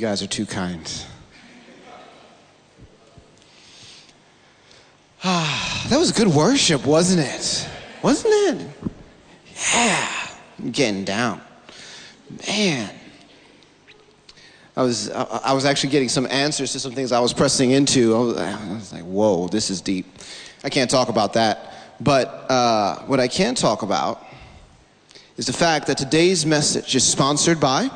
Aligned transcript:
You 0.00 0.06
guys 0.06 0.22
are 0.22 0.26
too 0.26 0.46
kind. 0.46 1.04
Ah, 5.22 5.86
that 5.90 5.98
was 5.98 6.10
good 6.10 6.28
worship, 6.28 6.86
wasn't 6.86 7.20
it? 7.20 7.68
Wasn't 8.02 8.32
it? 8.32 8.66
Yeah, 9.74 10.08
I'm 10.58 10.70
getting 10.70 11.04
down. 11.04 11.42
Man. 12.48 12.90
I 14.74 14.82
was, 14.84 15.10
I, 15.10 15.52
was 15.52 15.66
actually 15.66 15.90
getting 15.90 16.08
some 16.08 16.26
answers 16.30 16.72
to 16.72 16.80
some 16.80 16.92
things 16.92 17.12
I 17.12 17.20
was 17.20 17.34
pressing 17.34 17.72
into. 17.72 18.16
I 18.16 18.18
was, 18.20 18.36
I 18.38 18.72
was 18.72 18.92
like, 18.94 19.04
whoa, 19.04 19.48
this 19.48 19.68
is 19.68 19.82
deep. 19.82 20.06
I 20.64 20.70
can't 20.70 20.90
talk 20.90 21.10
about 21.10 21.34
that. 21.34 21.74
But 22.00 22.50
uh, 22.50 23.00
what 23.00 23.20
I 23.20 23.28
can 23.28 23.54
talk 23.54 23.82
about 23.82 24.24
is 25.36 25.44
the 25.44 25.52
fact 25.52 25.88
that 25.88 25.98
today's 25.98 26.46
message 26.46 26.96
is 26.96 27.06
sponsored 27.06 27.60
by 27.60 27.90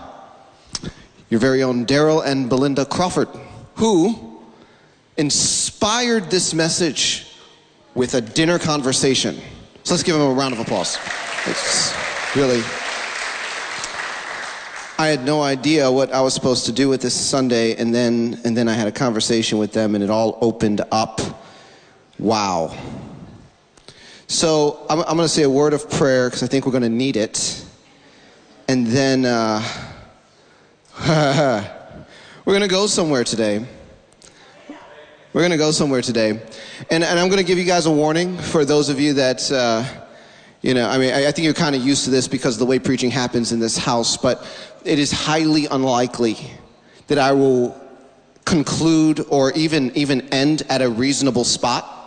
your 1.34 1.41
very 1.41 1.65
own 1.65 1.84
Daryl 1.84 2.24
and 2.24 2.48
Belinda 2.48 2.84
Crawford, 2.84 3.27
who 3.74 4.38
inspired 5.16 6.30
this 6.30 6.55
message 6.55 7.27
with 7.97 8.15
a 8.15 8.20
dinner 8.20 8.57
conversation. 8.57 9.41
So 9.83 9.95
let's 9.95 10.05
give 10.05 10.15
them 10.15 10.30
a 10.30 10.33
round 10.33 10.55
of 10.55 10.60
applause. 10.60 10.97
It's 11.47 11.93
really. 12.37 12.62
I 14.97 15.09
had 15.09 15.24
no 15.24 15.43
idea 15.43 15.91
what 15.91 16.12
I 16.12 16.20
was 16.20 16.34
supposed 16.34 16.66
to 16.66 16.73
do 16.73 16.88
with 16.88 17.02
this 17.02 17.15
Sunday, 17.15 17.74
and 17.74 17.93
then 17.93 18.41
and 18.45 18.57
then 18.57 18.69
I 18.69 18.73
had 18.74 18.87
a 18.87 18.93
conversation 18.93 19.59
with 19.59 19.73
them, 19.73 19.96
and 19.96 20.05
it 20.05 20.10
all 20.10 20.38
opened 20.41 20.82
up. 20.93 21.21
Wow. 22.21 22.79
So 24.29 24.87
I'm, 24.88 25.01
I'm 25.01 25.16
going 25.16 25.27
to 25.27 25.29
say 25.29 25.43
a 25.43 25.51
word 25.51 25.73
of 25.73 25.90
prayer 25.90 26.29
because 26.29 26.45
I 26.45 26.46
think 26.46 26.65
we're 26.65 26.71
going 26.71 26.85
to 26.85 26.88
need 26.88 27.16
it, 27.16 27.66
and 28.68 28.87
then 28.87 29.24
uh, 29.24 29.60
we're 31.09 31.64
going 32.46 32.60
to 32.60 32.68
go 32.68 32.87
somewhere 32.87 33.24
today. 33.24 33.66
We're 35.32 35.40
going 35.40 35.50
to 35.50 35.56
go 35.56 35.73
somewhere 35.73 36.02
today, 36.02 36.40
and 36.88 37.02
and 37.02 37.18
I'm 37.18 37.28
going 37.28 37.40
to 37.40 37.45
give 37.45 37.59
you 37.59 37.64
guys 37.64 37.87
a 37.87 37.90
warning 37.90 38.38
for 38.38 38.64
those 38.64 38.88
of 38.88 39.00
you 39.00 39.15
that. 39.15 39.50
Uh, 39.50 39.84
you 40.62 40.72
know, 40.72 40.88
I 40.88 40.96
mean, 40.96 41.12
I, 41.12 41.26
I 41.26 41.32
think 41.32 41.45
you're 41.45 41.52
kind 41.52 41.74
of 41.74 41.84
used 41.84 42.04
to 42.04 42.10
this 42.10 42.26
because 42.26 42.54
of 42.54 42.60
the 42.60 42.66
way 42.66 42.78
preaching 42.78 43.10
happens 43.10 43.52
in 43.52 43.59
this 43.59 43.76
house, 43.76 44.16
but 44.16 44.46
it 44.84 44.98
is 44.98 45.12
highly 45.12 45.66
unlikely 45.66 46.38
that 47.09 47.18
I 47.18 47.32
will 47.32 47.78
conclude 48.45 49.26
or 49.28 49.50
even 49.52 49.90
even 49.96 50.32
end 50.32 50.62
at 50.70 50.80
a 50.80 50.88
reasonable 50.88 51.45
spot 51.45 52.04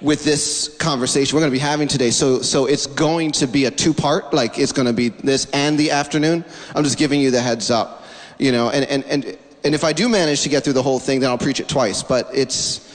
with 0.00 0.24
this 0.24 0.76
conversation 0.78 1.34
we're 1.34 1.40
going 1.40 1.50
to 1.50 1.56
be 1.56 1.58
having 1.58 1.88
today. 1.88 2.10
So 2.10 2.40
so 2.42 2.66
it's 2.66 2.86
going 2.86 3.32
to 3.32 3.46
be 3.46 3.64
a 3.64 3.70
two 3.70 3.92
part, 3.92 4.32
like 4.32 4.58
it's 4.58 4.72
going 4.72 4.86
to 4.86 4.92
be 4.92 5.08
this 5.08 5.46
and 5.52 5.78
the 5.78 5.90
afternoon. 5.90 6.44
I'm 6.74 6.84
just 6.84 6.98
giving 6.98 7.20
you 7.20 7.30
the 7.30 7.40
heads 7.40 7.70
up, 7.70 8.04
you 8.38 8.52
know. 8.52 8.70
And 8.70 8.84
and 8.84 9.04
and 9.04 9.38
and 9.64 9.74
if 9.74 9.84
I 9.84 9.92
do 9.92 10.08
manage 10.08 10.42
to 10.42 10.48
get 10.48 10.64
through 10.64 10.74
the 10.74 10.82
whole 10.82 10.98
thing, 10.98 11.20
then 11.20 11.30
I'll 11.30 11.38
preach 11.38 11.60
it 11.60 11.68
twice. 11.68 12.02
But 12.02 12.30
it's 12.32 12.87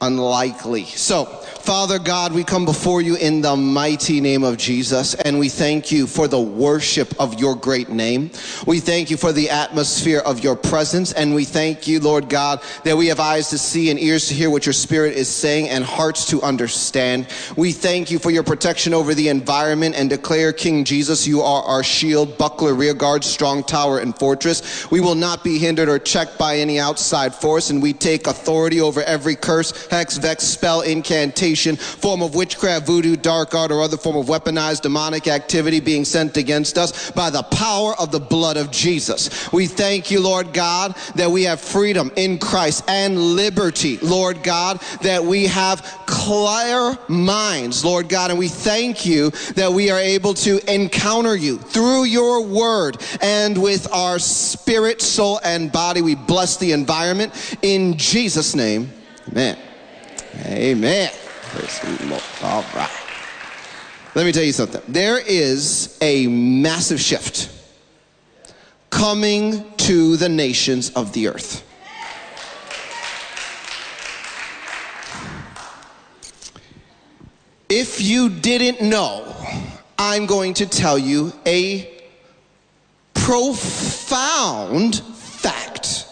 unlikely. 0.00 0.84
So. 0.84 1.40
Father 1.60 1.98
God, 1.98 2.32
we 2.32 2.42
come 2.42 2.64
before 2.64 3.02
you 3.02 3.16
in 3.16 3.42
the 3.42 3.54
mighty 3.54 4.18
name 4.20 4.44
of 4.44 4.56
Jesus, 4.56 5.14
and 5.14 5.38
we 5.38 5.50
thank 5.50 5.92
you 5.92 6.06
for 6.06 6.26
the 6.26 6.40
worship 6.40 7.14
of 7.20 7.38
your 7.38 7.54
great 7.54 7.90
name. 7.90 8.30
We 8.66 8.80
thank 8.80 9.10
you 9.10 9.18
for 9.18 9.30
the 9.30 9.50
atmosphere 9.50 10.20
of 10.20 10.42
your 10.42 10.56
presence, 10.56 11.12
and 11.12 11.34
we 11.34 11.44
thank 11.44 11.86
you, 11.86 12.00
Lord 12.00 12.30
God, 12.30 12.62
that 12.84 12.96
we 12.96 13.08
have 13.08 13.20
eyes 13.20 13.50
to 13.50 13.58
see 13.58 13.90
and 13.90 14.00
ears 14.00 14.26
to 14.28 14.34
hear 14.34 14.48
what 14.48 14.64
your 14.64 14.72
spirit 14.72 15.14
is 15.14 15.28
saying 15.28 15.68
and 15.68 15.84
hearts 15.84 16.24
to 16.30 16.40
understand. 16.40 17.28
We 17.56 17.72
thank 17.72 18.10
you 18.10 18.18
for 18.18 18.30
your 18.30 18.42
protection 18.42 18.94
over 18.94 19.12
the 19.12 19.28
environment 19.28 19.96
and 19.96 20.08
declare, 20.08 20.54
King 20.54 20.84
Jesus, 20.84 21.26
you 21.26 21.42
are 21.42 21.62
our 21.62 21.84
shield, 21.84 22.38
buckler, 22.38 22.74
rear 22.74 22.94
guard, 22.94 23.22
strong 23.22 23.62
tower, 23.62 23.98
and 23.98 24.18
fortress. 24.18 24.90
We 24.90 25.00
will 25.00 25.14
not 25.14 25.44
be 25.44 25.58
hindered 25.58 25.90
or 25.90 25.98
checked 25.98 26.38
by 26.38 26.56
any 26.56 26.80
outside 26.80 27.34
force, 27.34 27.68
and 27.68 27.82
we 27.82 27.92
take 27.92 28.26
authority 28.26 28.80
over 28.80 29.02
every 29.02 29.36
curse, 29.36 29.86
hex, 29.90 30.16
vex, 30.16 30.44
spell, 30.44 30.80
incantation 30.82 31.76
form 31.76 32.22
of 32.22 32.34
witchcraft, 32.34 32.86
voodoo, 32.86 33.16
dark 33.16 33.54
art, 33.54 33.70
or 33.70 33.82
other 33.82 33.96
form 33.96 34.16
of 34.16 34.26
weaponized 34.26 34.82
demonic 34.82 35.28
activity 35.28 35.80
being 35.80 36.04
sent 36.04 36.36
against 36.36 36.78
us 36.78 37.10
by 37.10 37.30
the 37.30 37.42
power 37.42 37.94
of 37.98 38.10
the 38.10 38.20
blood 38.20 38.56
of 38.56 38.70
Jesus. 38.70 39.52
We 39.52 39.66
thank 39.66 40.10
you, 40.10 40.20
Lord 40.20 40.52
God, 40.52 40.96
that 41.16 41.30
we 41.30 41.44
have 41.44 41.60
freedom 41.60 42.10
in 42.16 42.38
Christ 42.38 42.84
and 42.88 43.18
liberty, 43.18 43.98
Lord 43.98 44.42
God, 44.42 44.80
that 45.02 45.24
we 45.24 45.46
have 45.46 45.82
clear 46.06 46.96
minds, 47.08 47.84
Lord 47.84 48.08
God, 48.08 48.30
and 48.30 48.38
we 48.38 48.48
thank 48.48 49.04
you 49.06 49.30
that 49.54 49.72
we 49.72 49.90
are 49.90 49.98
able 49.98 50.34
to 50.34 50.72
encounter 50.72 51.36
you 51.36 51.58
through 51.58 52.04
your 52.04 52.44
word 52.44 52.98
and 53.20 53.60
with 53.60 53.90
our 53.92 54.18
spirit, 54.18 55.00
soul, 55.02 55.40
and 55.44 55.70
body. 55.72 56.02
We 56.02 56.14
bless 56.14 56.56
the 56.56 56.72
environment 56.72 57.56
in 57.62 57.96
Jesus' 57.96 58.54
name. 58.54 58.90
Amen. 59.28 59.58
Amen. 60.46 61.10
All 62.42 62.64
right. 62.74 62.90
Let 64.14 64.26
me 64.26 64.32
tell 64.32 64.42
you 64.42 64.52
something. 64.52 64.82
There 64.88 65.18
is 65.18 65.96
a 66.00 66.26
massive 66.26 67.00
shift 67.00 67.50
coming 68.90 69.64
to 69.78 70.16
the 70.16 70.28
nations 70.28 70.90
of 70.90 71.12
the 71.12 71.28
earth. 71.28 71.66
If 77.68 78.00
you 78.00 78.28
didn't 78.28 78.88
know, 78.88 79.32
I'm 79.96 80.26
going 80.26 80.54
to 80.54 80.66
tell 80.66 80.98
you 80.98 81.32
a 81.46 82.02
profound 83.14 84.96
fact. 84.96 86.06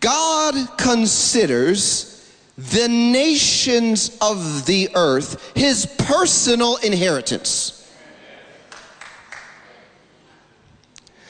God 0.00 0.76
considers 0.76 2.13
the 2.56 2.88
nations 2.88 4.16
of 4.20 4.66
the 4.66 4.88
earth 4.94 5.52
his 5.56 5.86
personal 5.86 6.76
inheritance. 6.76 7.80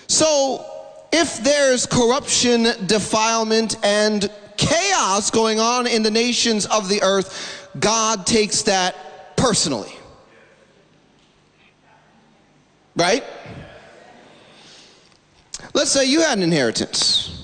So, 0.06 0.64
if 1.12 1.42
there's 1.42 1.86
corruption, 1.86 2.66
defilement, 2.86 3.76
and 3.82 4.30
chaos 4.56 5.30
going 5.30 5.60
on 5.60 5.86
in 5.86 6.02
the 6.02 6.10
nations 6.10 6.66
of 6.66 6.88
the 6.88 7.02
earth, 7.02 7.70
God 7.78 8.26
takes 8.26 8.62
that 8.62 9.36
personally. 9.36 9.92
Right? 12.96 13.24
Let's 15.72 15.90
say 15.90 16.04
you 16.04 16.20
had 16.20 16.38
an 16.38 16.44
inheritance. 16.44 17.43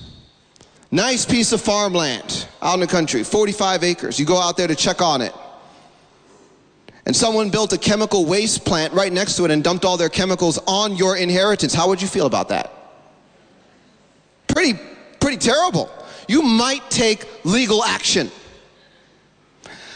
Nice 0.91 1.25
piece 1.25 1.53
of 1.53 1.61
farmland 1.61 2.47
out 2.61 2.73
in 2.73 2.81
the 2.81 2.87
country, 2.87 3.23
45 3.23 3.83
acres. 3.83 4.19
You 4.19 4.25
go 4.25 4.37
out 4.37 4.57
there 4.57 4.67
to 4.67 4.75
check 4.75 5.01
on 5.01 5.21
it. 5.21 5.33
And 7.05 7.15
someone 7.15 7.49
built 7.49 7.73
a 7.73 7.77
chemical 7.77 8.25
waste 8.25 8.65
plant 8.65 8.93
right 8.93 9.11
next 9.11 9.37
to 9.37 9.45
it 9.45 9.51
and 9.51 9.63
dumped 9.63 9.85
all 9.85 9.97
their 9.97 10.09
chemicals 10.09 10.59
on 10.67 10.95
your 10.97 11.15
inheritance. 11.15 11.73
How 11.73 11.87
would 11.87 12.01
you 12.01 12.07
feel 12.07 12.25
about 12.25 12.49
that? 12.49 12.71
Pretty, 14.47 14.77
pretty 15.19 15.37
terrible. 15.37 15.89
You 16.27 16.41
might 16.41 16.89
take 16.91 17.25
legal 17.45 17.83
action. 17.83 18.29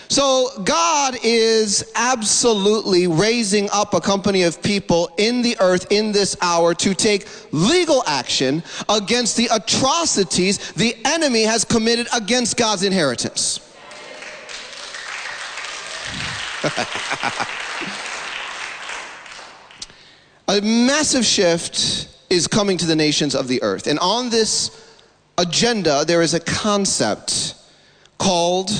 So, 0.07 0.49
God 0.63 1.17
is 1.23 1.91
absolutely 1.95 3.07
raising 3.07 3.69
up 3.71 3.93
a 3.93 4.01
company 4.01 4.43
of 4.43 4.61
people 4.61 5.09
in 5.17 5.41
the 5.41 5.57
earth 5.59 5.91
in 5.91 6.11
this 6.11 6.37
hour 6.41 6.73
to 6.75 6.93
take 6.93 7.27
legal 7.51 8.03
action 8.05 8.63
against 8.87 9.35
the 9.35 9.49
atrocities 9.51 10.71
the 10.73 10.95
enemy 11.05 11.43
has 11.43 11.65
committed 11.65 12.07
against 12.13 12.55
God's 12.55 12.83
inheritance. 12.83 13.59
a 20.47 20.61
massive 20.61 21.25
shift 21.25 22.09
is 22.29 22.47
coming 22.47 22.77
to 22.77 22.85
the 22.85 22.95
nations 22.95 23.35
of 23.35 23.47
the 23.47 23.61
earth. 23.63 23.87
And 23.87 23.99
on 23.99 24.29
this 24.29 24.71
agenda, 25.37 26.05
there 26.05 26.21
is 26.21 26.33
a 26.33 26.39
concept 26.39 27.55
called 28.17 28.71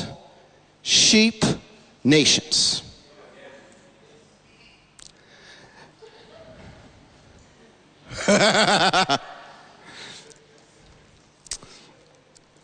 sheep 0.86 1.44
nations. 2.04 2.84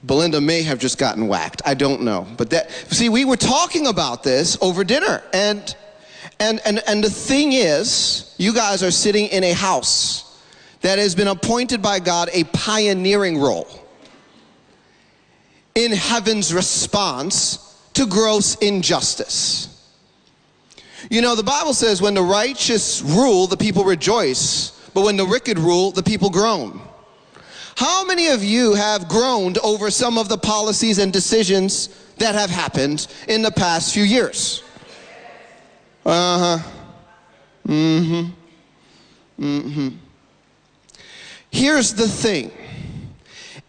Belinda 0.03 0.39
may 0.39 0.61
have 0.61 0.79
just 0.79 0.97
gotten 0.97 1.27
whacked. 1.27 1.61
I 1.65 1.73
don't 1.73 2.03
know. 2.03 2.27
But 2.37 2.51
that 2.51 2.71
see, 2.71 3.09
we 3.09 3.25
were 3.25 3.35
talking 3.35 3.87
about 3.87 4.23
this 4.23 4.57
over 4.61 4.83
dinner. 4.83 5.23
And 5.33 5.75
and 6.39 6.61
and 6.63 6.81
and 6.87 7.03
the 7.03 7.09
thing 7.09 7.53
is, 7.53 8.35
you 8.37 8.53
guys 8.53 8.83
are 8.83 8.91
sitting 8.91 9.27
in 9.27 9.43
a 9.43 9.53
house 9.53 10.39
that 10.81 10.99
has 10.99 11.15
been 11.15 11.27
appointed 11.27 11.81
by 11.81 11.99
God 11.99 12.29
a 12.33 12.43
pioneering 12.45 13.39
role 13.39 13.67
in 15.73 15.91
heaven's 15.91 16.53
response 16.53 17.70
to 17.93 18.05
gross 18.05 18.55
injustice. 18.55 19.67
You 21.09 21.21
know, 21.21 21.35
the 21.35 21.43
Bible 21.43 21.73
says 21.73 22.01
when 22.01 22.13
the 22.13 22.21
righteous 22.21 23.01
rule, 23.01 23.47
the 23.47 23.57
people 23.57 23.83
rejoice, 23.83 24.89
but 24.93 25.03
when 25.03 25.17
the 25.17 25.25
wicked 25.25 25.57
rule, 25.57 25.91
the 25.91 26.03
people 26.03 26.29
groan. 26.29 26.79
How 27.75 28.05
many 28.05 28.27
of 28.27 28.43
you 28.43 28.75
have 28.75 29.07
groaned 29.07 29.57
over 29.59 29.89
some 29.89 30.17
of 30.17 30.29
the 30.29 30.37
policies 30.37 30.99
and 30.99 31.11
decisions 31.11 31.89
that 32.17 32.35
have 32.35 32.49
happened 32.49 33.07
in 33.27 33.41
the 33.41 33.51
past 33.51 33.93
few 33.93 34.03
years? 34.03 34.63
Uh 36.05 36.57
huh. 36.57 36.69
Mm 37.67 38.33
hmm. 39.37 39.43
Mm 39.43 39.73
hmm. 39.73 39.89
Here's 41.49 41.93
the 41.93 42.07
thing 42.07 42.51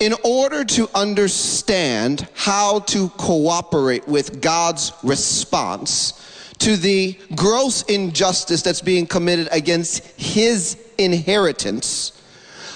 in 0.03 0.15
order 0.25 0.65
to 0.65 0.91
understand 0.97 2.27
how 2.35 2.81
to 2.81 3.09
cooperate 3.11 4.09
with 4.09 4.43
God's 4.43 4.93
response 5.05 6.15
to 6.59 6.77
the 6.77 7.17
gross 7.37 7.83
injustice 7.83 8.63
that's 8.63 8.81
being 8.81 9.07
committed 9.07 9.49
against 9.53 10.05
His 10.21 10.77
inheritance, 10.99 12.21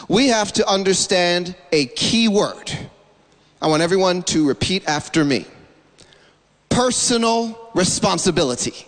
we 0.09 0.29
have 0.29 0.53
to 0.53 0.65
understand 0.69 1.57
a 1.73 1.87
key 1.87 2.29
word. 2.29 2.73
I 3.61 3.67
want 3.67 3.83
everyone 3.83 4.23
to 4.25 4.47
repeat 4.47 4.87
after 4.87 5.25
me 5.25 5.47
personal 6.69 7.71
responsibility. 7.75 8.87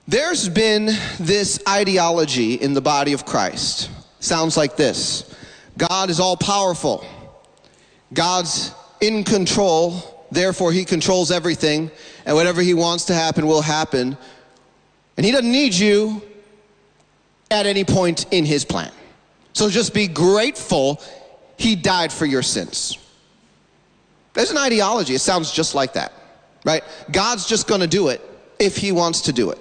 There's 0.08 0.50
been 0.50 0.90
this 1.20 1.62
ideology 1.68 2.56
in 2.56 2.74
the 2.74 2.82
body 2.82 3.14
of 3.14 3.26
Christ. 3.26 3.90
Sounds 4.20 4.58
like 4.58 4.76
this 4.76 5.36
God 5.78 6.10
is 6.10 6.20
all 6.20 6.38
powerful, 6.38 7.06
God's 8.14 8.74
in 9.00 9.24
control, 9.24 10.26
therefore, 10.32 10.72
He 10.72 10.86
controls 10.86 11.32
everything, 11.32 11.92
and 12.26 12.36
whatever 12.36 12.62
He 12.62 12.74
wants 12.74 13.06
to 13.06 13.14
happen 13.14 13.48
will 13.48 13.62
happen. 13.62 14.18
And 15.18 15.26
He 15.26 15.32
doesn't 15.32 15.52
need 15.52 15.74
you 15.74 16.22
at 17.50 17.66
any 17.66 17.84
point 17.84 18.26
in 18.32 18.46
His 18.46 18.64
plan. 18.64 18.92
So 19.54 19.70
just 19.70 19.94
be 19.94 20.08
grateful 20.08 21.02
He 21.58 21.76
died 21.76 22.12
for 22.12 22.26
your 22.26 22.44
sins. 22.44 22.98
There's 24.34 24.52
an 24.52 24.58
ideology, 24.58 25.16
it 25.16 25.20
sounds 25.20 25.52
just 25.52 25.76
like 25.76 25.94
that, 25.94 26.14
right? 26.64 26.84
God's 27.12 27.46
just 27.48 27.68
gonna 27.68 27.88
do 27.88 28.08
it 28.10 28.22
if 28.60 28.78
He 28.78 28.92
wants 28.92 29.22
to 29.22 29.34
do 29.34 29.52
it. 29.52 29.60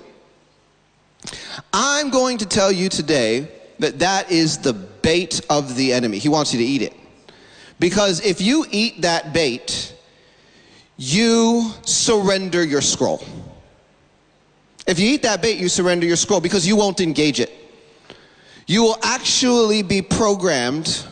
I'm 1.73 2.11
going 2.11 2.39
to 2.39 2.47
tell 2.47 2.73
you 2.73 2.89
today 2.89 3.49
that 3.79 3.99
that 3.99 4.31
is 4.31 4.59
the 4.59 4.73
bait 4.73 5.41
of 5.51 5.77
the 5.77 5.93
enemy. 5.93 6.19
He 6.19 6.29
wants 6.29 6.53
you 6.53 6.59
to 6.59 6.65
eat 6.65 6.83
it. 6.83 6.95
Because 7.79 8.21
if 8.25 8.41
you 8.41 8.67
eat 8.71 9.03
that 9.03 9.33
bait, 9.33 9.95
you 10.97 11.71
surrender 11.87 12.63
your 12.63 12.83
scroll. 12.83 13.25
If 14.87 14.99
you 14.99 15.09
eat 15.09 15.23
that 15.23 15.41
bait, 15.41 15.59
you 15.59 15.69
surrender 15.69 16.07
your 16.07 16.17
scroll 16.17 16.41
because 16.41 16.67
you 16.67 16.77
won't 16.77 17.01
engage 17.01 17.41
it. 17.41 17.51
You 18.67 18.83
will 18.83 18.99
actually 19.03 19.83
be 19.83 20.03
programmed 20.03 21.07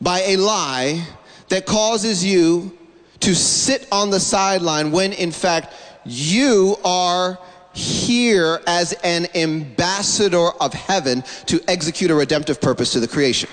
by 0.00 0.20
a 0.20 0.36
lie 0.36 1.06
that 1.48 1.66
causes 1.66 2.24
you 2.24 2.76
to 3.20 3.34
sit 3.34 3.86
on 3.92 4.10
the 4.10 4.20
sideline 4.20 4.90
when 4.90 5.12
in 5.12 5.32
fact 5.32 5.74
you 6.04 6.76
are 6.84 7.38
here 7.76 8.62
as 8.66 8.94
an 9.04 9.26
ambassador 9.34 10.48
of 10.60 10.72
heaven 10.72 11.22
to 11.44 11.60
execute 11.68 12.10
a 12.10 12.14
redemptive 12.14 12.58
purpose 12.58 12.92
to 12.92 13.00
the 13.00 13.06
creation. 13.06 13.50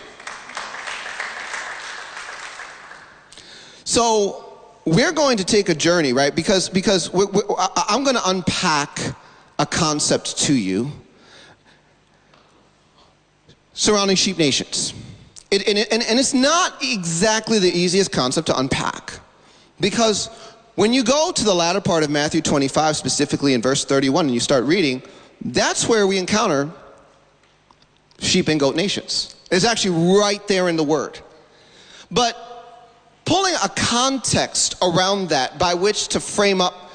So 3.84 4.46
we're 4.86 5.12
going 5.12 5.38
to 5.38 5.44
take 5.44 5.68
a 5.68 5.76
journey, 5.76 6.14
right? 6.14 6.34
Because 6.34 6.70
because 6.70 7.12
we're, 7.12 7.28
we're, 7.28 7.44
I'm 7.58 8.04
going 8.04 8.16
to 8.16 8.30
unpack 8.30 8.98
a 9.60 9.66
concept 9.66 10.38
to 10.40 10.54
you 10.54 10.90
surrounding 13.74 14.16
sheep 14.16 14.38
nations. 14.38 14.94
It, 15.52 15.68
and, 15.68 15.78
and, 15.78 16.02
and 16.04 16.18
it's 16.18 16.34
not 16.34 16.82
exactly 16.82 17.60
the 17.60 17.70
easiest 17.70 18.12
concept 18.14 18.48
to 18.48 18.58
unpack 18.58 19.20
because 19.82 20.30
when 20.76 20.94
you 20.94 21.04
go 21.04 21.32
to 21.32 21.44
the 21.44 21.54
latter 21.54 21.82
part 21.82 22.04
of 22.04 22.10
Matthew 22.10 22.42
25, 22.42 22.98
specifically 22.98 23.54
in 23.54 23.62
verse 23.62 23.86
31, 23.86 24.26
and 24.26 24.34
you 24.34 24.40
start 24.40 24.64
reading, 24.66 25.04
that's 25.42 25.88
where 25.88 26.08
we 26.08 26.18
encounter 26.18 26.72
sheep 28.20 28.48
and 28.48 28.60
goat 28.60 28.76
nations. 28.76 29.36
It's 29.52 29.66
actually 29.66 30.20
right 30.20 30.46
there 30.48 30.70
in 30.70 30.76
the 30.76 30.84
word. 30.84 31.20
But 32.10 32.36
pulling 33.26 33.54
a 33.64 33.70
context 33.70 34.76
around 34.82 35.30
that 35.30 35.60
by 35.60 35.74
which 35.76 36.10
to 36.10 36.20
frame 36.20 36.62
up 36.62 36.92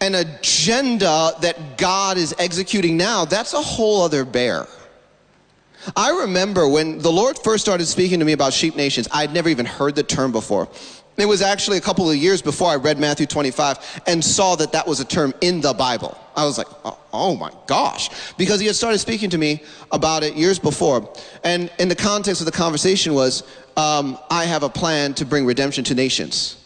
an 0.00 0.14
agenda 0.14 1.32
that 1.40 1.78
God 1.78 2.16
is 2.16 2.34
executing 2.38 2.96
now, 2.96 3.24
that's 3.24 3.52
a 3.54 3.60
whole 3.60 4.02
other 4.02 4.24
bear. 4.24 4.66
I 5.96 6.10
remember 6.10 6.68
when 6.68 6.98
the 6.98 7.10
Lord 7.10 7.38
first 7.38 7.64
started 7.64 7.86
speaking 7.86 8.18
to 8.18 8.24
me 8.24 8.32
about 8.32 8.52
sheep 8.52 8.76
nations, 8.76 9.08
I'd 9.12 9.32
never 9.32 9.48
even 9.48 9.66
heard 9.66 9.94
the 9.94 10.02
term 10.02 10.32
before. 10.32 10.68
It 11.16 11.26
was 11.26 11.42
actually 11.42 11.76
a 11.76 11.80
couple 11.80 12.08
of 12.08 12.16
years 12.16 12.40
before 12.40 12.70
I 12.70 12.76
read 12.76 12.98
Matthew 12.98 13.26
25 13.26 14.02
and 14.06 14.24
saw 14.24 14.56
that 14.56 14.72
that 14.72 14.86
was 14.86 15.00
a 15.00 15.04
term 15.04 15.34
in 15.40 15.60
the 15.60 15.74
Bible. 15.74 16.16
I 16.34 16.44
was 16.44 16.56
like, 16.56 16.68
oh, 16.84 16.98
oh, 17.12 17.36
my 17.36 17.52
gosh. 17.66 18.08
Because 18.36 18.60
he 18.60 18.66
had 18.66 18.76
started 18.76 18.98
speaking 18.98 19.28
to 19.30 19.38
me 19.38 19.62
about 19.92 20.22
it 20.22 20.34
years 20.34 20.58
before. 20.58 21.12
And 21.44 21.70
in 21.78 21.88
the 21.88 21.96
context 21.96 22.40
of 22.40 22.46
the 22.46 22.52
conversation 22.52 23.12
was, 23.12 23.42
um, 23.76 24.18
I 24.30 24.44
have 24.44 24.62
a 24.62 24.70
plan 24.70 25.12
to 25.14 25.26
bring 25.26 25.44
redemption 25.44 25.84
to 25.84 25.94
nations. 25.94 26.56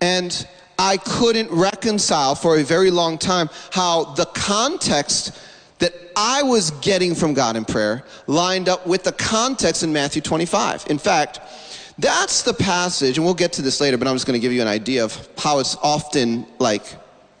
And 0.00 0.46
I 0.78 0.98
couldn't 0.98 1.50
reconcile 1.50 2.34
for 2.34 2.58
a 2.58 2.62
very 2.62 2.90
long 2.90 3.18
time 3.18 3.48
how 3.72 4.04
the 4.14 4.26
context 4.26 5.36
that 5.78 5.92
I 6.16 6.42
was 6.42 6.70
getting 6.70 7.14
from 7.14 7.34
God 7.34 7.56
in 7.56 7.64
prayer 7.64 8.04
lined 8.26 8.68
up 8.68 8.86
with 8.86 9.04
the 9.04 9.12
context 9.12 9.82
in 9.82 9.92
Matthew 9.92 10.22
25. 10.22 10.86
In 10.88 10.98
fact, 10.98 11.40
that's 11.98 12.42
the 12.42 12.52
passage, 12.52 13.16
and 13.16 13.24
we'll 13.24 13.34
get 13.34 13.54
to 13.54 13.62
this 13.62 13.80
later, 13.80 13.96
but 13.96 14.06
I'm 14.06 14.14
just 14.14 14.26
going 14.26 14.38
to 14.38 14.40
give 14.40 14.52
you 14.52 14.60
an 14.60 14.68
idea 14.68 15.04
of 15.04 15.28
how 15.38 15.58
it's 15.60 15.76
often 15.82 16.46
like 16.58 16.82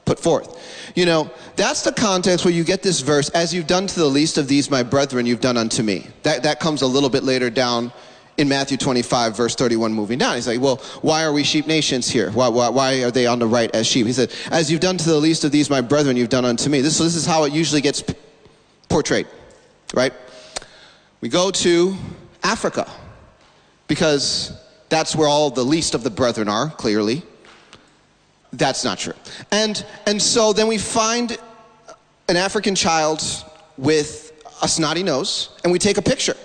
put 0.06 0.18
forth. 0.18 0.92
You 0.94 1.04
know, 1.04 1.30
that's 1.56 1.82
the 1.82 1.92
context 1.92 2.44
where 2.44 2.54
you 2.54 2.64
get 2.64 2.82
this 2.82 3.00
verse, 3.00 3.28
as 3.30 3.52
you've 3.52 3.66
done 3.66 3.86
to 3.86 3.98
the 3.98 4.06
least 4.06 4.38
of 4.38 4.48
these, 4.48 4.70
my 4.70 4.82
brethren, 4.82 5.26
you've 5.26 5.40
done 5.40 5.58
unto 5.58 5.82
me. 5.82 6.06
That, 6.22 6.42
that 6.44 6.58
comes 6.60 6.80
a 6.80 6.86
little 6.86 7.10
bit 7.10 7.22
later 7.22 7.50
down 7.50 7.92
in 8.38 8.48
Matthew 8.48 8.76
25, 8.76 9.36
verse 9.36 9.54
31, 9.56 9.92
moving 9.92 10.18
down. 10.18 10.36
He's 10.36 10.46
like, 10.46 10.60
well, 10.60 10.76
why 11.02 11.24
are 11.24 11.32
we 11.32 11.42
sheep 11.42 11.66
nations 11.66 12.08
here? 12.08 12.30
Why, 12.30 12.48
why, 12.48 12.68
why, 12.68 13.02
are 13.02 13.10
they 13.10 13.26
on 13.26 13.38
the 13.38 13.46
right 13.46 13.74
as 13.74 13.86
sheep? 13.86 14.06
He 14.06 14.12
said, 14.12 14.32
as 14.50 14.70
you've 14.70 14.80
done 14.80 14.96
to 14.96 15.08
the 15.08 15.18
least 15.18 15.44
of 15.44 15.52
these, 15.52 15.68
my 15.68 15.80
brethren, 15.80 16.16
you've 16.16 16.28
done 16.28 16.44
unto 16.44 16.70
me. 16.70 16.80
This, 16.80 16.98
this 16.98 17.14
is 17.14 17.26
how 17.26 17.44
it 17.44 17.52
usually 17.52 17.80
gets 17.80 18.02
portrayed, 18.88 19.26
right? 19.92 20.12
We 21.20 21.28
go 21.28 21.50
to 21.50 21.96
Africa 22.42 22.90
because 23.88 24.52
that's 24.88 25.16
where 25.16 25.28
all 25.28 25.50
the 25.50 25.64
least 25.64 25.94
of 25.94 26.02
the 26.02 26.10
brethren 26.10 26.48
are, 26.48 26.70
clearly. 26.70 27.22
That's 28.52 28.84
not 28.84 28.98
true. 28.98 29.14
And, 29.50 29.84
and 30.06 30.20
so 30.20 30.52
then 30.52 30.68
we 30.68 30.78
find 30.78 31.36
an 32.28 32.36
African 32.36 32.74
child 32.74 33.22
with 33.76 34.32
a 34.62 34.68
snotty 34.68 35.02
nose, 35.02 35.50
and 35.62 35.72
we 35.72 35.78
take 35.78 35.98
a 35.98 36.02
picture. 36.02 36.36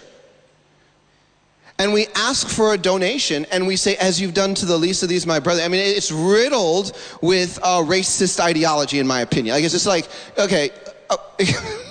And 1.80 1.94
we 1.94 2.08
ask 2.16 2.48
for 2.48 2.74
a 2.74 2.78
donation, 2.78 3.46
and 3.52 3.66
we 3.66 3.76
say, 3.76 3.96
as 3.96 4.22
you've 4.22 4.34
done 4.34 4.54
to 4.56 4.66
the 4.66 4.78
least 4.78 5.02
of 5.02 5.10
these, 5.10 5.26
my 5.26 5.40
brother. 5.40 5.64
I 5.64 5.68
mean, 5.68 5.80
it's 5.80 6.12
riddled 6.12 6.96
with 7.22 7.58
uh, 7.64 7.82
racist 7.82 8.40
ideology, 8.40 9.00
in 9.00 9.08
my 9.08 9.22
opinion. 9.22 9.56
Like, 9.56 9.64
it's 9.64 9.74
just 9.74 9.88
like, 9.88 10.08
okay. 10.38 10.70
Uh, 11.10 11.18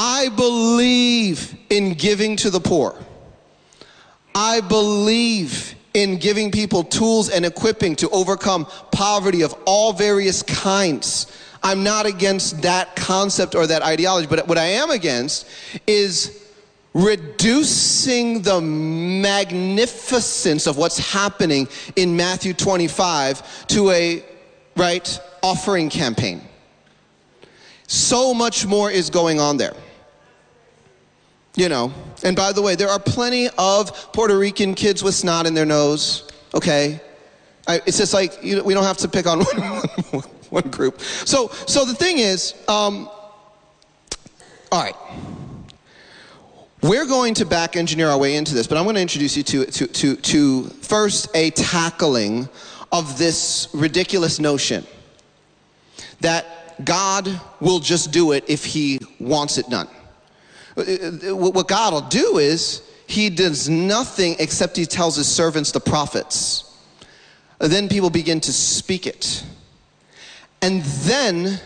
I 0.00 0.28
believe 0.28 1.56
in 1.70 1.94
giving 1.94 2.36
to 2.36 2.50
the 2.50 2.60
poor. 2.60 2.96
I 4.32 4.60
believe 4.60 5.74
in 5.92 6.18
giving 6.18 6.52
people 6.52 6.84
tools 6.84 7.30
and 7.30 7.44
equipping 7.44 7.96
to 7.96 8.08
overcome 8.10 8.66
poverty 8.92 9.42
of 9.42 9.56
all 9.66 9.92
various 9.92 10.44
kinds. 10.44 11.26
I'm 11.64 11.82
not 11.82 12.06
against 12.06 12.62
that 12.62 12.94
concept 12.94 13.56
or 13.56 13.66
that 13.66 13.82
ideology, 13.82 14.28
but 14.28 14.46
what 14.46 14.56
I 14.56 14.66
am 14.66 14.90
against 14.90 15.48
is 15.88 16.46
reducing 16.94 18.42
the 18.42 18.60
magnificence 18.60 20.68
of 20.68 20.76
what's 20.76 21.12
happening 21.12 21.66
in 21.96 22.16
Matthew 22.16 22.54
25 22.54 23.66
to 23.66 23.90
a 23.90 24.24
right 24.76 25.20
offering 25.42 25.90
campaign. 25.90 26.42
So 27.88 28.32
much 28.32 28.64
more 28.64 28.92
is 28.92 29.10
going 29.10 29.40
on 29.40 29.56
there. 29.56 29.74
You 31.58 31.68
know, 31.68 31.92
and 32.22 32.36
by 32.36 32.52
the 32.52 32.62
way, 32.62 32.76
there 32.76 32.88
are 32.88 33.00
plenty 33.00 33.48
of 33.58 34.12
Puerto 34.12 34.38
Rican 34.38 34.76
kids 34.76 35.02
with 35.02 35.16
snot 35.16 35.44
in 35.44 35.54
their 35.54 35.66
nose, 35.66 36.30
okay? 36.54 37.00
I, 37.66 37.80
it's 37.84 37.98
just 37.98 38.14
like, 38.14 38.44
you 38.44 38.62
we 38.62 38.74
don't 38.74 38.84
have 38.84 38.98
to 38.98 39.08
pick 39.08 39.26
on 39.26 39.40
one, 40.12 40.22
one 40.50 40.70
group. 40.70 41.00
So, 41.00 41.48
so 41.66 41.84
the 41.84 41.94
thing 41.94 42.18
is, 42.18 42.54
um, 42.68 43.10
all 44.70 44.84
right. 44.84 44.94
We're 46.80 47.06
going 47.06 47.34
to 47.34 47.44
back 47.44 47.74
engineer 47.74 48.06
our 48.06 48.18
way 48.18 48.36
into 48.36 48.54
this, 48.54 48.68
but 48.68 48.78
I'm 48.78 48.84
going 48.84 48.94
to 48.94 49.02
introduce 49.02 49.36
you 49.36 49.42
to, 49.42 49.64
to, 49.66 49.86
to, 49.88 50.14
to 50.14 50.62
first 50.62 51.28
a 51.34 51.50
tackling 51.50 52.48
of 52.92 53.18
this 53.18 53.66
ridiculous 53.74 54.38
notion 54.38 54.86
that 56.20 56.84
God 56.84 57.28
will 57.58 57.80
just 57.80 58.12
do 58.12 58.30
it 58.30 58.44
if 58.46 58.64
he 58.64 59.00
wants 59.18 59.58
it 59.58 59.68
done. 59.68 59.88
Uh, 60.78 61.30
uh, 61.30 61.36
what 61.36 61.66
God 61.66 61.92
will 61.92 62.00
do 62.02 62.38
is 62.38 62.82
he 63.06 63.30
does 63.30 63.68
nothing 63.68 64.36
except 64.38 64.76
he 64.76 64.86
tells 64.86 65.16
his 65.16 65.26
servants, 65.26 65.72
the 65.72 65.80
prophets. 65.80 66.64
Then 67.58 67.88
people 67.88 68.10
begin 68.10 68.40
to 68.40 68.52
speak 68.52 69.06
it. 69.06 69.44
And 70.62 70.82
then 70.82 71.60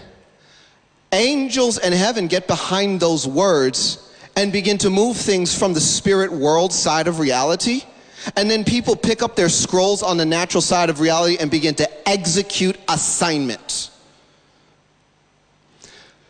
angels 1.12 1.78
in 1.78 1.92
heaven 1.92 2.26
get 2.26 2.47
behind 2.47 3.00
those 3.00 3.26
words 3.26 3.99
and 4.37 4.52
begin 4.52 4.78
to 4.78 4.90
move 4.90 5.16
things 5.16 5.57
from 5.57 5.75
the 5.75 5.81
spirit 5.81 6.33
world 6.33 6.73
side 6.73 7.07
of 7.07 7.19
reality. 7.19 7.83
And 8.37 8.50
then 8.50 8.64
people 8.64 8.97
pick 8.97 9.23
up 9.23 9.37
their 9.37 9.49
scrolls 9.49 10.02
on 10.02 10.16
the 10.16 10.25
natural 10.25 10.62
side 10.62 10.88
of 10.88 11.00
reality 11.00 11.37
and 11.38 11.50
begin 11.50 11.75
to 11.76 12.09
execute 12.09 12.78
assignment. 12.88 13.90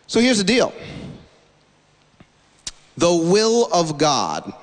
So 0.07 0.19
here's 0.19 0.39
the 0.39 0.43
deal 0.43 0.73
the 2.97 3.13
will 3.13 3.67
of 3.73 3.97
God. 3.97 4.53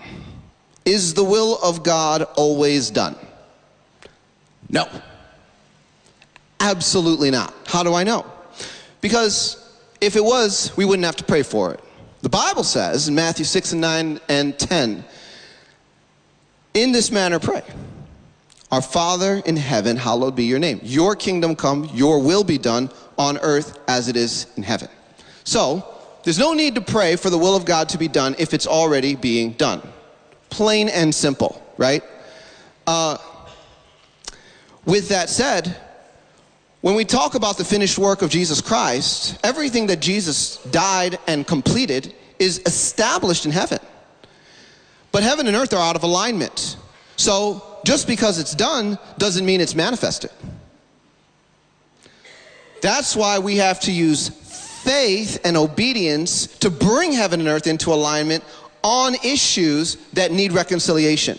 Is 0.84 1.14
the 1.14 1.25
will 1.25 1.58
of 1.62 1.82
God 1.82 2.22
always 2.37 2.90
done? 2.90 3.16
No. 4.68 4.88
Absolutely 6.58 7.30
not. 7.30 7.54
How 7.66 7.82
do 7.82 7.94
I 7.94 8.04
know? 8.04 8.25
Because 9.00 9.56
if 10.00 10.16
it 10.16 10.25
was, 10.25 10.76
we 10.76 10.84
wouldn't 10.84 11.04
have 11.04 11.16
to 11.16 11.25
pray 11.25 11.42
for 11.42 11.72
it. 11.75 11.80
The 12.22 12.28
Bible 12.28 12.64
says 12.64 13.08
in 13.08 13.14
Matthew 13.14 13.44
6 13.44 13.72
and 13.72 13.80
9 13.80 14.20
and 14.28 14.58
10, 14.58 15.04
in 16.75 16.92
this 16.92 17.10
manner 17.10 17.38
pray. 17.38 17.62
Our 18.70 18.82
Father 18.82 19.42
in 19.44 19.56
heaven, 19.56 19.96
hallowed 19.96 20.37
be 20.37 20.44
your 20.44 20.60
name. 20.60 20.80
Your 20.82 21.16
kingdom 21.16 21.56
come, 21.56 21.90
your 21.92 22.20
will 22.20 22.44
be 22.44 22.58
done 22.58 22.90
on 23.18 23.38
earth 23.38 23.78
as 23.88 24.08
it 24.08 24.16
is 24.16 24.46
in 24.56 24.62
heaven. 24.62 24.88
So, 25.44 25.89
there's 26.22 26.38
no 26.38 26.52
need 26.52 26.74
to 26.74 26.80
pray 26.80 27.16
for 27.16 27.30
the 27.30 27.38
will 27.38 27.56
of 27.56 27.64
God 27.64 27.88
to 27.90 27.98
be 27.98 28.08
done 28.08 28.34
if 28.38 28.52
it's 28.52 28.66
already 28.66 29.14
being 29.14 29.52
done. 29.52 29.82
Plain 30.50 30.88
and 30.88 31.14
simple, 31.14 31.62
right? 31.78 32.02
Uh, 32.86 33.16
with 34.84 35.08
that 35.08 35.30
said, 35.30 35.76
when 36.80 36.94
we 36.94 37.04
talk 37.04 37.34
about 37.34 37.58
the 37.58 37.64
finished 37.64 37.98
work 37.98 38.22
of 38.22 38.30
Jesus 38.30 38.60
Christ, 38.60 39.38
everything 39.44 39.86
that 39.88 40.00
Jesus 40.00 40.56
died 40.64 41.18
and 41.26 41.46
completed 41.46 42.14
is 42.38 42.60
established 42.64 43.44
in 43.44 43.52
heaven. 43.52 43.78
But 45.12 45.22
heaven 45.22 45.46
and 45.46 45.56
earth 45.56 45.72
are 45.74 45.78
out 45.80 45.96
of 45.96 46.02
alignment. 46.02 46.76
So 47.16 47.78
just 47.84 48.06
because 48.06 48.38
it's 48.38 48.54
done 48.54 48.98
doesn't 49.18 49.44
mean 49.44 49.60
it's 49.60 49.74
manifested. 49.74 50.30
That's 52.80 53.14
why 53.14 53.38
we 53.38 53.56
have 53.56 53.80
to 53.80 53.92
use 53.92 54.30
faith 54.82 55.40
and 55.44 55.56
obedience 55.56 56.46
to 56.58 56.70
bring 56.70 57.12
heaven 57.12 57.40
and 57.40 57.49
earth 57.49 57.66
into 57.66 57.92
alignment 57.92 58.44
on 58.82 59.14
issues 59.25 59.96
that 60.12 60.32
need 60.32 60.52
reconciliation. 60.52 61.38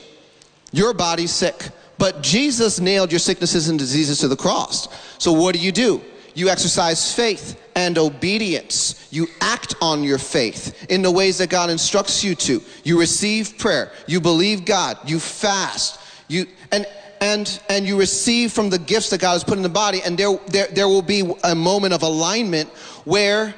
Your 0.71 0.93
body's 0.93 1.31
sick. 1.31 1.69
But 1.97 2.23
Jesus 2.23 2.79
nailed 2.79 3.11
your 3.11 3.19
sicknesses 3.19 3.69
and 3.69 3.77
diseases 3.77 4.19
to 4.19 4.27
the 4.27 4.35
cross. 4.35 4.87
So 5.19 5.31
what 5.31 5.53
do 5.53 5.61
you 5.61 5.71
do? 5.71 6.01
You 6.33 6.49
exercise 6.49 7.13
faith 7.13 7.61
and 7.75 7.97
obedience. 7.97 9.07
You 9.11 9.27
act 9.39 9.75
on 9.81 10.03
your 10.03 10.17
faith 10.17 10.87
in 10.89 11.01
the 11.01 11.11
ways 11.11 11.37
that 11.37 11.49
God 11.49 11.69
instructs 11.69 12.23
you 12.23 12.35
to. 12.35 12.61
You 12.83 12.99
receive 12.99 13.57
prayer. 13.57 13.91
You 14.07 14.21
believe 14.21 14.65
God. 14.65 14.97
You 15.05 15.19
fast. 15.19 15.99
You 16.27 16.47
and 16.71 16.87
and 17.21 17.61
and 17.69 17.85
you 17.85 17.97
receive 17.97 18.51
from 18.51 18.69
the 18.69 18.79
gifts 18.79 19.11
that 19.11 19.21
God 19.21 19.33
has 19.33 19.43
put 19.43 19.55
in 19.55 19.63
the 19.63 19.69
body. 19.69 20.01
And 20.03 20.17
there 20.17 20.37
there, 20.47 20.67
there 20.67 20.87
will 20.87 21.03
be 21.03 21.31
a 21.43 21.55
moment 21.55 21.93
of 21.93 22.01
alignment 22.01 22.69
where 23.05 23.53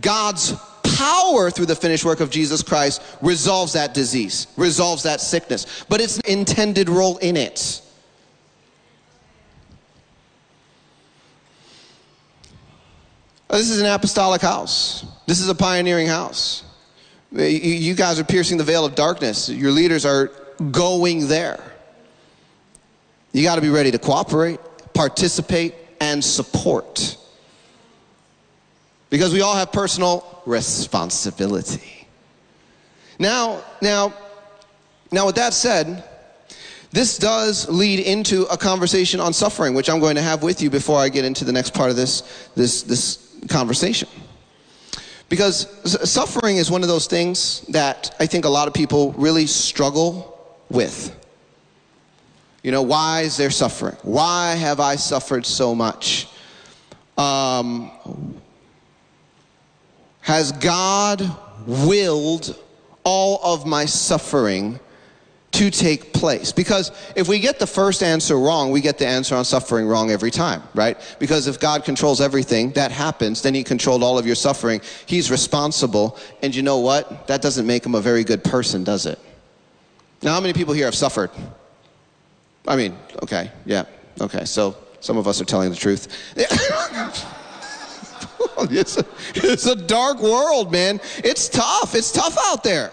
God's 0.00 0.54
power 0.82 1.50
through 1.50 1.66
the 1.66 1.74
finished 1.74 2.04
work 2.04 2.20
of 2.20 2.30
Jesus 2.30 2.62
Christ 2.62 3.02
resolves 3.20 3.72
that 3.72 3.94
disease, 3.94 4.46
resolves 4.56 5.02
that 5.02 5.20
sickness. 5.20 5.84
But 5.88 6.00
it's 6.00 6.20
intended 6.20 6.88
role 6.88 7.16
in 7.18 7.36
it. 7.36 7.82
This 13.48 13.70
is 13.70 13.80
an 13.80 13.86
apostolic 13.86 14.42
house. 14.42 15.06
This 15.26 15.40
is 15.40 15.48
a 15.48 15.54
pioneering 15.54 16.08
house. 16.08 16.64
You 17.32 17.94
guys 17.94 18.18
are 18.18 18.24
piercing 18.24 18.58
the 18.58 18.64
veil 18.64 18.84
of 18.84 18.94
darkness. 18.94 19.48
Your 19.48 19.70
leaders 19.70 20.04
are 20.04 20.26
going 20.70 21.28
there. 21.28 21.75
You 23.36 23.42
got 23.42 23.56
to 23.56 23.60
be 23.60 23.68
ready 23.68 23.90
to 23.90 23.98
cooperate, 23.98 24.58
participate, 24.94 25.74
and 26.00 26.24
support. 26.24 27.18
Because 29.10 29.34
we 29.34 29.42
all 29.42 29.54
have 29.54 29.70
personal 29.72 30.40
responsibility. 30.46 32.08
Now, 33.18 33.62
now, 33.82 34.14
now 35.12 35.26
with 35.26 35.34
that 35.34 35.52
said, 35.52 36.02
this 36.92 37.18
does 37.18 37.68
lead 37.68 37.98
into 38.00 38.44
a 38.44 38.56
conversation 38.56 39.20
on 39.20 39.34
suffering, 39.34 39.74
which 39.74 39.90
I'm 39.90 40.00
going 40.00 40.16
to 40.16 40.22
have 40.22 40.42
with 40.42 40.62
you 40.62 40.70
before 40.70 40.98
I 40.98 41.10
get 41.10 41.26
into 41.26 41.44
the 41.44 41.52
next 41.52 41.74
part 41.74 41.90
of 41.90 41.96
this, 41.96 42.48
this, 42.54 42.84
this 42.84 43.36
conversation. 43.50 44.08
Because 45.28 45.68
suffering 46.10 46.56
is 46.56 46.70
one 46.70 46.80
of 46.80 46.88
those 46.88 47.06
things 47.06 47.60
that 47.68 48.16
I 48.18 48.24
think 48.24 48.46
a 48.46 48.48
lot 48.48 48.66
of 48.66 48.72
people 48.72 49.12
really 49.12 49.46
struggle 49.46 50.56
with. 50.70 51.14
You 52.66 52.72
know, 52.72 52.82
why 52.82 53.20
is 53.20 53.36
there 53.36 53.50
suffering? 53.50 53.96
Why 54.02 54.56
have 54.56 54.80
I 54.80 54.96
suffered 54.96 55.46
so 55.46 55.72
much? 55.72 56.26
Um, 57.16 57.92
has 60.22 60.50
God 60.50 61.30
willed 61.64 62.60
all 63.04 63.38
of 63.44 63.66
my 63.66 63.84
suffering 63.84 64.80
to 65.52 65.70
take 65.70 66.12
place. 66.12 66.50
Because 66.50 66.90
if 67.14 67.28
we 67.28 67.38
get 67.38 67.60
the 67.60 67.68
first 67.68 68.02
answer 68.02 68.36
wrong, 68.36 68.72
we 68.72 68.80
get 68.80 68.98
the 68.98 69.06
answer 69.06 69.36
on 69.36 69.44
suffering 69.44 69.86
wrong 69.86 70.10
every 70.10 70.32
time, 70.32 70.60
right? 70.74 70.98
Because 71.20 71.46
if 71.46 71.60
God 71.60 71.84
controls 71.84 72.20
everything, 72.20 72.72
that 72.72 72.90
happens, 72.90 73.42
then 73.42 73.54
He 73.54 73.62
controlled 73.62 74.02
all 74.02 74.18
of 74.18 74.26
your 74.26 74.34
suffering. 74.34 74.80
He's 75.06 75.30
responsible. 75.30 76.18
And 76.42 76.52
you 76.52 76.62
know 76.62 76.78
what? 76.78 77.28
That 77.28 77.42
doesn't 77.42 77.64
make 77.64 77.86
Him 77.86 77.94
a 77.94 78.00
very 78.00 78.24
good 78.24 78.42
person, 78.42 78.82
does 78.82 79.06
it? 79.06 79.20
Now, 80.20 80.34
how 80.34 80.40
many 80.40 80.52
people 80.52 80.74
here 80.74 80.86
have 80.86 80.96
suffered? 80.96 81.30
I 82.66 82.76
mean, 82.76 82.96
okay, 83.22 83.50
yeah, 83.64 83.84
okay. 84.20 84.44
So 84.44 84.76
some 85.00 85.16
of 85.16 85.28
us 85.28 85.40
are 85.40 85.44
telling 85.44 85.70
the 85.70 85.76
truth. 85.76 86.08
it's, 88.70 88.96
a, 88.96 89.04
it's 89.34 89.66
a 89.66 89.76
dark 89.76 90.20
world, 90.20 90.72
man. 90.72 91.00
It's 91.18 91.48
tough. 91.48 91.94
It's 91.94 92.12
tough 92.12 92.36
out 92.46 92.64
there. 92.64 92.92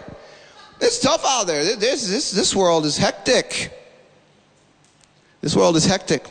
It's 0.80 1.00
tough 1.00 1.24
out 1.26 1.46
there. 1.46 1.64
This, 1.76 2.08
this, 2.08 2.30
this 2.30 2.54
world 2.54 2.84
is 2.84 2.96
hectic. 2.96 3.72
This 5.40 5.56
world 5.56 5.76
is 5.76 5.84
hectic. 5.84 6.30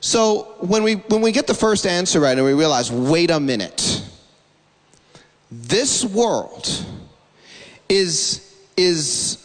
So 0.00 0.56
when 0.60 0.82
we, 0.82 0.94
when 0.94 1.22
we 1.22 1.32
get 1.32 1.46
the 1.46 1.54
first 1.54 1.86
answer 1.86 2.20
right 2.20 2.36
and 2.36 2.44
we 2.44 2.52
realize, 2.52 2.92
wait 2.92 3.30
a 3.30 3.40
minute, 3.40 4.02
this 5.50 6.04
world 6.04 6.68
is, 7.88 8.54
is 8.76 9.43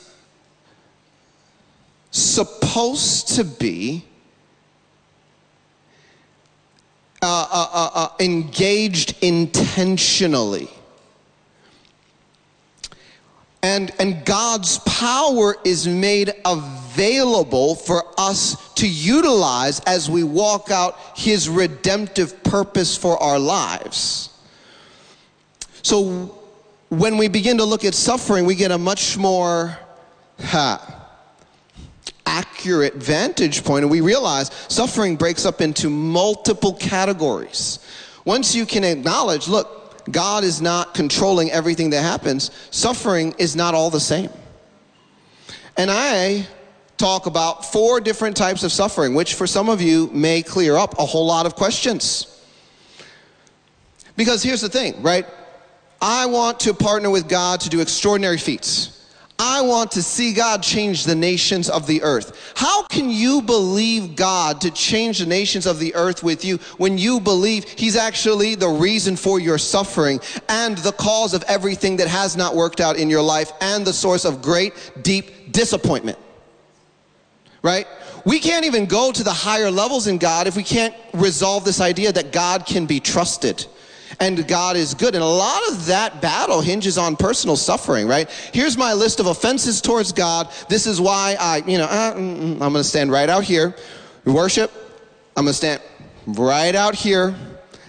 supposed 2.11 3.35
to 3.35 3.43
be 3.43 4.05
uh, 7.21 7.47
uh, 7.51 7.67
uh, 7.71 7.89
uh 7.93 8.09
engaged 8.19 9.15
intentionally 9.21 10.69
and, 13.61 13.91
and 13.99 14.23
God's 14.25 14.79
power 14.79 15.55
is 15.65 15.87
made 15.87 16.31
available 16.45 17.75
for 17.75 18.03
us 18.17 18.73
to 18.75 18.87
utilize 18.87 19.81
as 19.81 20.09
we 20.09 20.23
walk 20.23 20.71
out 20.71 20.97
His 21.15 21.49
redemptive 21.49 22.41
purpose 22.43 22.95
for 22.95 23.21
our 23.21 23.37
lives. 23.37 24.29
So 25.81 26.37
when 26.87 27.17
we 27.17 27.27
begin 27.27 27.57
to 27.57 27.65
look 27.65 27.83
at 27.83 27.93
suffering, 27.93 28.45
we 28.45 28.55
get 28.55 28.71
a 28.71 28.77
much 28.77 29.17
more 29.17 29.77
ha, 30.41 30.98
accurate 32.39 32.95
vantage 32.95 33.63
point, 33.63 33.83
and 33.83 33.91
we 33.91 34.01
realize 34.01 34.51
suffering 34.67 35.15
breaks 35.15 35.45
up 35.45 35.61
into 35.61 35.89
multiple 35.89 36.73
categories. 36.73 37.79
Once 38.25 38.55
you 38.55 38.65
can 38.65 38.83
acknowledge, 38.83 39.47
look, 39.47 40.03
God 40.11 40.43
is 40.43 40.61
not 40.61 40.93
controlling 40.93 41.51
everything 41.51 41.89
that 41.91 42.01
happens, 42.01 42.51
suffering 42.71 43.35
is 43.37 43.55
not 43.55 43.73
all 43.73 43.89
the 43.89 43.99
same. 43.99 44.29
And 45.77 45.89
I 45.91 46.47
talk 46.97 47.25
about 47.25 47.65
four 47.65 48.01
different 48.01 48.35
types 48.35 48.63
of 48.63 48.71
suffering, 48.71 49.15
which 49.15 49.33
for 49.33 49.47
some 49.47 49.69
of 49.69 49.81
you 49.81 50.09
may 50.13 50.41
clear 50.41 50.75
up 50.75 50.99
a 50.99 51.05
whole 51.05 51.25
lot 51.25 51.45
of 51.45 51.55
questions. 51.55 52.25
Because 54.15 54.43
here's 54.43 54.61
the 54.61 54.69
thing, 54.69 55.01
right? 55.01 55.25
I 56.01 56.25
want 56.25 56.59
to 56.61 56.73
partner 56.73 57.09
with 57.09 57.29
God 57.29 57.61
to 57.61 57.69
do 57.69 57.79
extraordinary 57.79 58.37
feats. 58.37 58.98
I 59.41 59.61
want 59.61 59.91
to 59.91 60.03
see 60.03 60.33
God 60.33 60.61
change 60.61 61.05
the 61.05 61.15
nations 61.15 61.69
of 61.69 61.87
the 61.87 62.03
earth. 62.03 62.53
How 62.55 62.83
can 62.83 63.09
you 63.09 63.41
believe 63.41 64.17
God 64.17 64.59
to 64.61 64.71
change 64.71 65.19
the 65.19 65.25
nations 65.25 65.65
of 65.65 65.79
the 65.79 65.95
earth 65.95 66.21
with 66.23 66.43
you 66.43 66.57
when 66.77 66.97
you 66.97 67.21
believe 67.21 67.63
He's 67.63 67.95
actually 67.95 68.55
the 68.55 68.67
reason 68.67 69.15
for 69.15 69.39
your 69.39 69.57
suffering 69.57 70.19
and 70.49 70.77
the 70.79 70.91
cause 70.91 71.33
of 71.33 71.43
everything 71.43 71.95
that 71.97 72.09
has 72.09 72.35
not 72.35 72.53
worked 72.53 72.81
out 72.81 72.97
in 72.97 73.09
your 73.09 73.21
life 73.21 73.53
and 73.61 73.87
the 73.87 73.93
source 73.93 74.25
of 74.25 74.41
great, 74.41 74.73
deep 75.03 75.53
disappointment? 75.53 76.17
Right? 77.61 77.87
We 78.25 78.39
can't 78.39 78.65
even 78.65 78.87
go 78.87 79.13
to 79.13 79.23
the 79.23 79.31
higher 79.31 79.71
levels 79.71 80.07
in 80.07 80.17
God 80.17 80.47
if 80.47 80.57
we 80.57 80.63
can't 80.63 80.93
resolve 81.13 81.63
this 81.63 81.79
idea 81.79 82.11
that 82.11 82.33
God 82.33 82.65
can 82.65 82.85
be 82.85 82.99
trusted 82.99 83.65
and 84.19 84.47
God 84.47 84.75
is 84.75 84.93
good. 84.93 85.15
And 85.15 85.23
a 85.23 85.27
lot 85.27 85.61
of 85.69 85.85
that 85.87 86.21
battle 86.21 86.61
hinges 86.61 86.97
on 86.97 87.15
personal 87.15 87.55
suffering, 87.55 88.07
right? 88.07 88.29
Here's 88.53 88.77
my 88.77 88.93
list 88.93 89.19
of 89.19 89.27
offenses 89.27 89.81
towards 89.81 90.11
God. 90.11 90.51
This 90.67 90.87
is 90.87 90.99
why 90.99 91.37
I, 91.39 91.57
you 91.65 91.77
know, 91.77 91.85
uh, 91.85 92.13
mm, 92.13 92.37
mm, 92.37 92.51
I'm 92.53 92.59
going 92.59 92.73
to 92.73 92.83
stand 92.83 93.11
right 93.11 93.29
out 93.29 93.43
here. 93.43 93.75
Worship, 94.25 94.71
I'm 95.35 95.45
going 95.45 95.53
to 95.53 95.57
stand 95.57 95.81
right 96.27 96.75
out 96.75 96.95
here. 96.95 97.35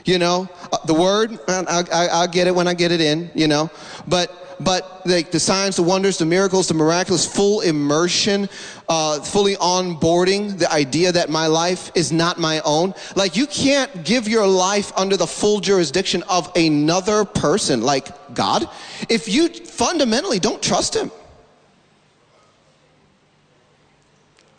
You 0.05 0.19
know, 0.19 0.49
uh, 0.73 0.79
the 0.87 0.95
word, 0.95 1.39
I, 1.47 1.85
I, 1.93 2.07
I'll 2.07 2.29
get 2.29 2.47
it 2.47 2.55
when 2.55 2.67
I 2.67 2.75
get 2.75 2.91
it 2.91 3.01
in, 3.01 3.31
you 3.35 3.49
know. 3.49 3.71
But 4.09 4.51
but 4.61 5.07
like 5.07 5.31
the 5.31 5.41
signs, 5.41 5.77
the 5.77 5.83
wonders, 5.83 6.19
the 6.19 6.27
miracles, 6.27 6.69
the 6.69 6.75
miraculous, 6.75 7.27
full 7.27 7.63
immersion, 7.63 8.49
uh, 8.91 9.21
fully 9.21 9.57
onboarding 9.57 10.59
the 10.59 10.71
idea 10.71 11.13
that 11.13 11.31
my 11.31 11.47
life 11.47 11.91
is 11.95 12.13
not 12.13 12.39
my 12.39 12.61
own. 12.67 12.93
Like 13.17 13.37
you 13.37 13.47
can't 13.47 14.05
give 14.05 14.29
your 14.29 14.47
life 14.47 14.93
under 14.97 15.17
the 15.17 15.27
full 15.27 15.61
jurisdiction 15.61 16.23
of 16.29 16.51
another 16.55 17.25
person 17.25 17.81
like 17.81 18.35
God 18.35 18.69
if 19.09 19.29
you 19.29 19.49
fundamentally 19.49 20.39
don't 20.39 20.63
trust 20.63 20.95
Him. 20.95 21.11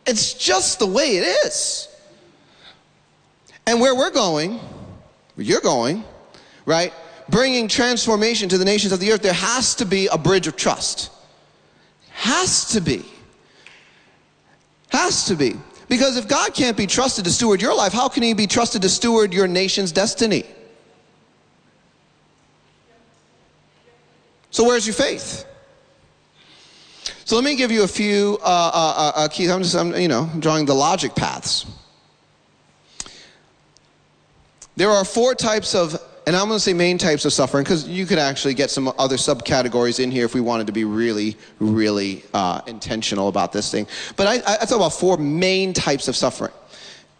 It's 0.08 0.34
just 0.34 0.80
the 0.80 0.88
way 0.88 1.18
it 1.18 1.46
is. 1.46 1.88
And 3.68 3.80
where 3.80 3.94
we're 3.94 4.10
going, 4.10 4.58
where 5.36 5.46
you're 5.46 5.62
going, 5.62 6.04
right? 6.66 6.92
bringing 7.32 7.68
transformation 7.68 8.50
to 8.50 8.58
the 8.58 8.66
nations 8.66 8.92
of 8.92 9.00
the 9.00 9.12
earth, 9.12 9.22
there 9.22 9.34
has 9.34 9.74
to 9.76 9.86
be 9.86 10.08
a 10.08 10.18
bridge 10.18 10.46
of 10.46 10.56
trust. 10.56 11.10
Has 12.10 12.66
to 12.74 12.82
be. 12.82 13.06
Has 14.92 15.26
to 15.26 15.36
be. 15.36 15.56
Because 15.88 16.18
if 16.18 16.28
God 16.28 16.54
can't 16.54 16.78
be 16.78 16.88
trusted 16.88 17.26
to 17.26 17.32
steward 17.32 17.62
your 17.62 17.76
life, 17.76 17.92
how 17.92 18.08
can 18.08 18.24
He 18.24 18.34
be 18.34 18.48
trusted 18.48 18.82
to 18.82 18.90
steward 18.90 19.34
your 19.34 19.48
nation's 19.48 19.92
destiny? 19.92 20.46
So, 24.52 24.66
where's 24.66 24.86
your 24.86 24.94
faith? 24.94 25.46
So, 27.26 27.36
let 27.36 27.46
me 27.46 27.56
give 27.56 27.72
you 27.72 27.84
a 27.84 27.88
few 27.88 28.38
uh, 28.42 28.72
uh, 28.74 29.12
uh, 29.16 29.28
keys. 29.30 29.50
I'm 29.50 29.64
just, 29.64 29.76
I'm, 29.76 29.96
you 29.96 30.08
know, 30.08 30.30
drawing 30.40 30.66
the 30.66 30.74
logic 30.74 31.16
paths. 31.16 31.66
There 34.76 34.90
are 34.90 35.06
four 35.06 35.36
types 35.36 35.76
of 35.76 35.98
and 36.28 36.36
I'm 36.36 36.48
going 36.48 36.58
to 36.58 36.60
say 36.60 36.74
main 36.74 36.98
types 36.98 37.26
of 37.26 37.34
suffering 37.34 37.64
because 37.64 37.88
you 37.88 38.06
could 38.06 38.20
actually 38.20 38.54
get 38.54 38.70
some 38.70 38.94
other 39.00 39.16
subcategories 39.16 40.00
in 40.00 40.12
here 40.12 40.26
if 40.26 40.36
we 40.36 40.42
wanted 40.42 40.68
to 40.68 40.74
be 40.74 40.84
really, 40.84 41.36
really 41.60 42.24
uh, 42.34 42.62
intentional 42.68 43.28
about 43.28 43.52
this 43.52 43.72
thing. 43.72 43.88
But 44.16 44.28
I, 44.28 44.36
I 44.36 44.58
talk 44.58 44.72
about 44.72 44.94
four 44.94 45.18
main 45.18 45.74
types 45.74 46.08
of 46.08 46.16
suffering, 46.16 46.54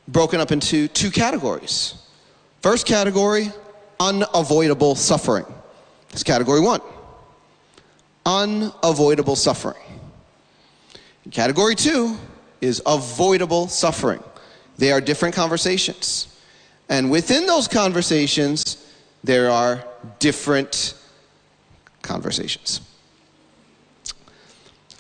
broken 0.08 0.40
up 0.40 0.52
into 0.52 0.88
two 0.88 1.10
categories. 1.10 1.96
First 2.62 2.86
category, 2.86 3.52
unavoidable 4.00 4.96
suffering. 4.96 5.46
That's 6.10 6.24
category 6.24 6.60
one. 6.60 6.82
Unavoidable 8.26 9.36
suffering. 9.36 9.82
Category 11.32 11.74
two 11.76 12.18
is 12.62 12.82
avoidable 12.86 13.68
suffering. 13.68 14.24
They 14.78 14.92
are 14.92 15.02
different 15.02 15.34
conversations. 15.34 16.28
And 16.90 17.10
within 17.10 17.46
those 17.46 17.68
conversations, 17.68 18.81
there 19.24 19.50
are 19.50 19.84
different 20.20 20.96
conversations. 22.02 22.82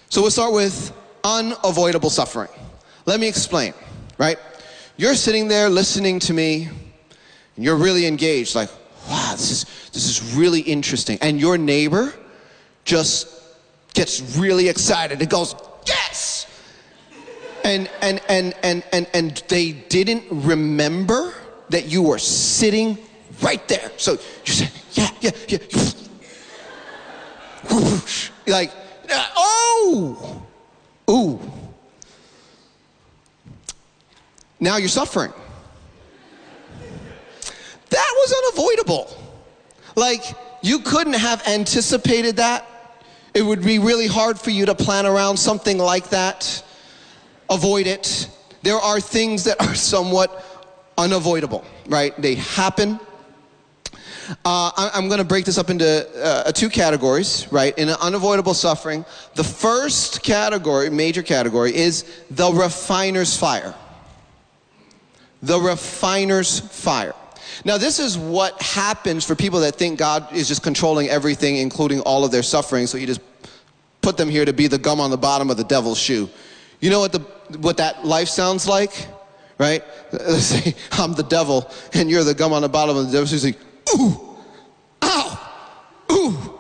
So 0.10 0.22
we'll 0.22 0.32
start 0.32 0.54
with 0.54 0.94
unavoidable 1.24 2.10
suffering. 2.10 2.50
Let 3.06 3.20
me 3.20 3.28
explain, 3.28 3.74
right? 4.18 4.38
You're 4.98 5.16
sitting 5.16 5.48
there 5.48 5.70
listening 5.70 6.20
to 6.20 6.34
me, 6.34 6.70
and 7.56 7.66
you're 7.66 7.78
really 7.78 8.06
engaged, 8.06 8.56
like, 8.56 8.70
wow, 9.10 9.32
this 9.32 9.52
is, 9.52 9.90
this 9.92 10.08
is 10.08 10.36
really 10.36 10.62
interesting. 10.62 11.18
And 11.22 11.40
your 11.40 11.58
neighbor 11.58 12.14
just 12.86 13.28
gets 13.94 14.38
really 14.38 14.70
excited. 14.70 15.22
It 15.22 15.30
goes, 15.30 15.56
yes! 15.88 16.48
And, 17.64 17.90
and, 18.02 18.22
and, 18.28 18.54
and, 18.64 18.84
and, 18.92 19.08
and 19.14 19.44
they 19.48 19.72
didn't 19.72 20.26
remember 20.30 21.34
that 21.70 21.86
you 21.86 22.04
were 22.04 22.18
sitting 22.18 22.98
right 23.42 23.66
there. 23.68 23.92
So 23.98 24.14
you 24.46 24.54
say, 24.54 24.70
yeah, 24.94 25.10
yeah, 25.22 25.32
yeah. 25.48 25.58
Like, 28.48 28.72
uh, 29.10 29.28
oh, 29.38 30.44
ooh. 31.10 31.40
Now 34.60 34.78
you're 34.78 34.90
suffering. 34.90 35.34
That 37.90 38.14
was 38.16 38.34
unavoidable. 38.54 39.18
Like, 39.96 40.24
you 40.62 40.80
couldn't 40.80 41.14
have 41.14 41.46
anticipated 41.48 42.38
that. 42.38 42.68
It 43.34 43.42
would 43.42 43.64
be 43.64 43.80
really 43.80 44.08
hard 44.08 44.40
for 44.40 44.50
you 44.50 44.66
to 44.66 44.76
plan 44.76 45.06
around 45.06 45.38
something 45.38 45.78
like 45.78 46.10
that, 46.10 46.64
avoid 47.50 47.88
it. 47.88 48.30
There 48.62 48.78
are 48.78 49.00
things 49.00 49.46
that 49.46 49.60
are 49.62 49.76
somewhat 49.76 50.46
unavoidable, 50.98 51.66
right? 51.88 52.20
They 52.22 52.36
happen. 52.36 53.00
Uh, 54.46 54.90
I'm 54.94 55.08
going 55.08 55.20
to 55.20 55.26
break 55.26 55.46
this 55.46 55.58
up 55.58 55.70
into 55.70 56.08
uh, 56.24 56.52
two 56.52 56.70
categories, 56.70 57.48
right? 57.52 57.78
In 57.78 57.90
unavoidable 57.90 58.54
suffering, 58.54 59.06
the 59.36 59.44
first 59.44 60.24
category, 60.24 60.90
major 60.90 61.24
category, 61.24 61.76
is 61.76 62.04
the 62.30 62.52
refiner's 62.52 63.36
fire. 63.36 63.76
The 65.42 65.60
refiner's 65.60 66.60
fire. 66.60 67.16
Now, 67.66 67.78
this 67.78 68.00
is 68.00 68.18
what 68.18 68.62
happens 68.62 69.26
for 69.26 69.36
people 69.36 69.60
that 69.62 69.76
think 69.76 70.00
God 70.00 70.32
is 70.34 70.48
just 70.48 70.64
controlling 70.64 71.10
everything, 71.10 71.58
including 71.58 72.00
all 72.02 72.24
of 72.24 72.32
their 72.32 72.44
suffering, 72.44 72.88
so 72.88 72.98
He 72.98 73.06
just 73.06 73.22
put 74.02 74.18
them 74.18 74.30
here 74.30 74.46
to 74.46 74.54
be 74.54 74.68
the 74.68 74.78
gum 74.78 75.00
on 75.00 75.12
the 75.12 75.18
bottom 75.18 75.50
of 75.50 75.58
the 75.58 75.64
devil's 75.64 76.00
shoe. 76.00 76.30
You 76.80 76.90
know 76.90 77.00
what, 77.00 77.12
the, 77.12 77.20
what 77.60 77.78
that 77.78 78.06
life 78.06 78.28
sounds 78.28 78.68
like? 78.68 79.08
Right? 79.58 79.84
Let's 80.12 80.46
say 80.46 80.76
I'm 80.94 81.14
the 81.14 81.24
devil 81.24 81.70
and 81.94 82.10
you're 82.10 82.24
the 82.24 82.34
gum 82.34 82.54
on 82.54 82.64
the 82.64 82.70
bottom 82.70 82.98
of 82.98 83.06
the 83.06 83.12
devil's 83.12 83.30
shoe 83.30 83.54
ooh, 83.96 84.38
ow, 85.02 85.54
ooh, 86.12 86.60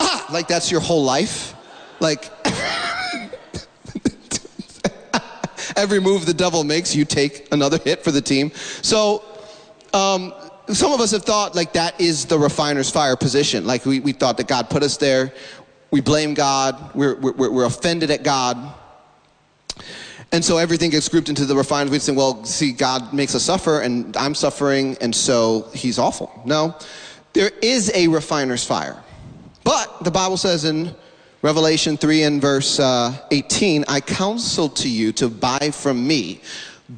ah, 0.00 0.26
like 0.32 0.48
that's 0.48 0.70
your 0.70 0.80
whole 0.80 1.04
life. 1.04 1.54
Like 2.00 2.30
every 5.76 6.00
move 6.00 6.26
the 6.26 6.34
devil 6.34 6.64
makes, 6.64 6.94
you 6.94 7.04
take 7.04 7.52
another 7.52 7.78
hit 7.78 8.02
for 8.02 8.10
the 8.10 8.20
team. 8.20 8.50
So, 8.82 9.24
um, 9.92 10.32
some 10.68 10.92
of 10.92 11.00
us 11.00 11.10
have 11.10 11.24
thought 11.24 11.54
like 11.54 11.74
that 11.74 12.00
is 12.00 12.24
the 12.24 12.38
refiner's 12.38 12.90
fire 12.90 13.16
position. 13.16 13.66
Like 13.66 13.84
we, 13.84 14.00
we 14.00 14.12
thought 14.12 14.36
that 14.38 14.48
God 14.48 14.70
put 14.70 14.82
us 14.82 14.96
there. 14.96 15.32
We 15.90 16.00
blame 16.00 16.34
God. 16.34 16.94
We're, 16.94 17.14
we're, 17.16 17.50
we're 17.50 17.64
offended 17.66 18.10
at 18.10 18.22
God. 18.22 18.74
And 20.34 20.44
so 20.44 20.58
everything 20.58 20.90
gets 20.90 21.08
grouped 21.08 21.28
into 21.28 21.44
the 21.44 21.54
refined. 21.54 21.90
We'd 21.90 22.02
say, 22.02 22.10
well, 22.10 22.44
see, 22.44 22.72
God 22.72 23.12
makes 23.12 23.36
us 23.36 23.44
suffer, 23.44 23.82
and 23.82 24.16
I'm 24.16 24.34
suffering, 24.34 24.96
and 25.00 25.14
so 25.14 25.68
he's 25.72 25.96
awful. 25.96 26.42
No, 26.44 26.74
there 27.34 27.52
is 27.62 27.92
a 27.94 28.08
refiner's 28.08 28.64
fire. 28.64 29.00
But 29.62 30.02
the 30.02 30.10
Bible 30.10 30.36
says 30.36 30.64
in 30.64 30.92
Revelation 31.42 31.96
3 31.96 32.24
and 32.24 32.42
verse 32.42 32.80
uh, 32.80 33.16
18, 33.30 33.84
I 33.86 34.00
counsel 34.00 34.68
to 34.70 34.88
you 34.88 35.12
to 35.12 35.28
buy 35.28 35.70
from 35.72 36.04
me 36.04 36.40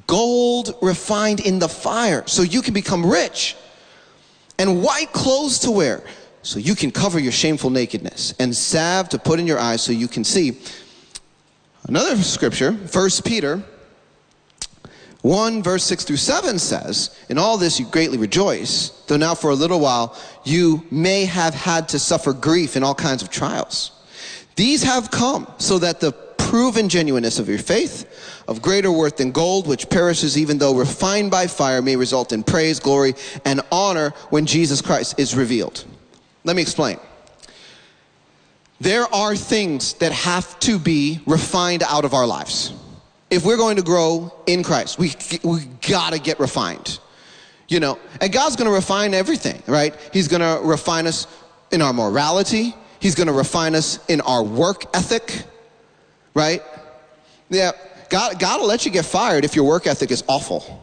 gold 0.07 0.75
refined 0.81 1.41
in 1.41 1.59
the 1.59 1.69
fire 1.69 2.25
so 2.27 2.41
you 2.41 2.63
can 2.63 2.73
become 2.73 3.05
rich, 3.05 3.55
and 4.59 4.83
white 4.83 5.13
clothes 5.13 5.59
to 5.59 5.71
wear 5.71 6.03
so 6.41 6.59
you 6.59 6.75
can 6.75 6.91
cover 6.91 7.19
your 7.19 7.33
shameful 7.33 7.69
nakedness, 7.69 8.33
and 8.39 8.57
salve 8.57 9.11
to 9.11 9.19
put 9.19 9.39
in 9.39 9.47
your 9.47 9.59
eyes 9.59 9.83
so 9.83 9.93
you 9.93 10.09
can 10.09 10.25
see. 10.25 10.59
Another 11.89 12.17
scripture, 12.23 12.73
1 12.73 13.11
Peter 13.25 13.63
1, 15.23 15.63
verse 15.63 15.85
6 15.85 16.05
through 16.05 16.17
7 16.17 16.59
says, 16.59 17.17
In 17.29 17.39
all 17.39 17.59
this 17.59 17.81
you 17.81 17.87
greatly 17.87 18.19
rejoice, 18.19 18.91
though 19.07 19.17
now 19.17 19.35
for 19.35 19.51
a 19.51 19.55
little 19.55 19.81
while 19.81 20.17
you 20.45 20.85
may 20.91 21.25
have 21.25 21.55
had 21.55 21.89
to 21.89 21.99
suffer 21.99 22.33
grief 22.33 22.77
in 22.77 22.83
all 22.83 22.95
kinds 22.95 23.23
of 23.23 23.31
trials. 23.31 23.91
These 24.57 24.83
have 24.85 25.11
come 25.11 25.53
so 25.59 25.79
that 25.79 26.01
the 26.01 26.13
proven 26.13 26.89
genuineness 26.89 27.39
of 27.39 27.49
your 27.49 27.59
faith, 27.59 28.43
of 28.47 28.63
greater 28.63 28.91
worth 28.91 29.17
than 29.17 29.33
gold, 29.33 29.67
which 29.67 29.91
perishes 29.91 30.39
even 30.39 30.59
though 30.59 30.77
refined 30.77 31.31
by 31.31 31.47
fire, 31.47 31.83
may 31.83 31.97
result 31.97 32.33
in 32.33 32.43
praise, 32.43 32.79
glory, 32.79 33.15
and 33.45 33.61
honor 33.73 34.11
when 34.31 34.47
Jesus 34.47 34.81
Christ 34.81 35.19
is 35.19 35.35
revealed. 35.35 35.85
Let 36.45 36.57
me 36.57 36.63
explain. 36.63 36.99
There 38.81 39.13
are 39.15 39.35
things 39.35 39.95
that 39.95 40.13
have 40.13 40.59
to 40.61 40.79
be 40.79 41.21
refined 41.27 41.83
out 41.83 42.05
of 42.05 42.15
our 42.15 42.27
lives. 42.27 42.73
If 43.31 43.45
we're 43.45 43.57
going 43.57 43.77
to 43.77 43.83
grow 43.83 44.33
in 44.47 44.63
Christ, 44.63 44.99
we, 44.99 45.13
we 45.43 45.65
gotta 45.89 46.19
get 46.19 46.39
refined. 46.39 46.99
You 47.69 47.81
know, 47.81 47.99
and 48.21 48.33
God's 48.33 48.55
gonna 48.55 48.71
refine 48.71 49.13
everything, 49.15 49.61
right? 49.67 49.95
He's 50.13 50.29
gonna 50.29 50.61
refine 50.63 51.07
us 51.07 51.27
in 51.73 51.83
our 51.83 51.93
morality, 51.93 52.75
He's 53.01 53.15
gonna 53.15 53.33
refine 53.33 53.75
us 53.75 53.99
in 54.07 54.21
our 54.21 54.43
work 54.43 54.85
ethic, 54.95 55.43
right? 56.35 56.63
Yeah, 57.49 57.73
God, 58.09 58.39
God 58.39 58.61
will 58.61 58.69
let 58.69 58.85
you 58.85 58.93
get 58.93 59.05
fired 59.05 59.45
if 59.45 59.57
your 59.57 59.65
work 59.65 59.87
ethic 59.87 60.11
is 60.11 60.23
awful. 60.29 60.83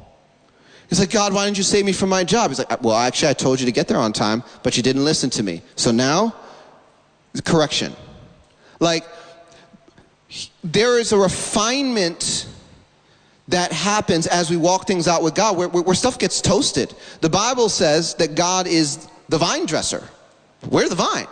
He's 0.90 1.00
like, 1.00 1.12
God, 1.12 1.34
why 1.34 1.46
didn't 1.46 1.58
you 1.58 1.64
save 1.64 1.86
me 1.86 1.94
from 1.94 2.10
my 2.10 2.24
job? 2.24 2.52
He's 2.52 2.60
like, 2.60 2.82
well, 2.84 2.96
actually, 2.96 3.30
I 3.30 3.34
told 3.34 3.60
you 3.60 3.66
to 3.66 3.72
get 3.72 3.88
there 3.88 3.98
on 3.98 4.14
time, 4.14 4.44
but 4.62 4.78
you 4.78 4.84
didn't 4.84 5.06
listen 5.06 5.30
to 5.32 5.44
me. 5.44 5.62
So 5.76 5.92
now, 5.92 6.36
correction. 7.42 7.94
Like, 8.80 9.06
there 10.64 11.00
is 11.00 11.12
a 11.12 11.18
refinement 11.18 12.48
that 13.48 13.72
happens 13.72 14.28
as 14.28 14.50
we 14.50 14.58
walk 14.58 14.88
things 14.88 15.08
out 15.08 15.22
with 15.22 15.36
God 15.36 15.58
where, 15.58 15.68
where, 15.68 15.96
stuff 15.96 16.18
gets 16.18 16.42
toasted. 16.42 16.94
The 17.22 17.30
Bible 17.30 17.70
says 17.70 18.16
that 18.16 18.36
God 18.36 18.68
is 18.68 19.08
the 19.30 19.38
vine 19.38 19.66
dresser. 19.66 20.04
We're 20.70 20.88
the 20.88 20.96
vine. 20.96 21.28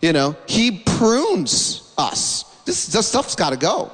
You 0.00 0.12
know, 0.12 0.36
He 0.46 0.82
prunes 0.84 1.92
us. 1.98 2.44
This, 2.64 2.86
this 2.86 3.08
stuff's 3.08 3.34
got 3.34 3.50
to 3.50 3.56
go. 3.56 3.90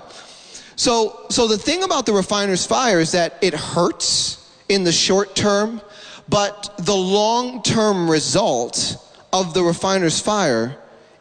So, 0.77 1.25
so 1.31 1.49
the 1.49 1.57
thing 1.57 1.83
about 1.83 2.05
the 2.05 2.13
refiner's 2.13 2.67
fire 2.67 3.01
is 3.01 3.13
that 3.13 3.39
it 3.41 3.55
hurts 3.55 4.53
in 4.69 4.85
the 4.85 4.93
short 4.93 5.35
term, 5.35 5.81
but 6.29 6.75
the 6.79 6.95
long 6.95 7.63
term 7.63 8.11
result 8.11 8.97
of 9.33 9.55
the 9.55 9.63
refiner's 9.63 10.21
fire 10.21 10.77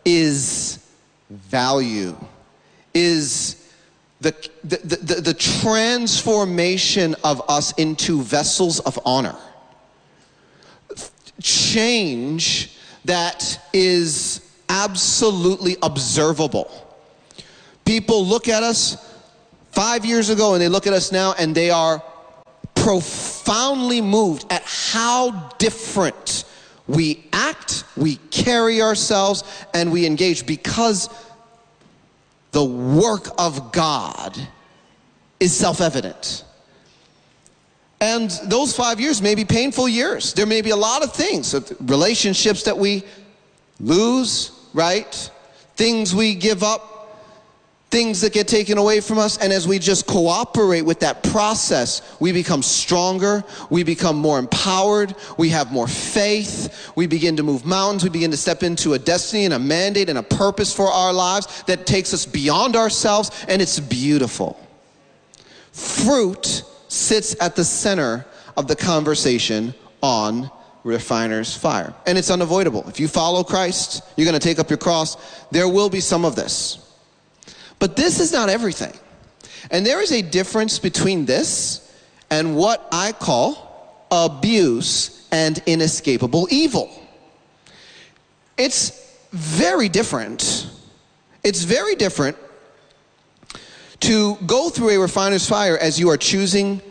is 0.06 0.80
value, 1.30 2.16
is 2.94 3.70
the, 4.22 4.32
the, 4.64 4.78
the, 4.78 5.22
the, 5.22 5.34
transformation 5.34 7.16
of 7.24 7.42
us 7.50 7.74
into 7.74 8.22
vessels 8.22 8.80
of 8.80 8.98
honor. 9.06 9.36
Change 11.42 12.78
that 13.04 13.60
is 13.74 14.42
absolutely 14.70 15.76
observable. 15.84 16.72
People 17.84 18.26
look 18.26 18.48
at 18.48 18.64
us 18.64 18.98
five 19.72 20.06
years 20.06 20.30
ago 20.30 20.54
and 20.54 20.62
they 20.62 20.70
look 20.70 20.88
at 20.88 20.94
us 20.94 21.12
now 21.12 21.36
and 21.38 21.54
they 21.54 21.70
are 21.70 22.02
profoundly 22.74 24.02
moved 24.02 24.46
at 24.50 24.64
how 24.64 25.50
different 25.58 26.45
we 26.88 27.26
act, 27.34 27.84
we 27.98 28.18
carry 28.32 28.82
ourselves, 28.82 29.44
and 29.74 29.92
we 29.92 30.06
engage 30.06 30.46
because 30.46 31.10
the 32.52 32.64
work 32.64 33.30
of 33.38 33.72
God 33.72 34.38
is 35.40 35.56
self 35.56 35.82
evident. 35.82 36.44
And 38.02 38.30
those 38.46 38.76
five 38.76 39.00
years 39.00 39.22
may 39.22 39.36
be 39.36 39.46
painful 39.46 39.88
years. 39.88 40.34
There 40.34 40.46
may 40.46 40.62
be 40.62 40.70
a 40.70 40.76
lot 40.76 41.04
of 41.04 41.14
things, 41.14 41.56
relationships 41.82 42.64
that 42.64 42.78
we 42.78 43.04
lose, 43.80 44.52
right? 44.74 45.32
Things 45.76 46.14
we 46.14 46.36
give 46.36 46.62
up, 46.62 46.95
things 47.96 48.20
that 48.20 48.34
get 48.34 48.46
taken 48.46 48.78
away 48.78 49.00
from 49.00 49.18
us. 49.18 49.38
And 49.38 49.54
as 49.54 49.70
we 49.70 49.80
just 49.80 50.06
cooperate 50.06 50.82
with 50.82 51.00
that 51.00 51.24
process, 51.24 52.18
we 52.20 52.34
become 52.34 52.62
stronger, 52.62 53.42
we 53.70 53.84
become 53.84 54.18
more 54.18 54.38
empowered, 54.38 55.16
we 55.38 55.48
have 55.52 55.72
more 55.72 55.88
faith, 55.88 56.92
we 56.98 57.08
begin 57.08 57.38
to 57.38 57.44
move 57.44 57.66
mountains, 57.66 58.04
we 58.04 58.10
begin 58.10 58.32
to 58.32 58.38
step 58.38 58.64
into 58.64 58.96
a 58.96 59.00
destiny 59.00 59.46
and 59.46 59.54
a 59.54 59.60
mandate 59.60 60.10
and 60.10 60.18
a 60.18 60.24
purpose 60.24 60.74
for 60.74 60.88
our 60.88 61.14
lives 61.14 61.64
that 61.68 61.88
takes 61.88 62.14
us 62.14 62.26
beyond 62.26 62.76
ourselves, 62.76 63.32
and 63.48 63.62
it's 63.62 63.80
beautiful. 63.80 64.60
Fruit 65.72 66.64
sits 66.90 67.34
at 67.40 67.56
the 67.56 67.64
center 67.64 68.26
of 68.58 68.68
the 68.68 68.76
conversation 68.76 69.74
on 70.04 70.52
refiner's 70.84 71.56
fire. 71.56 71.94
And 72.06 72.18
it's 72.18 72.30
unavoidable. 72.30 72.84
If 72.90 73.00
you 73.00 73.08
follow 73.08 73.46
Christ, 73.46 74.04
you're 74.18 74.26
going 74.26 74.38
to 74.38 74.46
take 74.46 74.60
up 74.60 74.70
your 74.70 74.80
cross. 74.80 75.16
There 75.50 75.70
will 75.70 75.90
be 75.90 76.02
some 76.02 76.26
of 76.26 76.36
this. 76.36 76.85
But 77.80 77.96
this 77.96 78.20
is 78.20 78.32
not 78.32 78.50
everything. 78.50 78.94
And 79.72 79.86
there 79.86 80.02
is 80.02 80.12
a 80.12 80.22
difference 80.22 80.80
between 80.80 81.26
this 81.26 81.82
and 82.30 82.56
what 82.56 82.88
I 82.92 83.12
call 83.12 84.08
abuse 84.12 85.28
and 85.32 85.62
inescapable 85.66 86.48
evil. 86.52 86.90
It's 88.58 89.18
very 89.32 89.90
different. 89.90 90.70
It's 91.44 91.64
very 91.64 91.96
different 91.96 92.38
to 94.02 94.36
go 94.46 94.70
through 94.70 94.92
a 94.92 95.00
refiner's 95.00 95.48
fire 95.48 95.78
as 95.78 96.00
you 96.00 96.10
are 96.10 96.18
choosing 96.18 96.82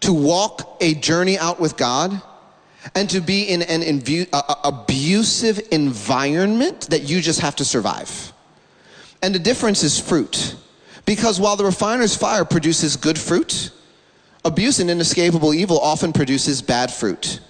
to 0.00 0.12
walk 0.12 0.78
a 0.80 0.94
journey 0.94 1.38
out 1.38 1.60
with 1.60 1.76
God 1.76 2.20
and 2.94 3.08
to 3.10 3.20
be 3.20 3.44
in 3.44 3.62
an 3.62 4.02
abusive 4.64 5.60
environment 5.70 6.88
that 6.90 7.02
you 7.02 7.20
just 7.20 7.40
have 7.40 7.56
to 7.56 7.64
survive. 7.64 8.32
And 9.22 9.34
the 9.34 9.38
difference 9.38 9.82
is 9.82 9.98
fruit. 9.98 10.56
Because 11.04 11.40
while 11.40 11.56
the 11.56 11.64
refiner's 11.64 12.16
fire 12.16 12.44
produces 12.44 12.96
good 12.96 13.18
fruit, 13.18 13.70
abuse 14.44 14.80
and 14.80 14.90
inescapable 14.90 15.54
evil 15.54 15.78
often 15.78 16.12
produces 16.12 16.62
bad 16.62 16.92
fruit. 16.92 17.40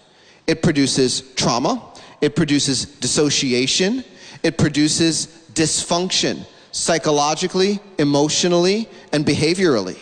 It 0.46 0.62
produces 0.62 1.22
trauma, 1.34 1.82
it 2.20 2.36
produces 2.36 2.84
dissociation, 2.84 4.04
it 4.42 4.58
produces 4.58 5.26
dysfunction 5.54 6.44
psychologically, 6.72 7.78
emotionally, 7.98 8.88
and 9.12 9.24
behaviorally. 9.26 9.98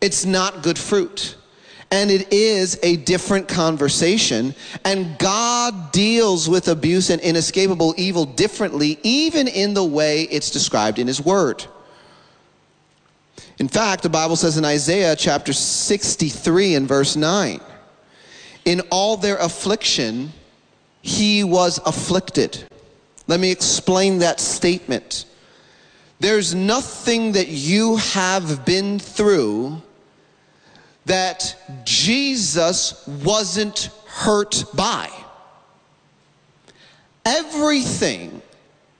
It's 0.00 0.24
not 0.24 0.62
good 0.62 0.78
fruit 0.78 1.36
and 1.90 2.10
it 2.10 2.32
is 2.32 2.78
a 2.82 2.96
different 2.96 3.48
conversation. 3.48 4.54
And 4.84 5.18
God 5.18 5.92
deals 5.92 6.48
with 6.48 6.68
abuse 6.68 7.10
and 7.10 7.20
inescapable 7.22 7.94
evil 7.96 8.24
differently, 8.24 8.98
even 9.02 9.48
in 9.48 9.74
the 9.74 9.84
way 9.84 10.22
it's 10.22 10.50
described 10.50 10.98
in 10.98 11.06
His 11.06 11.20
Word. 11.20 11.64
In 13.58 13.68
fact, 13.68 14.02
the 14.02 14.10
Bible 14.10 14.36
says 14.36 14.58
in 14.58 14.64
Isaiah 14.64 15.16
chapter 15.16 15.52
63 15.52 16.74
and 16.74 16.88
verse 16.88 17.16
9, 17.16 17.60
in 18.64 18.80
all 18.90 19.16
their 19.16 19.36
affliction, 19.36 20.32
he 21.00 21.44
was 21.44 21.80
afflicted. 21.86 22.64
Let 23.28 23.40
me 23.40 23.50
explain 23.50 24.18
that 24.18 24.40
statement. 24.40 25.24
There's 26.18 26.54
nothing 26.54 27.32
that 27.32 27.48
you 27.48 27.96
have 27.96 28.64
been 28.64 28.98
through 28.98 29.82
that 31.06 31.56
Jesus 31.84 33.06
wasn't 33.06 33.90
hurt 34.06 34.64
by. 34.74 35.08
Everything 37.24 38.42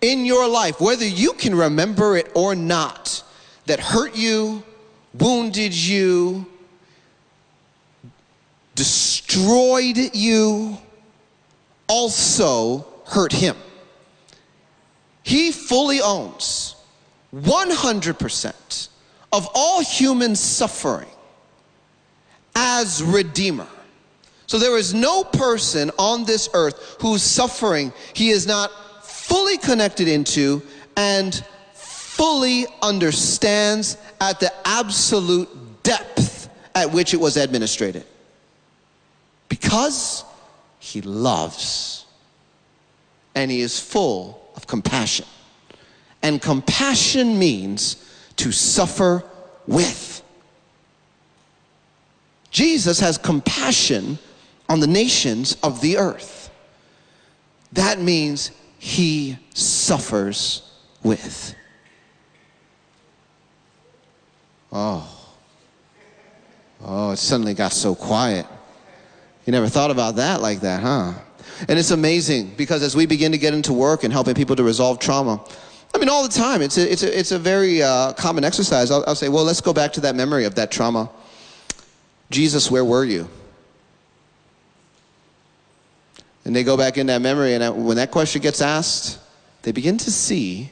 in 0.00 0.24
your 0.24 0.48
life, 0.48 0.80
whether 0.80 1.06
you 1.06 1.32
can 1.32 1.54
remember 1.54 2.16
it 2.16 2.30
or 2.34 2.54
not, 2.54 3.22
that 3.66 3.80
hurt 3.80 4.16
you, 4.16 4.62
wounded 5.14 5.74
you, 5.74 6.46
destroyed 8.76 10.14
you, 10.14 10.78
also 11.88 12.86
hurt 13.06 13.32
him. 13.32 13.56
He 15.24 15.50
fully 15.50 16.00
owns 16.00 16.76
100% 17.34 18.88
of 19.32 19.48
all 19.54 19.82
human 19.82 20.36
suffering 20.36 21.08
as 22.56 23.02
Redeemer. 23.02 23.68
So 24.46 24.58
there 24.58 24.76
is 24.76 24.94
no 24.94 25.22
person 25.22 25.90
on 25.98 26.24
this 26.24 26.48
earth 26.54 26.96
whose 27.00 27.22
suffering 27.22 27.92
he 28.14 28.30
is 28.30 28.46
not 28.46 28.70
fully 29.04 29.58
connected 29.58 30.08
into 30.08 30.62
and 30.96 31.44
fully 31.74 32.66
understands 32.80 33.98
at 34.20 34.40
the 34.40 34.52
absolute 34.64 35.48
depth 35.82 36.48
at 36.74 36.90
which 36.92 37.12
it 37.12 37.20
was 37.20 37.36
administrated. 37.36 38.04
Because 39.48 40.24
he 40.78 41.02
loves 41.02 42.06
and 43.34 43.50
he 43.50 43.60
is 43.60 43.78
full 43.78 44.50
of 44.56 44.66
compassion. 44.66 45.26
And 46.22 46.40
compassion 46.40 47.38
means 47.38 47.96
to 48.36 48.50
suffer 48.50 49.24
with. 49.66 50.22
Jesus 52.56 52.98
has 53.00 53.18
compassion 53.18 54.18
on 54.70 54.80
the 54.80 54.86
nations 54.86 55.58
of 55.62 55.82
the 55.82 55.98
earth. 55.98 56.48
That 57.74 58.00
means 58.00 58.50
he 58.78 59.36
suffers 59.52 60.62
with. 61.02 61.54
Oh. 64.72 65.06
Oh, 66.82 67.10
it 67.10 67.18
suddenly 67.18 67.52
got 67.52 67.72
so 67.72 67.94
quiet. 67.94 68.46
You 69.44 69.50
never 69.50 69.68
thought 69.68 69.90
about 69.90 70.16
that 70.16 70.40
like 70.40 70.60
that, 70.60 70.80
huh? 70.80 71.12
And 71.68 71.78
it's 71.78 71.90
amazing 71.90 72.54
because 72.56 72.82
as 72.82 72.96
we 72.96 73.04
begin 73.04 73.32
to 73.32 73.38
get 73.38 73.52
into 73.52 73.74
work 73.74 74.02
and 74.02 74.10
helping 74.10 74.34
people 74.34 74.56
to 74.56 74.64
resolve 74.64 74.98
trauma, 74.98 75.44
I 75.94 75.98
mean, 75.98 76.08
all 76.08 76.22
the 76.22 76.32
time, 76.32 76.62
it's 76.62 76.78
a, 76.78 76.90
it's 76.90 77.02
a, 77.02 77.18
it's 77.18 77.32
a 77.32 77.38
very 77.38 77.82
uh, 77.82 78.14
common 78.14 78.44
exercise. 78.44 78.90
I'll, 78.90 79.04
I'll 79.06 79.14
say, 79.14 79.28
well, 79.28 79.44
let's 79.44 79.60
go 79.60 79.74
back 79.74 79.92
to 79.92 80.00
that 80.00 80.16
memory 80.16 80.46
of 80.46 80.54
that 80.54 80.70
trauma. 80.70 81.10
Jesus, 82.30 82.70
where 82.70 82.84
were 82.84 83.04
you? 83.04 83.28
And 86.44 86.54
they 86.54 86.64
go 86.64 86.76
back 86.76 86.96
in 86.96 87.06
that 87.06 87.20
memory, 87.22 87.54
and 87.54 87.86
when 87.86 87.96
that 87.96 88.10
question 88.10 88.40
gets 88.40 88.60
asked, 88.60 89.18
they 89.62 89.72
begin 89.72 89.98
to 89.98 90.10
see 90.12 90.70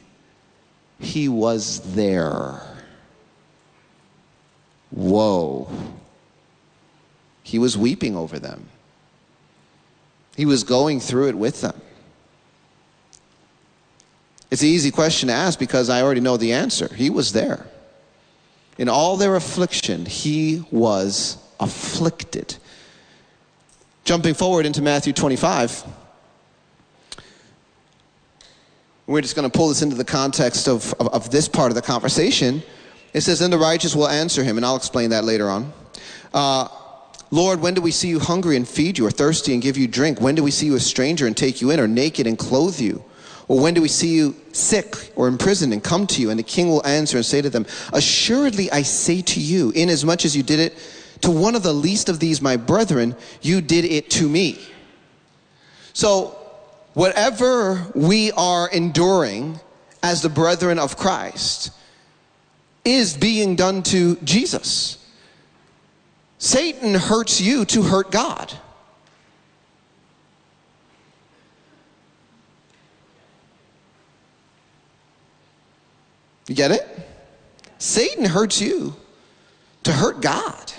he 1.01 1.29
was 1.29 1.81
there. 1.95 2.61
Whoa. 4.91 5.69
He 7.43 7.59
was 7.59 7.77
weeping 7.77 8.17
over 8.17 8.39
them. 8.39 8.69
He 10.37 10.47
was 10.47 10.65
going 10.65 11.01
through 11.01 11.29
it 11.29 11.35
with 11.35 11.61
them. 11.61 11.81
It's 14.51 14.63
an 14.63 14.69
easy 14.69 14.93
question 14.93 15.29
to 15.29 15.35
ask 15.35 15.59
because 15.59 15.91
I 15.91 16.03
already 16.03 16.21
know 16.21 16.37
the 16.37 16.53
answer. 16.53 16.93
He 16.95 17.11
was 17.11 17.33
there. 17.33 17.67
In 18.79 18.89
all 18.89 19.17
their 19.17 19.35
affliction, 19.35 20.07
he 20.07 20.65
was 20.71 21.37
afflicted. 21.61 22.57
Jumping 24.05 24.35
forward 24.35 24.67
into 24.67 24.83
Matthew 24.83 25.13
25, 25.13 25.85
we're 29.07 29.21
just 29.21 29.37
going 29.37 29.51
to 29.51 29.57
pull 29.57 29.69
this 29.69 29.83
into 29.83 29.97
the 29.97 30.05
context 30.05 30.69
of, 30.69 30.93
of, 30.95 31.09
of, 31.09 31.31
this 31.31 31.49
part 31.49 31.71
of 31.71 31.75
the 31.75 31.83
conversation. 31.83 32.63
It 33.13 33.23
says, 33.23 33.41
And 33.41 33.53
the 33.53 33.59
righteous 33.59 33.95
will 33.95 34.09
answer 34.09 34.43
him, 34.43 34.57
and 34.57 34.65
I'll 34.65 34.77
explain 34.77 35.11
that 35.11 35.25
later 35.25 35.49
on. 35.49 35.73
Uh, 36.33 36.69
Lord, 37.31 37.61
when 37.61 37.75
do 37.75 37.81
we 37.81 37.91
see 37.91 38.09
you 38.09 38.19
hungry 38.19 38.57
and 38.57 38.69
feed 38.69 38.99
you, 38.99 39.07
or 39.07 39.11
thirsty 39.11 39.53
and 39.53 39.63
give 39.63 39.77
you 39.77 39.89
drink? 39.89 40.21
When 40.21 40.35
do 40.35 40.43
we 40.43 40.51
see 40.51 40.67
you 40.67 40.75
a 40.75 40.81
stranger 40.81 41.27
and 41.27 41.37
take 41.37 41.61
you 41.61 41.71
in, 41.71 41.81
or 41.81 41.89
naked 41.89 42.27
and 42.27 42.39
clothe 42.39 42.81
you? 42.81 43.05
Or 43.49 43.61
when 43.61 43.75
do 43.75 43.83
we 43.83 43.89
see 43.89 44.15
you 44.15 44.35
sick 44.53 45.13
or 45.17 45.29
in 45.29 45.37
prison 45.37 45.73
and 45.73 45.83
come 45.83 46.07
to 46.09 46.23
you? 46.23 46.31
And 46.31 46.39
the 46.39 46.45
king 46.45 46.69
will 46.69 46.87
answer 46.87 47.19
and 47.19 47.27
say 47.27 47.43
to 47.43 47.51
them, 47.51 47.67
Assuredly 47.93 48.71
I 48.71 48.83
say 48.83 49.21
to 49.23 49.41
you, 49.41 49.71
inasmuch 49.71 50.25
as 50.25 50.37
you 50.37 50.43
did 50.43 50.61
it 50.61 50.75
to 51.23 51.31
one 51.31 51.55
of 51.55 51.63
the 51.63 51.73
least 51.73 52.09
of 52.09 52.21
these, 52.21 52.41
my 52.41 52.57
brethren, 52.57 53.17
you 53.43 53.61
did 53.61 53.85
it 53.85 54.11
to 54.11 54.29
me. 54.29 54.59
So, 55.93 56.37
whatever 56.95 57.87
we 57.95 58.33
are 58.33 58.69
enduring 58.69 59.61
as 60.03 60.23
the 60.23 60.29
brethren 60.29 60.79
of 60.79 60.97
Christ 60.97 61.71
is 62.85 63.17
being 63.17 63.57
done 63.57 63.83
to 63.85 64.17
Jesus. 64.17 64.99
Satan 66.39 66.95
hurts 66.95 67.41
you 67.41 67.65
to 67.67 67.83
hurt 67.83 68.11
God. 68.11 68.53
You 76.47 76.55
get 76.55 76.71
it? 76.71 76.87
Satan 77.79 78.27
hurts 78.27 78.61
you 78.61 78.95
to 79.85 79.93
hurt 79.93 80.21
God. 80.21 80.73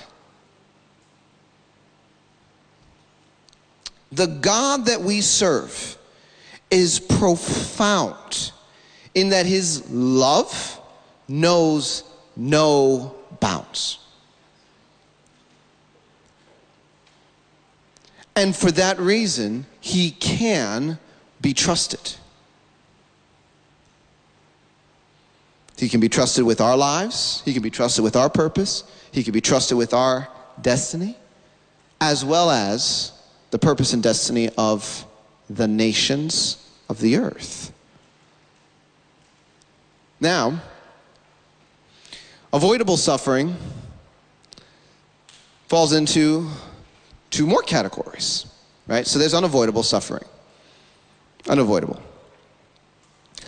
The 4.12 4.28
God 4.28 4.86
that 4.86 5.02
we 5.02 5.22
serve 5.22 5.98
is 6.72 7.00
profound 7.00 8.52
in 9.14 9.30
that 9.30 9.46
his 9.46 9.90
love 9.90 10.80
knows 11.28 12.04
no 12.36 13.16
bounds. 13.40 14.00
And 18.36 18.56
for 18.56 18.72
that 18.72 19.00
reason, 19.00 19.66
he 19.80 20.12
can 20.12 21.00
be 21.40 21.54
trusted. 21.54 22.16
He 25.78 25.90
can 25.90 26.00
be 26.00 26.10
trusted 26.10 26.46
with 26.46 26.62
our 26.62 26.78
lives, 26.78 27.42
he 27.46 27.54
can 27.54 27.62
be 27.62 27.70
trusted 27.70 28.04
with 28.04 28.16
our 28.16 28.30
purpose, 28.30 28.84
he 29.12 29.24
can 29.24 29.34
be 29.34 29.42
trusted 29.42 29.78
with 29.78 29.94
our 29.94 30.28
destiny, 30.62 31.18
as 32.00 32.24
well 32.24 32.50
as 32.50 33.12
the 33.56 33.60
purpose 33.60 33.94
and 33.94 34.04
destiny 34.04 34.50
of 34.58 35.06
the 35.50 35.66
nations 35.66 36.70
of 36.90 37.00
the 37.00 37.16
earth. 37.16 37.72
Now, 40.20 40.62
avoidable 42.52 42.98
suffering 42.98 43.56
falls 45.70 45.94
into 45.94 46.50
two 47.30 47.48
more 47.48 47.62
categories, 47.62 48.46
right? 48.88 49.08
So 49.08 49.20
there's 49.20 49.34
unavoidable 49.34 49.84
suffering. 49.84 50.26
Unavoidable. 51.48 52.02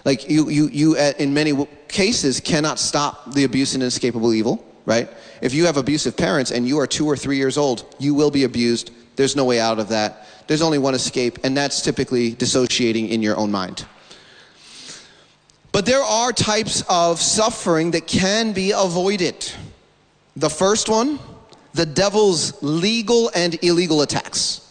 Like 0.05 0.29
you, 0.29 0.49
you, 0.49 0.69
you 0.69 0.95
uh, 0.95 1.11
in 1.19 1.33
many 1.33 1.67
cases 1.89 2.39
cannot 2.39 2.79
stop 2.79 3.33
the 3.33 3.43
abuse 3.43 3.73
and 3.73 3.83
inescapable 3.83 4.33
evil, 4.33 4.65
right? 4.85 5.09
If 5.41 5.53
you 5.53 5.65
have 5.65 5.75
abusive 5.75 6.15
parents 6.15 6.51
and 6.51 6.65
you 6.65 6.79
are 6.79 6.87
two 6.87 7.05
or 7.05 7.17
three 7.17 7.35
years 7.35 7.57
old, 7.57 7.93
you 7.99 8.13
will 8.13 8.31
be 8.31 8.45
abused. 8.45 8.91
There's 9.17 9.35
no 9.35 9.43
way 9.43 9.59
out 9.59 9.79
of 9.79 9.89
that. 9.89 10.27
There's 10.47 10.61
only 10.61 10.77
one 10.77 10.93
escape, 10.95 11.39
and 11.43 11.57
that's 11.57 11.81
typically 11.81 12.31
dissociating 12.31 13.09
in 13.09 13.21
your 13.21 13.35
own 13.35 13.51
mind. 13.51 13.85
But 15.73 15.85
there 15.85 16.01
are 16.01 16.31
types 16.31 16.83
of 16.87 17.19
suffering 17.19 17.91
that 17.91 18.07
can 18.07 18.53
be 18.53 18.71
avoided. 18.71 19.51
The 20.35 20.49
first 20.49 20.87
one, 20.87 21.19
the 21.73 21.85
devil's 21.85 22.61
legal 22.63 23.29
and 23.35 23.61
illegal 23.63 24.01
attacks. 24.01 24.61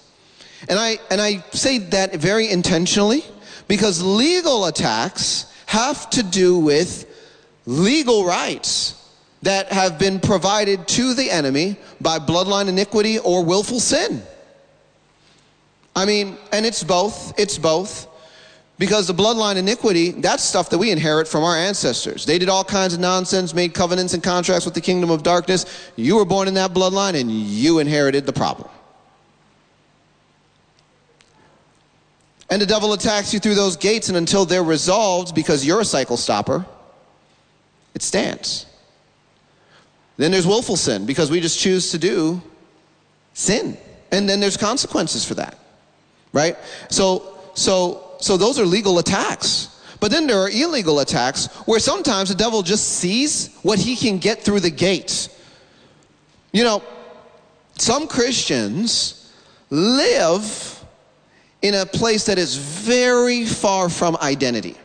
And 0.69 0.79
I, 0.79 0.99
and 1.11 1.21
I 1.21 1.45
say 1.53 1.79
that 1.79 2.15
very 2.15 2.49
intentionally 2.49 3.25
because 3.69 4.03
legal 4.03 4.67
attacks 4.67 5.53
have 5.67 6.09
to 6.11 6.23
do 6.23 6.59
with 6.59 7.05
legal 7.67 8.25
rights 8.25 8.95
that 9.43 9.71
have 9.73 9.99
been 9.99 10.19
provided 10.19 10.89
to 10.89 11.15
the 11.15 11.31
enemy 11.31 11.77
by 12.01 12.19
bloodline 12.19 12.69
iniquity 12.69 13.19
or 13.19 13.45
willful 13.45 13.81
sin. 13.81 14.23
I 15.97 16.05
mean, 16.05 16.37
and 16.53 16.67
it's 16.67 16.85
both. 16.85 17.39
It's 17.39 17.57
both. 17.57 18.07
Because 18.79 19.07
the 19.07 19.15
bloodline 19.15 19.57
iniquity, 19.57 20.11
that's 20.11 20.45
stuff 20.45 20.69
that 20.69 20.77
we 20.77 20.91
inherit 20.91 21.27
from 21.27 21.43
our 21.43 21.57
ancestors. 21.57 22.27
They 22.27 22.39
did 22.39 22.51
all 22.51 22.63
kinds 22.63 22.93
of 22.93 23.01
nonsense, 23.01 23.55
made 23.55 23.73
covenants 23.73 24.13
and 24.13 24.23
contracts 24.23 24.67
with 24.67 24.75
the 24.75 24.83
kingdom 24.83 25.11
of 25.11 25.23
darkness. 25.23 25.65
You 25.97 26.17
were 26.17 26.27
born 26.27 26.47
in 26.47 26.55
that 26.55 26.75
bloodline 26.75 27.19
and 27.19 27.31
you 27.31 27.79
inherited 27.79 28.27
the 28.27 28.35
problem. 28.35 28.69
And 32.51 32.61
the 32.61 32.67
devil 32.67 32.93
attacks 32.93 33.33
you 33.33 33.41
through 33.41 33.57
those 33.57 33.77
gates, 33.77 34.09
and 34.09 34.17
until 34.17 34.45
they're 34.45 34.63
resolved 34.63 35.35
because 35.35 35.67
you're 35.67 35.81
a 35.81 35.85
cycle 35.85 36.17
stopper, 36.17 36.65
it 37.95 38.03
stands. 38.03 38.67
Then 40.17 40.31
there's 40.31 40.47
willful 40.47 40.77
sin 40.77 41.07
because 41.07 41.31
we 41.31 41.41
just 41.41 41.59
choose 41.59 41.91
to 41.91 41.99
do 41.99 42.41
sin. 43.35 43.77
And 44.13 44.29
then 44.29 44.39
there's 44.39 44.57
consequences 44.57 45.25
for 45.25 45.35
that. 45.35 45.59
Right? 46.37 46.59
So 46.91 47.39
so 47.55 48.17
so 48.19 48.37
those 48.37 48.59
are 48.61 48.67
legal 48.67 48.99
attacks. 48.99 49.73
But 50.01 50.11
then 50.11 50.27
there 50.27 50.39
are 50.39 50.51
illegal 50.51 51.01
attacks 51.01 51.47
where 51.67 51.81
sometimes 51.81 52.29
the 52.29 52.35
devil 52.35 52.63
just 52.63 52.99
sees 52.99 53.57
what 53.63 53.79
he 53.79 53.97
can 53.97 54.19
get 54.19 54.43
through 54.43 54.61
the 54.61 54.71
gate. 54.71 55.31
You 56.53 56.65
know, 56.65 56.83
some 57.79 58.07
Christians 58.07 59.33
live 59.71 60.85
in 61.63 61.73
a 61.75 61.87
place 61.87 62.27
that 62.27 62.37
is 62.37 62.57
very 62.57 63.47
far 63.47 63.89
from 63.89 64.19
identity. 64.19 64.77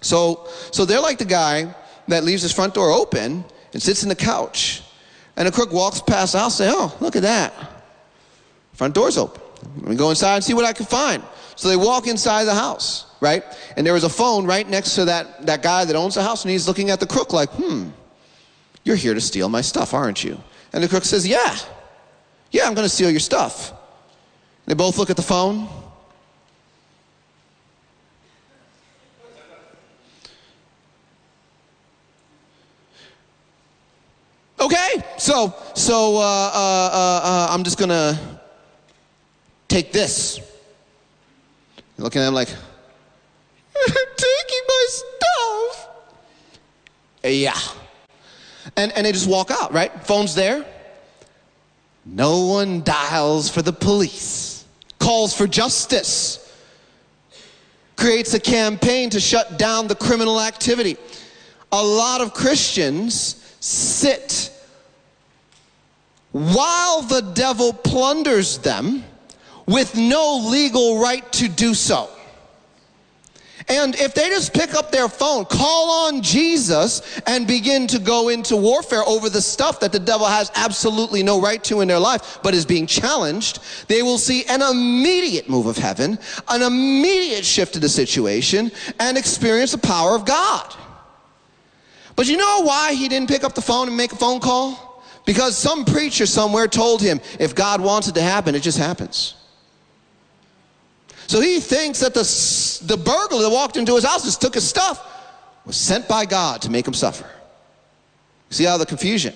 So, 0.00 0.48
so 0.72 0.86
they're 0.86 1.00
like 1.00 1.18
the 1.18 1.26
guy 1.26 1.74
that 2.08 2.24
leaves 2.24 2.40
his 2.40 2.52
front 2.52 2.72
door 2.72 2.90
open 2.90 3.44
and 3.74 3.82
sits 3.82 4.02
in 4.02 4.08
the 4.08 4.16
couch. 4.16 4.82
And 5.36 5.46
a 5.46 5.50
crook 5.50 5.72
walks 5.72 6.00
past 6.00 6.34
I'll 6.34 6.48
say, 6.48 6.70
Oh, 6.72 6.96
look 7.00 7.16
at 7.16 7.22
that. 7.22 7.52
Front 8.72 8.94
door's 8.94 9.18
open. 9.18 9.42
Let 9.76 9.88
me 9.88 9.96
go 9.96 10.10
inside 10.10 10.36
and 10.36 10.44
see 10.44 10.54
what 10.54 10.64
I 10.64 10.72
can 10.72 10.86
find. 10.86 11.22
So 11.56 11.68
they 11.68 11.76
walk 11.76 12.06
inside 12.06 12.44
the 12.44 12.54
house, 12.54 13.06
right? 13.20 13.44
And 13.76 13.86
there 13.86 13.92
was 13.92 14.04
a 14.04 14.08
phone 14.08 14.46
right 14.46 14.68
next 14.68 14.94
to 14.94 15.04
that, 15.06 15.46
that 15.46 15.62
guy 15.62 15.84
that 15.84 15.94
owns 15.96 16.14
the 16.14 16.22
house, 16.22 16.42
and 16.44 16.50
he's 16.50 16.66
looking 16.66 16.90
at 16.90 17.00
the 17.00 17.06
crook 17.06 17.32
like, 17.32 17.50
hmm, 17.50 17.90
you're 18.84 18.96
here 18.96 19.14
to 19.14 19.20
steal 19.20 19.48
my 19.48 19.60
stuff, 19.60 19.92
aren't 19.92 20.24
you? 20.24 20.40
And 20.72 20.82
the 20.82 20.88
crook 20.88 21.04
says, 21.04 21.26
yeah, 21.26 21.56
yeah, 22.50 22.66
I'm 22.66 22.74
going 22.74 22.86
to 22.86 22.94
steal 22.94 23.10
your 23.10 23.20
stuff. 23.20 23.72
They 24.66 24.74
both 24.74 24.98
look 24.98 25.10
at 25.10 25.16
the 25.16 25.22
phone. 25.22 25.68
Okay, 34.60 35.02
so 35.16 35.54
so 35.74 36.16
uh, 36.16 36.20
uh, 36.20 36.20
uh, 36.22 37.20
uh 37.24 37.46
I'm 37.50 37.64
just 37.64 37.78
gonna 37.78 38.39
take 39.70 39.92
this. 39.92 40.40
Looking 41.96 42.20
at 42.22 42.28
him 42.28 42.34
like, 42.34 42.48
you're 42.50 43.96
taking 44.16 44.64
my 44.68 44.86
stuff. 44.88 45.88
Eh, 47.24 47.30
yeah. 47.30 47.58
And, 48.76 48.92
and 48.92 49.06
they 49.06 49.12
just 49.12 49.28
walk 49.28 49.50
out, 49.50 49.72
right? 49.72 49.92
Phone's 50.06 50.34
there. 50.34 50.66
No 52.04 52.46
one 52.46 52.82
dials 52.82 53.48
for 53.48 53.62
the 53.62 53.72
police. 53.72 54.64
Calls 54.98 55.34
for 55.34 55.46
justice, 55.46 56.54
creates 57.96 58.34
a 58.34 58.40
campaign 58.40 59.08
to 59.10 59.20
shut 59.20 59.58
down 59.58 59.86
the 59.86 59.94
criminal 59.94 60.40
activity. 60.40 60.96
A 61.72 61.82
lot 61.82 62.20
of 62.20 62.34
Christians 62.34 63.56
sit 63.60 64.52
while 66.32 67.02
the 67.02 67.22
devil 67.34 67.72
plunders 67.72 68.58
them 68.58 69.04
with 69.70 69.96
no 69.96 70.48
legal 70.50 71.00
right 71.00 71.30
to 71.32 71.48
do 71.48 71.72
so. 71.74 72.10
And 73.68 73.94
if 73.94 74.14
they 74.14 74.28
just 74.28 74.52
pick 74.52 74.74
up 74.74 74.90
their 74.90 75.08
phone, 75.08 75.44
call 75.44 76.08
on 76.08 76.22
Jesus, 76.22 77.20
and 77.24 77.46
begin 77.46 77.86
to 77.88 78.00
go 78.00 78.28
into 78.28 78.56
warfare 78.56 79.04
over 79.06 79.30
the 79.30 79.40
stuff 79.40 79.78
that 79.78 79.92
the 79.92 80.00
devil 80.00 80.26
has 80.26 80.50
absolutely 80.56 81.22
no 81.22 81.40
right 81.40 81.62
to 81.64 81.80
in 81.80 81.86
their 81.86 82.00
life, 82.00 82.40
but 82.42 82.52
is 82.52 82.66
being 82.66 82.84
challenged, 82.84 83.60
they 83.86 84.02
will 84.02 84.18
see 84.18 84.44
an 84.46 84.60
immediate 84.60 85.48
move 85.48 85.66
of 85.66 85.76
heaven, 85.76 86.18
an 86.48 86.62
immediate 86.62 87.44
shift 87.44 87.76
of 87.76 87.82
the 87.82 87.88
situation, 87.88 88.72
and 88.98 89.16
experience 89.16 89.70
the 89.70 89.78
power 89.78 90.16
of 90.16 90.24
God. 90.24 90.74
But 92.16 92.26
you 92.26 92.38
know 92.38 92.62
why 92.64 92.94
he 92.94 93.06
didn't 93.08 93.28
pick 93.28 93.44
up 93.44 93.54
the 93.54 93.62
phone 93.62 93.86
and 93.86 93.96
make 93.96 94.10
a 94.10 94.16
phone 94.16 94.40
call? 94.40 95.04
Because 95.26 95.56
some 95.56 95.84
preacher 95.84 96.26
somewhere 96.26 96.66
told 96.66 97.00
him 97.00 97.20
if 97.38 97.54
God 97.54 97.80
wants 97.80 98.08
it 98.08 98.16
to 98.16 98.22
happen, 98.22 98.56
it 98.56 98.64
just 98.64 98.78
happens. 98.78 99.36
So 101.30 101.40
he 101.40 101.60
thinks 101.60 102.00
that 102.00 102.12
the, 102.12 102.24
the 102.92 102.96
burglar 102.96 103.42
that 103.42 103.50
walked 103.50 103.76
into 103.76 103.94
his 103.94 104.04
house 104.04 104.24
just 104.24 104.40
took 104.40 104.54
his 104.54 104.68
stuff 104.68 105.00
was 105.64 105.76
sent 105.76 106.08
by 106.08 106.24
God 106.24 106.60
to 106.62 106.70
make 106.72 106.84
him 106.84 106.92
suffer. 106.92 107.24
See 108.48 108.64
how 108.64 108.76
the 108.78 108.84
confusion? 108.84 109.32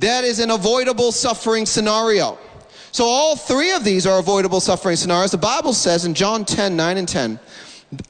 That 0.00 0.24
is 0.24 0.40
an 0.40 0.50
avoidable 0.50 1.12
suffering 1.12 1.64
scenario. 1.64 2.38
So 2.90 3.04
all 3.04 3.36
three 3.36 3.70
of 3.70 3.84
these 3.84 4.04
are 4.04 4.18
avoidable 4.18 4.58
suffering 4.58 4.96
scenarios. 4.96 5.30
The 5.30 5.38
Bible 5.38 5.74
says 5.74 6.04
in 6.06 6.14
John 6.14 6.44
10, 6.44 6.74
9 6.74 6.96
and 6.96 7.08
10, 7.08 7.38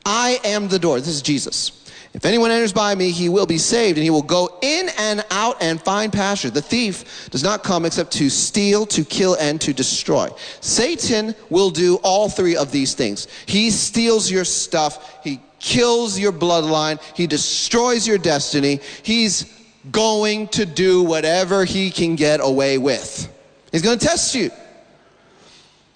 I 0.06 0.40
am 0.42 0.68
the 0.68 0.78
door. 0.78 0.98
This 0.98 1.08
is 1.08 1.20
Jesus. 1.20 1.81
If 2.14 2.26
anyone 2.26 2.50
enters 2.50 2.74
by 2.74 2.94
me, 2.94 3.10
he 3.10 3.30
will 3.30 3.46
be 3.46 3.56
saved, 3.56 3.96
and 3.96 4.04
he 4.04 4.10
will 4.10 4.22
go 4.22 4.58
in 4.60 4.90
and 4.98 5.24
out 5.30 5.62
and 5.62 5.80
find 5.80 6.12
pasture. 6.12 6.50
The 6.50 6.60
thief 6.60 7.28
does 7.30 7.42
not 7.42 7.62
come 7.62 7.86
except 7.86 8.12
to 8.12 8.28
steal, 8.28 8.84
to 8.86 9.02
kill, 9.02 9.34
and 9.40 9.58
to 9.62 9.72
destroy. 9.72 10.28
Satan 10.60 11.34
will 11.48 11.70
do 11.70 11.96
all 12.02 12.28
three 12.28 12.54
of 12.54 12.70
these 12.70 12.94
things. 12.94 13.28
He 13.46 13.70
steals 13.70 14.30
your 14.30 14.44
stuff, 14.44 15.24
he 15.24 15.40
kills 15.58 16.18
your 16.18 16.32
bloodline, 16.32 17.00
he 17.16 17.26
destroys 17.26 18.06
your 18.06 18.18
destiny. 18.18 18.80
He's 19.02 19.50
going 19.90 20.48
to 20.48 20.66
do 20.66 21.02
whatever 21.02 21.64
he 21.64 21.90
can 21.90 22.14
get 22.16 22.40
away 22.42 22.76
with. 22.76 23.28
He's 23.72 23.82
going 23.82 23.98
to 23.98 24.06
test 24.06 24.34
you. 24.34 24.50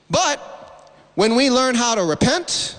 But 0.09 0.41
when 1.15 1.37
we 1.37 1.51
learn 1.51 1.75
how 1.75 1.95
to 1.95 2.05
repent, 2.05 2.76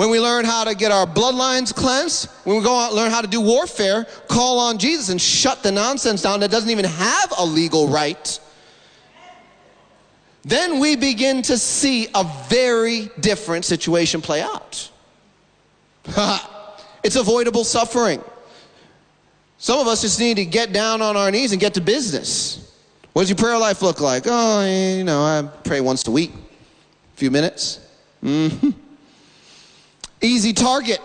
when 0.00 0.08
we 0.08 0.18
learn 0.18 0.46
how 0.46 0.64
to 0.64 0.74
get 0.74 0.90
our 0.90 1.06
bloodlines 1.06 1.74
cleansed, 1.74 2.30
when 2.44 2.56
we 2.56 2.62
go 2.62 2.74
out 2.74 2.94
learn 2.94 3.10
how 3.10 3.20
to 3.20 3.26
do 3.26 3.38
warfare, 3.38 4.06
call 4.28 4.58
on 4.58 4.78
Jesus 4.78 5.10
and 5.10 5.20
shut 5.20 5.62
the 5.62 5.70
nonsense 5.70 6.22
down 6.22 6.40
that 6.40 6.50
doesn't 6.50 6.70
even 6.70 6.86
have 6.86 7.34
a 7.36 7.44
legal 7.44 7.86
right, 7.86 8.40
then 10.42 10.80
we 10.80 10.96
begin 10.96 11.42
to 11.42 11.58
see 11.58 12.08
a 12.14 12.24
very 12.48 13.10
different 13.20 13.66
situation 13.66 14.22
play 14.22 14.40
out. 14.40 14.90
it's 17.04 17.16
avoidable 17.16 17.62
suffering. 17.62 18.24
Some 19.58 19.80
of 19.80 19.86
us 19.86 20.00
just 20.00 20.18
need 20.18 20.38
to 20.38 20.46
get 20.46 20.72
down 20.72 21.02
on 21.02 21.14
our 21.14 21.30
knees 21.30 21.52
and 21.52 21.60
get 21.60 21.74
to 21.74 21.82
business. 21.82 22.74
What 23.12 23.24
does 23.24 23.28
your 23.28 23.36
prayer 23.36 23.58
life 23.58 23.82
look 23.82 24.00
like? 24.00 24.22
Oh, 24.24 24.64
you 24.64 25.04
know, 25.04 25.20
I 25.20 25.46
pray 25.62 25.82
once 25.82 26.08
a 26.08 26.10
week, 26.10 26.32
a 26.32 27.16
few 27.18 27.30
minutes. 27.30 27.80
Mm-hmm 28.24 28.86
easy 30.20 30.52
target. 30.52 31.00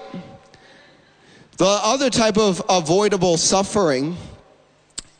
The 1.57 1.65
other 1.65 2.09
type 2.09 2.37
of 2.37 2.61
avoidable 2.69 3.37
suffering 3.37 4.17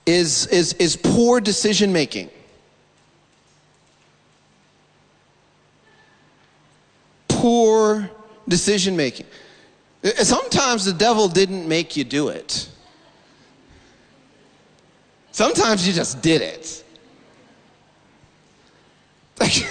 is, 0.05 0.47
is, 0.47 0.73
is 0.73 0.97
poor 0.97 1.39
decision 1.39 1.93
making. 1.93 2.29
Poor 7.27 8.09
decision 8.47 8.95
making. 8.95 9.25
Sometimes 10.03 10.85
the 10.85 10.93
devil 10.93 11.27
didn't 11.27 11.67
make 11.67 11.97
you 11.97 12.03
do 12.03 12.29
it. 12.29 12.69
Sometimes 15.31 15.87
you 15.87 15.93
just 15.93 16.21
did 16.21 16.41
it. 16.41 16.83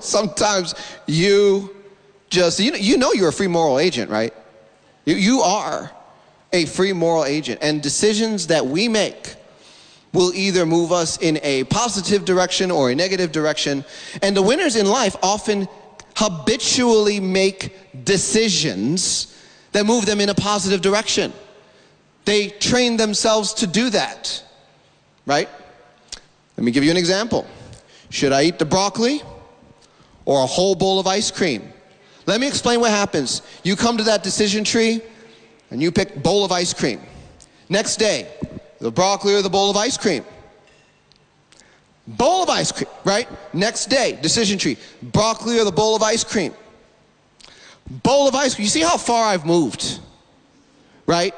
Sometimes 0.00 0.74
you 1.06 1.75
just, 2.36 2.60
you 2.60 2.70
know, 2.70 2.76
you 2.76 2.98
know 2.98 3.12
you're 3.12 3.30
a 3.30 3.32
free 3.32 3.48
moral 3.48 3.78
agent, 3.78 4.10
right? 4.10 4.32
You, 5.06 5.14
you 5.14 5.40
are 5.40 5.90
a 6.52 6.66
free 6.66 6.92
moral 6.92 7.24
agent. 7.24 7.60
And 7.62 7.82
decisions 7.82 8.48
that 8.48 8.66
we 8.66 8.88
make 8.88 9.36
will 10.12 10.32
either 10.34 10.66
move 10.66 10.92
us 10.92 11.16
in 11.16 11.38
a 11.42 11.64
positive 11.64 12.26
direction 12.26 12.70
or 12.70 12.90
a 12.90 12.94
negative 12.94 13.32
direction. 13.32 13.84
And 14.22 14.36
the 14.36 14.42
winners 14.42 14.76
in 14.76 14.86
life 14.86 15.16
often 15.22 15.66
habitually 16.14 17.20
make 17.20 18.04
decisions 18.04 19.34
that 19.72 19.86
move 19.86 20.04
them 20.04 20.20
in 20.20 20.28
a 20.28 20.34
positive 20.34 20.82
direction. 20.82 21.32
They 22.26 22.48
train 22.48 22.98
themselves 22.98 23.54
to 23.54 23.66
do 23.66 23.88
that, 23.90 24.42
right? 25.24 25.48
Let 26.56 26.64
me 26.64 26.70
give 26.70 26.84
you 26.84 26.90
an 26.90 26.96
example. 26.98 27.46
Should 28.10 28.32
I 28.32 28.42
eat 28.42 28.58
the 28.58 28.66
broccoli 28.66 29.22
or 30.26 30.42
a 30.42 30.46
whole 30.46 30.74
bowl 30.74 30.98
of 31.00 31.06
ice 31.06 31.30
cream? 31.30 31.72
Let 32.26 32.40
me 32.40 32.48
explain 32.48 32.80
what 32.80 32.90
happens. 32.90 33.42
You 33.62 33.76
come 33.76 33.96
to 33.98 34.04
that 34.04 34.22
decision 34.22 34.64
tree 34.64 35.00
and 35.70 35.80
you 35.80 35.92
pick 35.92 36.22
bowl 36.22 36.44
of 36.44 36.52
ice 36.52 36.74
cream. 36.74 37.00
Next 37.68 37.96
day, 37.96 38.28
the 38.80 38.90
broccoli 38.90 39.34
or 39.34 39.42
the 39.42 39.50
bowl 39.50 39.70
of 39.70 39.76
ice 39.76 39.96
cream. 39.96 40.24
Bowl 42.08 42.42
of 42.42 42.48
ice 42.48 42.70
cream, 42.70 42.90
right? 43.04 43.28
Next 43.52 43.86
day, 43.86 44.18
decision 44.20 44.58
tree, 44.58 44.76
broccoli 45.02 45.58
or 45.58 45.64
the 45.64 45.72
bowl 45.72 45.96
of 45.96 46.02
ice 46.02 46.22
cream. 46.22 46.52
Bowl 48.02 48.28
of 48.28 48.34
ice 48.34 48.54
cream. 48.54 48.64
You 48.64 48.70
see 48.70 48.80
how 48.80 48.96
far 48.96 49.26
I've 49.26 49.44
moved, 49.44 50.00
right? 51.06 51.34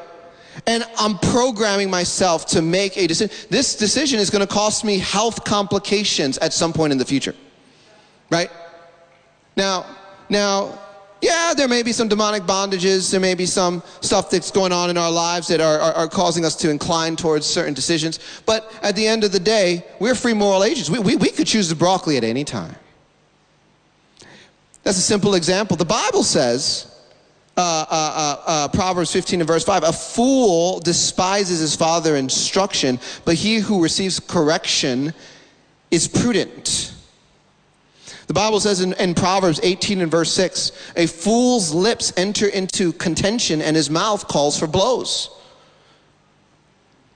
And 0.67 0.85
I'm 0.99 1.19
programming 1.19 1.89
myself 1.91 2.47
to 2.47 2.63
make 2.63 2.97
a 2.99 3.07
decision. 3.07 3.35
This 3.49 3.77
decision 3.77 4.19
is 4.19 4.29
going 4.29 4.47
to 4.47 4.53
cost 4.53 4.85
me 4.85 4.99
health 4.99 5.45
complications 5.45 6.37
at 6.39 6.53
some 6.53 6.73
point 6.73 6.93
in 6.93 6.99
the 6.99 7.05
future, 7.05 7.35
right? 8.31 8.51
Now, 9.57 9.87
now, 10.29 10.79
yeah, 11.21 11.53
there 11.57 11.67
may 11.67 11.83
be 11.83 11.93
some 11.93 12.09
demonic 12.09 12.45
bondages. 12.45 13.11
There 13.11 13.21
may 13.21 13.35
be 13.35 13.47
some 13.47 13.83
stuff 14.01 14.31
that's 14.31 14.51
going 14.51 14.73
on 14.73 14.89
in 14.89 14.97
our 14.97 15.11
lives 15.11 15.49
that 15.49 15.61
are, 15.61 15.79
are, 15.79 15.93
are, 15.95 16.09
causing 16.09 16.45
us 16.45 16.55
to 16.57 16.71
incline 16.71 17.17
towards 17.17 17.45
certain 17.45 17.75
decisions. 17.75 18.21
But 18.47 18.73
at 18.83 18.95
the 18.95 19.07
end 19.07 19.25
of 19.25 19.33
the 19.33 19.41
day, 19.41 19.85
we're 19.99 20.15
free 20.15 20.35
moral 20.35 20.63
agents. 20.63 20.89
We, 20.89 21.01
we, 21.01 21.17
we 21.17 21.31
could 21.31 21.47
choose 21.47 21.69
the 21.69 21.75
broccoli 21.75 22.17
at 22.17 22.25
any 22.25 22.45
time. 22.45 22.77
That's 24.85 24.99
a 24.99 25.03
simple 25.03 25.35
example. 25.35 25.77
The 25.77 25.85
Bible 25.85 26.23
says, 26.23 26.95
uh, 27.57 27.61
uh, 27.61 27.85
uh, 27.91 28.43
uh 28.47 28.69
Proverbs 28.69 29.13
15 29.13 29.41
and 29.41 29.47
verse 29.47 29.65
5, 29.65 29.83
a 29.83 29.93
fool 29.93 30.79
despises 30.79 31.59
his 31.59 31.75
father 31.75 32.15
instruction, 32.15 33.01
but 33.25 33.35
he 33.35 33.57
who 33.57 33.83
receives 33.83 34.21
correction 34.21 35.13
is 35.91 36.07
prudent. 36.07 36.95
The 38.29 38.35
Bible 38.35 38.61
says 38.61 38.83
in, 38.83 38.93
in, 38.95 39.15
Proverbs 39.15 39.59
18 39.63 40.03
and 40.03 40.11
verse 40.11 40.31
6 40.33 40.73
a 40.97 41.07
fool's 41.07 41.73
lips 41.73 42.13
enter 42.17 42.47
into 42.47 42.93
contention 42.93 43.63
and 43.63 43.75
his 43.75 43.89
mouth 43.89 44.29
calls 44.29 44.59
for 44.59 44.67
blows. 44.67 45.31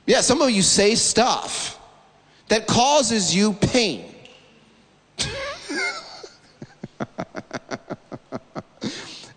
Yeah, 0.07 0.22
some 0.22 0.40
of 0.40 0.51
you 0.51 0.62
say 0.62 0.94
stuff 0.94 1.79
that 2.49 2.66
causes 2.66 3.34
you 3.34 3.53
pain. 3.53 4.14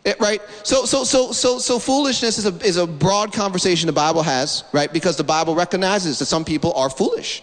It, 0.05 0.19
right? 0.19 0.39
So, 0.61 0.85
so, 0.85 1.03
so, 1.03 1.31
so, 1.31 1.57
so 1.57 1.79
foolishness 1.79 2.37
is 2.37 2.45
a, 2.45 2.55
is 2.63 2.77
a 2.77 2.85
broad 2.85 3.33
conversation 3.33 3.87
the 3.87 3.93
Bible 3.93 4.21
has, 4.21 4.63
right? 4.71 4.93
Because 4.93 5.17
the 5.17 5.23
Bible 5.23 5.55
recognizes 5.55 6.19
that 6.19 6.27
some 6.27 6.45
people 6.45 6.73
are 6.73 6.91
foolish. 6.91 7.41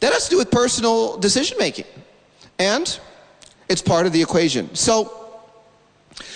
That 0.00 0.12
has 0.12 0.24
to 0.24 0.30
do 0.30 0.36
with 0.36 0.50
personal 0.50 1.16
decision 1.16 1.56
making. 1.58 1.86
And 2.58 3.00
it's 3.70 3.80
part 3.80 4.04
of 4.04 4.12
the 4.12 4.20
equation. 4.20 4.74
So, 4.74 5.38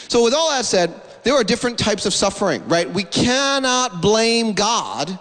so 0.08 0.22
with 0.22 0.32
all 0.32 0.50
that 0.50 0.64
said, 0.64 0.94
there 1.24 1.34
are 1.34 1.42
different 1.42 1.78
types 1.78 2.06
of 2.06 2.14
suffering, 2.14 2.66
right? 2.68 2.88
We 2.88 3.02
cannot 3.02 4.00
blame 4.00 4.52
God 4.52 5.18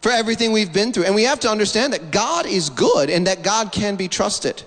for 0.00 0.10
everything 0.10 0.50
we've 0.50 0.72
been 0.72 0.92
through. 0.92 1.04
And 1.04 1.14
we 1.14 1.24
have 1.24 1.40
to 1.40 1.50
understand 1.50 1.92
that 1.92 2.10
God 2.10 2.46
is 2.46 2.70
good 2.70 3.10
and 3.10 3.26
that 3.26 3.42
God 3.42 3.70
can 3.70 3.96
be 3.96 4.08
trusted, 4.08 4.62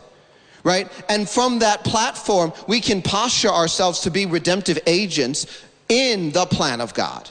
right? 0.63 0.91
And 1.09 1.27
from 1.27 1.59
that 1.59 1.83
platform, 1.83 2.53
we 2.67 2.79
can 2.81 3.01
posture 3.01 3.49
ourselves 3.49 4.01
to 4.01 4.11
be 4.11 4.27
redemptive 4.27 4.77
agents 4.86 5.63
in 5.89 6.31
the 6.31 6.45
plan 6.45 6.81
of 6.81 6.93
God. 6.93 7.29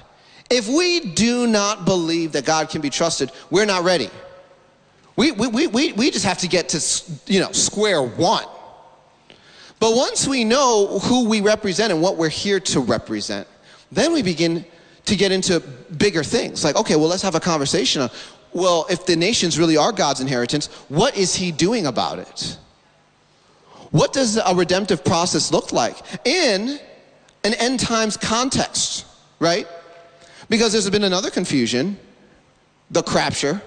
If 0.50 0.66
we 0.68 1.00
do 1.00 1.46
not 1.46 1.84
believe 1.84 2.32
that 2.32 2.44
God 2.44 2.70
can 2.70 2.80
be 2.80 2.90
trusted, 2.90 3.30
we're 3.50 3.66
not 3.66 3.84
ready. 3.84 4.10
We, 5.16 5.30
we, 5.30 5.46
we, 5.46 5.66
we, 5.68 5.92
we 5.92 6.10
just 6.10 6.24
have 6.24 6.38
to 6.38 6.48
get 6.48 6.70
to, 6.70 7.02
you 7.26 7.38
know, 7.38 7.52
square 7.52 8.02
one. 8.02 8.44
But 9.84 9.96
once 9.96 10.26
we 10.26 10.44
know 10.44 10.98
who 10.98 11.28
we 11.28 11.42
represent 11.42 11.92
and 11.92 12.00
what 12.00 12.16
we're 12.16 12.30
here 12.30 12.58
to 12.58 12.80
represent, 12.80 13.46
then 13.92 14.14
we 14.14 14.22
begin 14.22 14.64
to 15.04 15.14
get 15.14 15.30
into 15.30 15.60
bigger 15.98 16.24
things. 16.24 16.64
Like, 16.64 16.76
okay, 16.76 16.96
well, 16.96 17.08
let's 17.08 17.20
have 17.20 17.34
a 17.34 17.40
conversation 17.40 18.00
on, 18.00 18.08
well, 18.54 18.86
if 18.88 19.04
the 19.04 19.14
nations 19.14 19.58
really 19.58 19.76
are 19.76 19.92
God's 19.92 20.22
inheritance, 20.22 20.68
what 20.88 21.18
is 21.18 21.34
He 21.34 21.52
doing 21.52 21.84
about 21.84 22.18
it? 22.18 22.56
What 23.90 24.14
does 24.14 24.38
a 24.38 24.54
redemptive 24.54 25.04
process 25.04 25.52
look 25.52 25.70
like 25.70 25.98
in 26.24 26.80
an 27.44 27.52
end 27.52 27.78
times 27.78 28.16
context, 28.16 29.04
right? 29.38 29.68
Because 30.48 30.72
there's 30.72 30.88
been 30.88 31.04
another 31.04 31.30
confusion 31.30 31.98
the 32.90 33.02
crapture. 33.02 33.60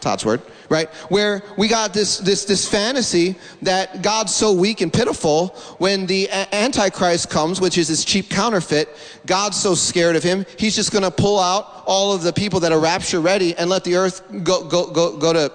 Todd's 0.00 0.24
word, 0.24 0.42
right? 0.72 0.88
Where 1.10 1.42
we 1.58 1.68
got 1.68 1.92
this, 1.92 2.16
this, 2.16 2.46
this 2.46 2.66
fantasy 2.66 3.36
that 3.60 4.00
God's 4.00 4.34
so 4.34 4.52
weak 4.54 4.80
and 4.80 4.90
pitiful 4.90 5.48
when 5.76 6.06
the 6.06 6.30
Antichrist 6.30 7.28
comes, 7.28 7.60
which 7.60 7.76
is 7.76 7.88
this 7.88 8.06
cheap 8.06 8.30
counterfeit, 8.30 8.88
God's 9.26 9.60
so 9.60 9.74
scared 9.74 10.16
of 10.16 10.22
him, 10.22 10.46
he's 10.56 10.74
just 10.74 10.90
gonna 10.90 11.10
pull 11.10 11.38
out 11.38 11.84
all 11.86 12.14
of 12.14 12.22
the 12.22 12.32
people 12.32 12.58
that 12.60 12.72
are 12.72 12.80
rapture 12.80 13.20
ready 13.20 13.54
and 13.56 13.68
let 13.68 13.84
the 13.84 13.96
earth 13.96 14.22
go, 14.42 14.64
go, 14.66 14.90
go, 14.90 15.18
go 15.18 15.34
to 15.34 15.52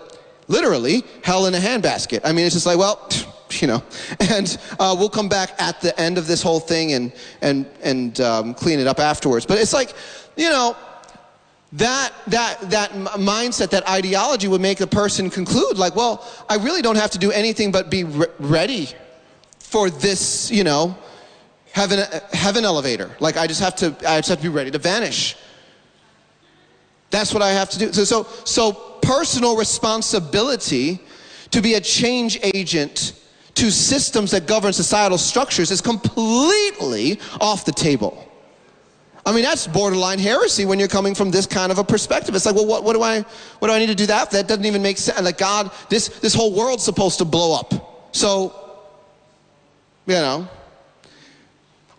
literally 0.47 1.03
hell 1.23 1.47
in 1.47 1.55
a 1.55 1.59
handbasket. 1.59 2.21
I 2.23 2.31
mean, 2.31 2.45
it's 2.45 2.53
just 2.53 2.67
like, 2.67 2.77
well, 2.77 3.09
you 3.53 3.67
know, 3.67 3.83
and 4.19 4.55
uh, 4.79 4.95
we'll 4.97 5.09
come 5.09 5.29
back 5.29 5.59
at 5.59 5.81
the 5.81 5.99
end 5.99 6.19
of 6.19 6.27
this 6.27 6.43
whole 6.43 6.59
thing 6.59 6.93
and, 6.93 7.11
and, 7.41 7.65
and 7.81 8.21
um, 8.21 8.53
clean 8.53 8.79
it 8.79 8.85
up 8.85 8.99
afterwards. 8.99 9.47
But 9.47 9.57
it's 9.57 9.73
like, 9.73 9.93
you 10.35 10.49
know, 10.49 10.77
that, 11.73 12.13
that, 12.27 12.69
that 12.69 12.91
mindset, 12.91 13.69
that 13.71 13.87
ideology 13.89 14.47
would 14.47 14.61
make 14.61 14.77
the 14.77 14.87
person 14.87 15.29
conclude, 15.29 15.77
like, 15.77 15.95
well, 15.95 16.25
I 16.49 16.55
really 16.55 16.81
don't 16.81 16.95
have 16.95 17.11
to 17.11 17.17
do 17.17 17.31
anything 17.31 17.71
but 17.71 17.89
be 17.89 18.05
re- 18.05 18.27
ready 18.39 18.89
for 19.59 19.89
this, 19.89 20.49
you 20.49 20.63
know, 20.63 20.97
heaven, 21.73 21.99
heaven 22.31 22.63
elevator. 22.63 23.15
Like, 23.19 23.35
I 23.35 23.47
just 23.47 23.59
have 23.59 23.75
to, 23.77 23.87
I 24.07 24.19
just 24.19 24.29
have 24.29 24.37
to 24.37 24.43
be 24.43 24.49
ready 24.49 24.71
to 24.71 24.77
vanish. 24.77 25.35
That's 27.09 27.33
what 27.33 27.43
I 27.43 27.51
have 27.51 27.69
to 27.71 27.79
do. 27.79 27.93
So, 27.93 28.03
so, 28.05 28.23
so 28.45 28.71
personal 29.01 29.57
responsibility 29.57 30.99
to 31.51 31.61
be 31.61 31.75
a 31.75 31.81
change 31.81 32.39
agent 32.43 33.13
to 33.55 33.71
systems 33.71 34.31
that 34.31 34.45
govern 34.45 34.71
societal 34.71 35.17
structures 35.17 35.71
is 35.71 35.81
completely 35.81 37.19
off 37.41 37.65
the 37.65 37.71
table. 37.71 38.26
I 39.27 39.33
mean, 39.33 39.43
that's 39.43 39.67
borderline 39.67 40.19
heresy 40.19 40.63
when 40.63 40.79
you're 40.79 40.87
coming 40.87 41.13
from 41.13 41.31
this 41.31 41.45
kind 41.45 41.69
of 41.69 41.79
a 41.79 41.83
perspective. 41.83 42.33
It's 42.33 42.45
like, 42.45 42.55
well, 42.55 42.65
what, 42.65 42.85
what 42.85 42.93
do 42.93 43.01
I, 43.01 43.25
what 43.59 43.67
do 43.67 43.73
I 43.73 43.79
need 43.79 43.87
to 43.87 43.95
do 43.95 44.05
that? 44.05 44.31
That 44.31 44.47
doesn't 44.47 44.63
even 44.63 44.81
make 44.81 44.97
sense. 44.97 45.21
Like 45.21 45.37
God, 45.37 45.69
this, 45.89 46.07
this 46.07 46.33
whole 46.33 46.53
world's 46.53 46.85
supposed 46.85 47.17
to 47.17 47.25
blow 47.25 47.59
up. 47.59 48.15
So, 48.15 48.55
you 50.05 50.13
know, 50.13 50.47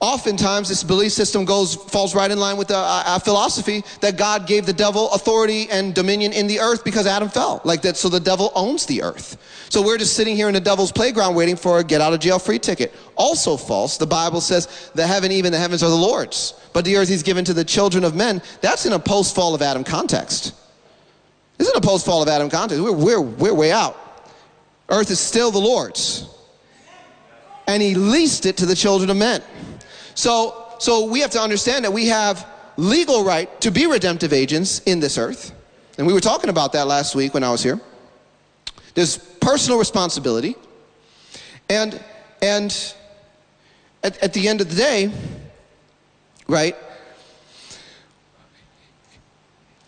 Oftentimes, 0.01 0.68
this 0.68 0.84
belief 0.84 1.11
system 1.11 1.44
goes 1.44 1.74
falls 1.74 2.14
right 2.14 2.30
in 2.30 2.38
line 2.38 2.57
with 2.57 2.68
the 2.68 2.76
uh, 2.76 3.18
philosophy 3.18 3.82
that 4.01 4.16
God 4.16 4.46
gave 4.46 4.64
the 4.64 4.72
devil 4.72 5.11
authority 5.11 5.68
and 5.70 5.92
dominion 5.92 6.32
in 6.32 6.46
the 6.46 6.61
earth 6.61 6.84
because 6.84 7.05
Adam 7.05 7.28
fell. 7.28 7.61
Like 7.64 7.82
that, 7.82 7.96
so 7.96 8.09
the 8.09 8.20
devil 8.20 8.53
owns 8.55 8.86
the 8.86 9.03
earth. 9.03 9.66
So 9.70 9.82
we're 9.82 9.99
just 9.99 10.14
sitting 10.14 10.36
here 10.36 10.46
in 10.46 10.55
the 10.55 10.61
devil's 10.61 10.92
playground 10.92 11.34
waiting 11.34 11.57
for 11.57 11.80
a 11.80 11.84
get 11.84 12.01
out 12.01 12.14
of 12.14 12.20
jail 12.20 12.38
free 12.38 12.61
ticket. 12.61 12.94
Also 13.16 13.57
false. 13.57 13.96
The 13.96 14.07
Bible 14.07 14.40
says 14.40 14.92
the 14.94 15.05
heaven, 15.05 15.32
even 15.32 15.51
the 15.51 15.59
heavens, 15.59 15.82
are 15.82 15.90
the 15.90 15.96
Lord's, 15.96 16.55
but 16.72 16.84
the 16.84 16.96
earth 16.96 17.09
He's 17.09 17.24
given 17.24 17.44
to 17.46 17.53
the 17.53 17.64
children 17.64 18.05
of 18.05 18.14
men. 18.14 18.40
That's 18.61 18.86
in 18.86 18.92
a 18.92 19.01
post 19.01 19.34
fall 19.34 19.53
of 19.53 19.62
Adam 19.62 19.82
context. 19.82 20.55
This 21.57 21.66
isn't 21.66 21.84
a 21.84 21.86
post 21.86 22.07
fall 22.07 22.22
of 22.22 22.28
Adam 22.28 22.49
context. 22.49 22.80
We're, 22.84 22.92
we're, 22.92 23.20
we're 23.20 23.55
way 23.55 23.72
out. 23.72 23.96
Earth 24.88 25.11
is 25.11 25.18
still 25.18 25.51
the 25.51 25.59
Lord's, 25.59 26.24
and 27.66 27.82
He 27.82 27.96
leased 27.96 28.46
it 28.46 28.59
to 28.59 28.66
the 28.66 28.76
children 28.76 29.11
of 29.11 29.16
men. 29.16 29.42
So, 30.18 30.74
so 30.80 31.04
we 31.04 31.20
have 31.20 31.30
to 31.30 31.40
understand 31.40 31.84
that 31.84 31.92
we 31.92 32.08
have 32.08 32.44
legal 32.76 33.22
right 33.22 33.48
to 33.60 33.70
be 33.70 33.86
redemptive 33.86 34.32
agents 34.32 34.80
in 34.80 34.98
this 34.98 35.16
earth. 35.16 35.52
And 35.96 36.08
we 36.08 36.12
were 36.12 36.20
talking 36.20 36.50
about 36.50 36.72
that 36.72 36.88
last 36.88 37.14
week 37.14 37.34
when 37.34 37.44
I 37.44 37.52
was 37.52 37.62
here. 37.62 37.80
There's 38.94 39.16
personal 39.16 39.78
responsibility. 39.78 40.56
And, 41.70 42.02
and 42.42 42.94
at, 44.02 44.20
at 44.20 44.32
the 44.32 44.48
end 44.48 44.60
of 44.60 44.68
the 44.68 44.74
day, 44.74 45.12
right, 46.48 46.74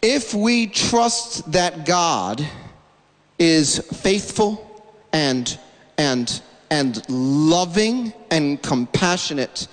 if 0.01 0.33
we 0.33 0.68
trust 0.68 1.51
that 1.51 1.85
God 1.85 2.47
is 3.37 3.81
faithful 3.95 4.95
and, 5.12 5.59
and, 5.99 6.41
and 6.70 7.03
loving 7.09 8.12
and 8.31 8.62
compassionate 8.62 9.66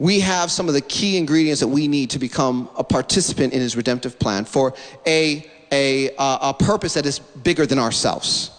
we 0.00 0.18
have 0.20 0.50
some 0.50 0.66
of 0.66 0.72
the 0.72 0.80
key 0.80 1.18
ingredients 1.18 1.60
that 1.60 1.68
we 1.68 1.86
need 1.86 2.08
to 2.10 2.18
become 2.18 2.70
a 2.76 2.82
participant 2.82 3.52
in 3.52 3.60
his 3.60 3.76
redemptive 3.76 4.18
plan 4.18 4.46
for 4.46 4.72
a, 5.06 5.48
a, 5.70 6.10
a 6.18 6.54
purpose 6.58 6.94
that 6.94 7.04
is 7.04 7.18
bigger 7.18 7.66
than 7.66 7.78
ourselves. 7.78 8.50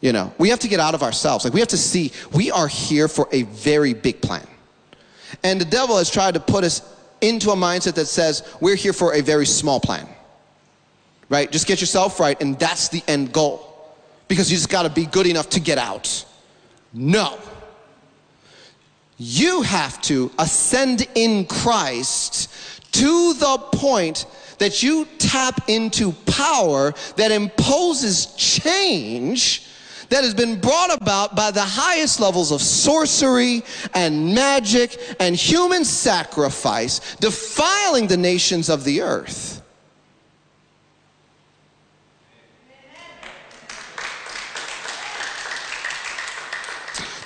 You 0.00 0.12
know, 0.12 0.32
we 0.38 0.48
have 0.50 0.60
to 0.60 0.68
get 0.68 0.78
out 0.78 0.94
of 0.94 1.02
ourselves. 1.02 1.44
Like, 1.44 1.52
we 1.52 1.58
have 1.58 1.68
to 1.70 1.76
see 1.76 2.12
we 2.32 2.52
are 2.52 2.68
here 2.68 3.08
for 3.08 3.28
a 3.32 3.42
very 3.42 3.92
big 3.92 4.22
plan. 4.22 4.46
And 5.42 5.60
the 5.60 5.64
devil 5.64 5.98
has 5.98 6.08
tried 6.08 6.34
to 6.34 6.40
put 6.40 6.62
us 6.62 6.80
into 7.20 7.50
a 7.50 7.56
mindset 7.56 7.94
that 7.94 8.06
says 8.06 8.48
we're 8.60 8.76
here 8.76 8.92
for 8.92 9.14
a 9.14 9.20
very 9.20 9.46
small 9.46 9.80
plan. 9.80 10.06
Right? 11.28 11.50
Just 11.50 11.66
get 11.66 11.80
yourself 11.80 12.20
right, 12.20 12.40
and 12.40 12.56
that's 12.58 12.88
the 12.88 13.02
end 13.08 13.32
goal. 13.32 13.68
Because 14.28 14.50
you 14.50 14.56
just 14.56 14.70
got 14.70 14.84
to 14.84 14.90
be 14.90 15.06
good 15.06 15.26
enough 15.26 15.48
to 15.50 15.60
get 15.60 15.78
out. 15.78 16.24
No. 16.92 17.40
You 19.24 19.62
have 19.62 20.02
to 20.02 20.32
ascend 20.36 21.06
in 21.14 21.46
Christ 21.46 22.50
to 22.90 23.34
the 23.34 23.56
point 23.72 24.26
that 24.58 24.82
you 24.82 25.06
tap 25.18 25.68
into 25.68 26.10
power 26.26 26.92
that 27.14 27.30
imposes 27.30 28.26
change 28.34 29.68
that 30.08 30.24
has 30.24 30.34
been 30.34 30.60
brought 30.60 31.00
about 31.00 31.36
by 31.36 31.52
the 31.52 31.62
highest 31.62 32.18
levels 32.18 32.50
of 32.50 32.60
sorcery 32.60 33.62
and 33.94 34.34
magic 34.34 34.98
and 35.20 35.36
human 35.36 35.84
sacrifice, 35.84 37.14
defiling 37.16 38.08
the 38.08 38.16
nations 38.16 38.68
of 38.68 38.82
the 38.82 39.02
earth. 39.02 39.61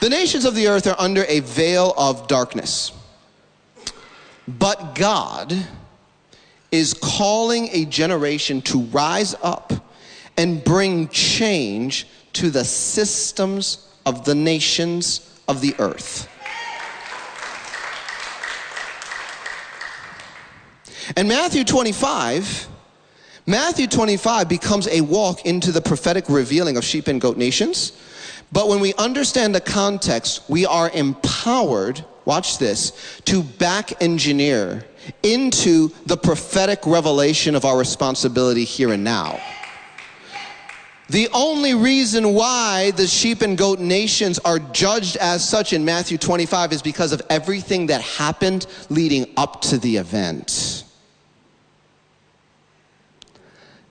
The 0.07 0.11
nations 0.11 0.45
of 0.45 0.55
the 0.55 0.69
earth 0.69 0.87
are 0.87 0.95
under 1.01 1.25
a 1.25 1.41
veil 1.41 1.93
of 1.99 2.29
darkness. 2.29 2.93
But 4.47 4.95
God 4.95 5.53
is 6.71 6.95
calling 6.95 7.71
a 7.73 7.87
generation 7.87 8.63
to 8.63 8.83
rise 8.83 9.35
up 9.43 9.73
and 10.37 10.63
bring 10.63 11.09
change 11.09 12.07
to 12.35 12.51
the 12.51 12.65
systems 12.65 13.85
of 14.07 14.25
the 14.25 14.37
nations 14.37 15.41
of 15.49 15.61
the 15.61 15.75
earth. 15.81 16.29
And 21.17 21.27
Matthew 21.27 21.65
25, 21.65 22.69
Matthew 23.45 23.89
25 23.89 24.49
becomes 24.49 24.87
a 24.87 25.01
walk 25.01 25.45
into 25.45 25.73
the 25.73 25.81
prophetic 25.81 26.29
revealing 26.29 26.77
of 26.77 26.85
sheep 26.85 27.09
and 27.09 27.21
goat 27.21 27.37
nations 27.37 27.91
but 28.53 28.69
when 28.69 28.81
we 28.81 28.95
understand 28.95 29.55
the 29.55 29.61
context, 29.61 30.43
we 30.49 30.67
are 30.67 30.91
empowered, 30.91 32.05
watch 32.25 32.59
this, 32.59 33.21
to 33.25 33.43
back 33.43 34.03
engineer 34.03 34.85
into 35.23 35.91
the 36.07 36.17
prophetic 36.17 36.81
revelation 36.87 37.55
of 37.55 37.65
our 37.65 37.79
responsibility 37.79 38.65
here 38.65 38.93
and 38.93 39.05
now. 39.05 39.41
The 41.09 41.29
only 41.33 41.75
reason 41.75 42.35
why 42.35 42.91
the 42.93 43.07
sheep 43.07 43.41
and 43.41 43.57
goat 43.57 43.79
nations 43.79 44.41
are 44.41 44.59
judged 44.59 45.17
as 45.17 45.49
such 45.49 45.73
in 45.73 45.85
Matthew 45.85 46.19
25 46.19 46.73
is 46.73 46.83
because 46.83 47.13
of 47.13 47.23
everything 47.31 47.87
that 47.87 48.01
happened 48.01 48.67
leading 48.89 49.33
up 49.37 49.61
to 49.63 49.79
the 49.79 49.99
event. 49.99 50.86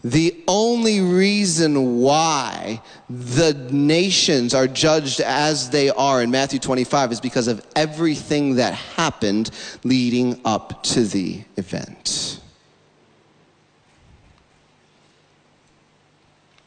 The 0.06 0.44
only 0.48 1.02
reason 1.02 2.00
why 2.00 2.80
the 3.10 3.54
nations 3.72 4.54
are 4.54 4.68
judged 4.68 5.20
as 5.20 5.72
they 5.72 5.90
are 5.90 6.22
in 6.22 6.30
Matthew 6.30 6.60
25 6.60 7.14
is 7.14 7.20
because 7.20 7.48
of 7.48 7.66
everything 7.76 8.58
that 8.58 8.76
happened 8.76 9.50
leading 9.84 10.40
up 10.46 10.84
to 10.84 11.06
the 11.06 11.42
event. 11.58 12.40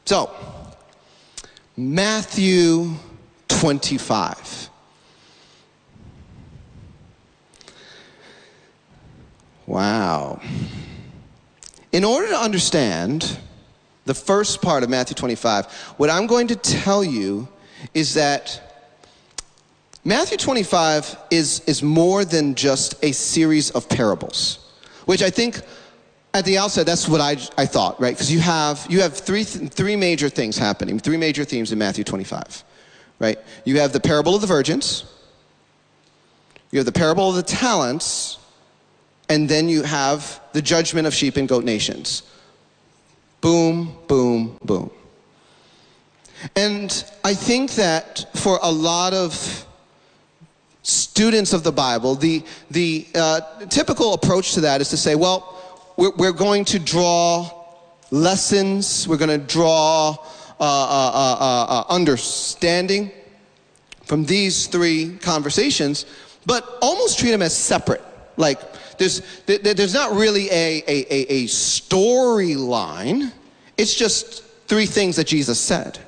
So, 0.05 0.35
Matthew 1.77 2.97
25. 3.47 4.69
Wow. 9.69 10.41
In 11.93 12.05
order 12.05 12.29
to 12.29 12.37
understand 12.39 13.39
the 14.05 14.15
first 14.15 14.61
part 14.61 14.83
of 14.83 14.91
Matthew 14.91 15.15
25, 15.15 15.67
what 15.97 16.11
I'm 16.11 16.27
going 16.27 16.49
to 16.49 16.57
tell 16.57 17.03
you 17.03 17.49
is 17.95 18.15
that 18.15 18.69
Matthew 20.05 20.39
25 20.39 21.17
is, 21.31 21.61
is 21.67 21.83
more 21.83 22.25
than 22.25 22.55
just 22.55 23.03
a 23.05 23.13
series 23.13 23.71
of 23.71 23.89
parables, 23.89 24.59
which 25.07 25.23
I 25.23 25.31
think 25.31 25.61
at 26.35 26.45
the 26.45 26.59
outset, 26.59 26.87
that's 26.87 27.09
what 27.09 27.21
I, 27.21 27.33
I 27.57 27.67
thought, 27.67 28.01
right? 28.01 28.15
Because 28.15 28.31
you 28.31 28.41
have, 28.41 28.87
you 28.89 29.01
have 29.01 29.17
three, 29.17 29.45
th- 29.45 29.71
three 29.71 29.97
major 29.97 30.29
things 30.29 30.59
happening, 30.59 30.99
three 30.99 31.17
major 31.17 31.45
themes 31.45 31.73
in 31.73 31.79
Matthew 31.79 32.05
25, 32.05 32.65
right? 33.19 33.39
You 33.65 33.81
have 33.81 33.93
the 33.93 34.01
parable 34.01 34.35
of 34.35 34.41
the 34.41 34.47
virgins, 34.47 35.05
you 36.71 36.79
have 36.79 36.87
the 36.87 36.93
parable 36.93 37.31
of 37.31 37.37
the 37.37 37.43
talents, 37.43 38.39
and 39.29 39.49
then 39.49 39.69
you 39.69 39.83
have 39.83 40.41
the 40.53 40.63
judgment 40.63 41.07
of 41.07 41.15
sheep 41.15 41.37
and 41.37 41.49
goat 41.49 41.65
nations. 41.65 42.23
Boom, 43.41 43.97
boom, 44.07 44.59
boom. 44.65 44.91
And 46.57 47.05
I 47.25 47.35
think 47.35 47.73
that 47.73 48.27
for 48.35 48.59
a 48.63 48.71
lot 48.71 49.13
of 49.13 49.67
students 50.83 51.53
of 51.53 51.63
the 51.63 51.73
Bible, 51.73 52.15
the, 52.15 52.43
the 52.71 53.07
uh, 53.15 53.41
typical 53.69 54.15
approach 54.15 54.55
to 54.55 54.61
that 54.63 54.81
is 54.81 54.89
to 54.91 54.97
say, 54.97 55.15
well, 55.15 55.55
we're, 55.97 56.13
we're 56.17 56.33
going 56.33 56.65
to 56.67 56.79
draw 56.79 57.51
lessons, 58.11 59.07
we're 59.07 59.17
going 59.17 59.41
to 59.41 59.47
draw 59.47 60.11
uh, 60.11 60.65
uh, 60.65 61.37
uh, 61.41 61.67
uh, 61.69 61.85
understanding 61.89 63.11
from 64.05 64.25
these 64.25 64.67
three 64.67 65.17
conversations, 65.19 66.07
but 66.47 66.79
almost 66.81 67.19
treat 67.19 67.31
them 67.31 67.43
as 67.43 67.55
separate. 67.55 68.03
Like, 68.37 68.61
there's, 68.99 69.23
there's 69.47 69.95
not 69.95 70.13
really 70.13 70.49
a, 70.51 70.83
a, 70.87 71.33
a, 71.33 71.45
storyline, 71.47 73.33
it's 73.77 73.95
just 73.95 74.45
three 74.67 74.87
things 74.87 75.17
that 75.17 75.27
Jesus 75.27 75.59
said. 75.59 75.99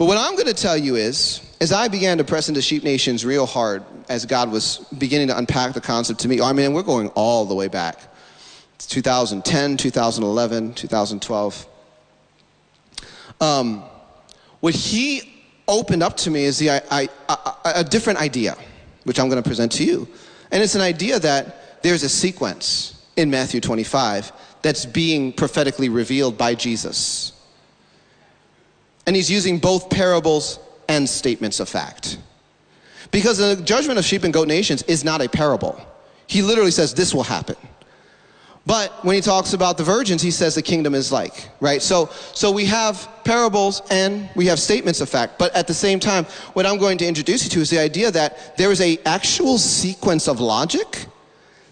But 0.00 0.06
what 0.06 0.16
I'm 0.16 0.34
going 0.34 0.46
to 0.46 0.54
tell 0.54 0.76
you 0.76 0.96
is, 0.96 1.42
as 1.60 1.72
I 1.72 1.88
began 1.88 2.18
to 2.18 2.24
press 2.24 2.48
into 2.48 2.62
Sheep 2.62 2.84
Nations 2.84 3.24
real 3.24 3.44
hard, 3.44 3.82
as 4.08 4.24
God 4.24 4.50
was 4.50 4.78
beginning 4.96 5.28
to 5.28 5.36
unpack 5.36 5.74
the 5.74 5.80
concept 5.80 6.20
to 6.20 6.28
me, 6.28 6.40
I 6.40 6.52
mean, 6.54 6.72
we're 6.72 6.82
going 6.82 7.08
all 7.08 7.44
the 7.44 7.54
way 7.54 7.68
back. 7.68 7.98
It's 8.76 8.86
2010, 8.86 9.76
2011, 9.76 10.72
2012. 10.72 11.66
Um, 13.42 13.84
what 14.60 14.74
he 14.74 15.42
opened 15.68 16.02
up 16.02 16.16
to 16.18 16.30
me 16.30 16.44
is 16.44 16.58
the, 16.58 16.70
I, 16.70 17.08
I, 17.28 17.72
a 17.76 17.84
different 17.84 18.20
idea, 18.20 18.56
which 19.10 19.18
I'm 19.18 19.28
going 19.28 19.42
to 19.42 19.48
present 19.48 19.72
to 19.72 19.84
you. 19.84 20.06
And 20.52 20.62
it's 20.62 20.76
an 20.76 20.80
idea 20.80 21.18
that 21.18 21.82
there's 21.82 22.04
a 22.04 22.08
sequence 22.08 23.04
in 23.16 23.28
Matthew 23.28 23.60
25 23.60 24.30
that's 24.62 24.86
being 24.86 25.32
prophetically 25.32 25.88
revealed 25.88 26.38
by 26.38 26.54
Jesus. 26.54 27.32
And 29.08 29.16
he's 29.16 29.28
using 29.28 29.58
both 29.58 29.90
parables 29.90 30.60
and 30.88 31.08
statements 31.08 31.58
of 31.58 31.68
fact. 31.68 32.18
Because 33.10 33.38
the 33.38 33.60
judgment 33.64 33.98
of 33.98 34.04
sheep 34.04 34.22
and 34.22 34.32
goat 34.32 34.46
nations 34.46 34.84
is 34.84 35.02
not 35.02 35.20
a 35.20 35.28
parable. 35.28 35.84
He 36.28 36.40
literally 36.40 36.70
says 36.70 36.94
this 36.94 37.12
will 37.12 37.24
happen. 37.24 37.56
But 38.66 39.04
when 39.04 39.14
he 39.14 39.22
talks 39.22 39.52
about 39.52 39.78
the 39.78 39.84
virgins, 39.84 40.20
he 40.22 40.30
says 40.30 40.54
the 40.54 40.62
kingdom 40.62 40.94
is 40.94 41.10
like, 41.10 41.48
right? 41.60 41.80
So, 41.80 42.10
so 42.34 42.50
we 42.50 42.66
have 42.66 43.08
parables 43.24 43.82
and 43.90 44.28
we 44.36 44.46
have 44.46 44.58
statements 44.58 45.00
of 45.00 45.08
fact. 45.08 45.38
But 45.38 45.54
at 45.56 45.66
the 45.66 45.74
same 45.74 45.98
time, 45.98 46.24
what 46.52 46.66
I'm 46.66 46.78
going 46.78 46.98
to 46.98 47.06
introduce 47.06 47.44
you 47.44 47.50
to 47.50 47.60
is 47.60 47.70
the 47.70 47.78
idea 47.78 48.10
that 48.10 48.56
there 48.56 48.70
is 48.70 48.80
a 48.80 48.98
actual 49.06 49.56
sequence 49.56 50.28
of 50.28 50.40
logic 50.40 51.06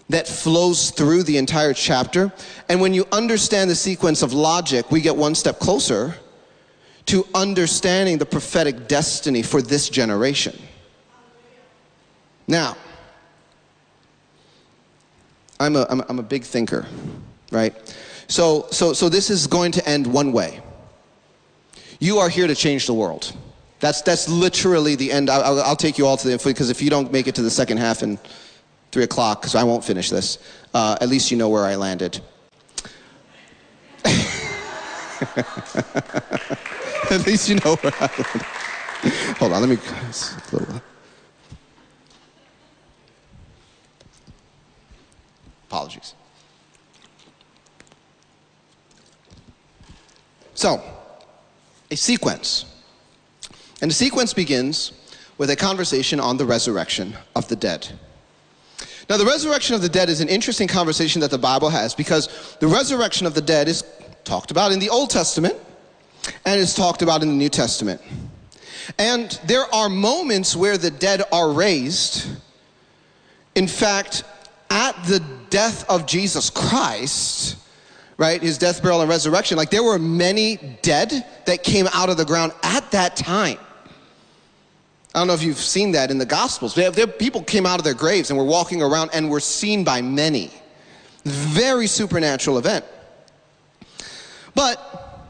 that 0.09 0.27
flows 0.27 0.89
through 0.89 1.23
the 1.23 1.37
entire 1.37 1.73
chapter. 1.73 2.33
And 2.67 2.81
when 2.81 2.95
you 2.95 3.05
understand 3.11 3.69
the 3.69 3.75
sequence 3.75 4.23
of 4.23 4.33
logic, 4.33 4.89
we 4.91 5.01
get 5.01 5.15
one 5.15 5.35
step 5.35 5.59
closer 5.59 6.15
to 7.05 7.25
understanding 7.35 8.17
the 8.17 8.25
prophetic 8.25 8.87
destiny 8.87 9.43
for 9.43 9.61
this 9.61 9.89
generation. 9.89 10.57
Now, 12.47 12.75
I'm 15.59 15.75
a, 15.75 15.85
I'm 15.89 15.99
a, 15.99 16.05
I'm 16.09 16.19
a 16.19 16.23
big 16.23 16.43
thinker, 16.43 16.85
right? 17.51 17.73
So, 18.27 18.67
so, 18.71 18.93
so 18.93 19.09
this 19.09 19.29
is 19.29 19.47
going 19.47 19.71
to 19.73 19.87
end 19.87 20.07
one 20.07 20.31
way. 20.31 20.61
You 21.99 22.19
are 22.19 22.29
here 22.29 22.47
to 22.47 22.55
change 22.55 22.85
the 22.85 22.93
world. 22.93 23.35
That's, 23.79 24.01
that's 24.01 24.29
literally 24.29 24.95
the 24.95 25.11
end. 25.11 25.29
I'll, 25.29 25.61
I'll 25.61 25.75
take 25.75 25.97
you 25.97 26.05
all 26.05 26.17
to 26.17 26.27
the, 26.27 26.37
because 26.43 26.69
if 26.69 26.81
you 26.81 26.89
don't 26.89 27.11
make 27.11 27.27
it 27.27 27.35
to 27.35 27.41
the 27.41 27.49
second 27.49 27.77
half 27.77 28.03
in 28.03 28.17
three 28.91 29.03
o'clock, 29.03 29.41
because 29.41 29.55
I 29.55 29.63
won't 29.63 29.83
finish 29.83 30.09
this, 30.09 30.39
uh, 30.73 30.97
at 31.01 31.09
least 31.09 31.31
you 31.31 31.37
know 31.37 31.49
where 31.49 31.65
I 31.65 31.75
landed. 31.75 32.21
At 37.11 37.25
least 37.25 37.49
you 37.49 37.55
know 37.55 37.75
where 37.77 37.93
I 37.99 38.09
live. 38.17 38.41
Hold 39.39 39.53
on, 39.53 39.61
let 39.61 39.69
me. 39.69 39.77
Apologies. 45.69 46.15
So, 50.55 50.81
a 51.91 51.95
sequence. 51.95 52.65
And 53.83 53.91
the 53.91 53.95
sequence 53.95 54.33
begins 54.33 54.93
with 55.37 55.51
a 55.51 55.55
conversation 55.55 56.19
on 56.19 56.37
the 56.37 56.45
resurrection 56.45 57.15
of 57.35 57.47
the 57.49 57.55
dead. 57.55 57.87
Now, 59.07 59.17
the 59.17 59.25
resurrection 59.25 59.75
of 59.75 59.83
the 59.83 59.89
dead 59.89 60.09
is 60.09 60.21
an 60.21 60.27
interesting 60.27 60.67
conversation 60.67 61.21
that 61.21 61.29
the 61.29 61.37
Bible 61.37 61.69
has 61.69 61.93
because 61.93 62.57
the 62.59 62.67
resurrection 62.67 63.27
of 63.27 63.35
the 63.35 63.41
dead 63.41 63.67
is 63.67 63.83
talked 64.23 64.49
about 64.49 64.71
in 64.71 64.79
the 64.79 64.89
Old 64.89 65.11
Testament 65.11 65.53
and 66.45 66.59
is 66.59 66.73
talked 66.73 67.03
about 67.03 67.21
in 67.21 67.27
the 67.27 67.35
New 67.35 67.49
Testament. 67.49 68.01
And 68.97 69.39
there 69.45 69.71
are 69.71 69.87
moments 69.87 70.55
where 70.55 70.79
the 70.79 70.89
dead 70.89 71.21
are 71.31 71.51
raised. 71.51 72.27
In 73.53 73.67
fact, 73.67 74.23
at 74.69 75.01
the 75.05 75.23
death 75.49 75.89
of 75.89 76.05
Jesus 76.05 76.49
Christ, 76.49 77.57
right, 78.17 78.41
his 78.41 78.57
death, 78.57 78.81
burial, 78.81 79.01
and 79.01 79.09
resurrection, 79.09 79.57
like 79.57 79.69
there 79.69 79.83
were 79.83 79.99
many 79.99 80.57
dead 80.81 81.25
that 81.45 81.63
came 81.63 81.87
out 81.93 82.09
of 82.09 82.17
the 82.17 82.25
ground 82.25 82.53
at 82.63 82.89
that 82.91 83.15
time. 83.15 83.57
I 85.15 85.19
don't 85.19 85.27
know 85.27 85.33
if 85.33 85.41
you've 85.41 85.57
seen 85.57 85.93
that 85.93 86.11
in 86.11 86.19
the 86.19 86.25
Gospels. 86.25 86.77
People 87.17 87.43
came 87.43 87.65
out 87.65 87.79
of 87.79 87.83
their 87.83 87.95
graves 87.95 88.29
and 88.29 88.37
were 88.37 88.45
walking 88.45 88.81
around 88.83 89.09
and 89.13 89.29
were 89.29 89.39
seen 89.39 89.83
by 89.83 90.03
many. 90.03 90.51
Very 91.25 91.87
supernatural 91.87 92.59
event. 92.59 92.85
But 94.53 95.25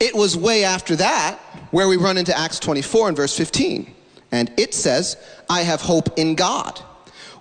it 0.00 0.14
was 0.14 0.36
way 0.36 0.64
after 0.64 0.96
that 0.96 1.38
where 1.72 1.88
we 1.88 1.96
run 1.96 2.16
into 2.16 2.36
Acts 2.36 2.58
24 2.58 3.08
and 3.08 3.16
verse 3.16 3.36
15. 3.36 3.94
And 4.32 4.50
it 4.56 4.72
says, 4.72 5.16
I 5.48 5.60
have 5.62 5.80
hope 5.80 6.18
in 6.18 6.34
God, 6.34 6.80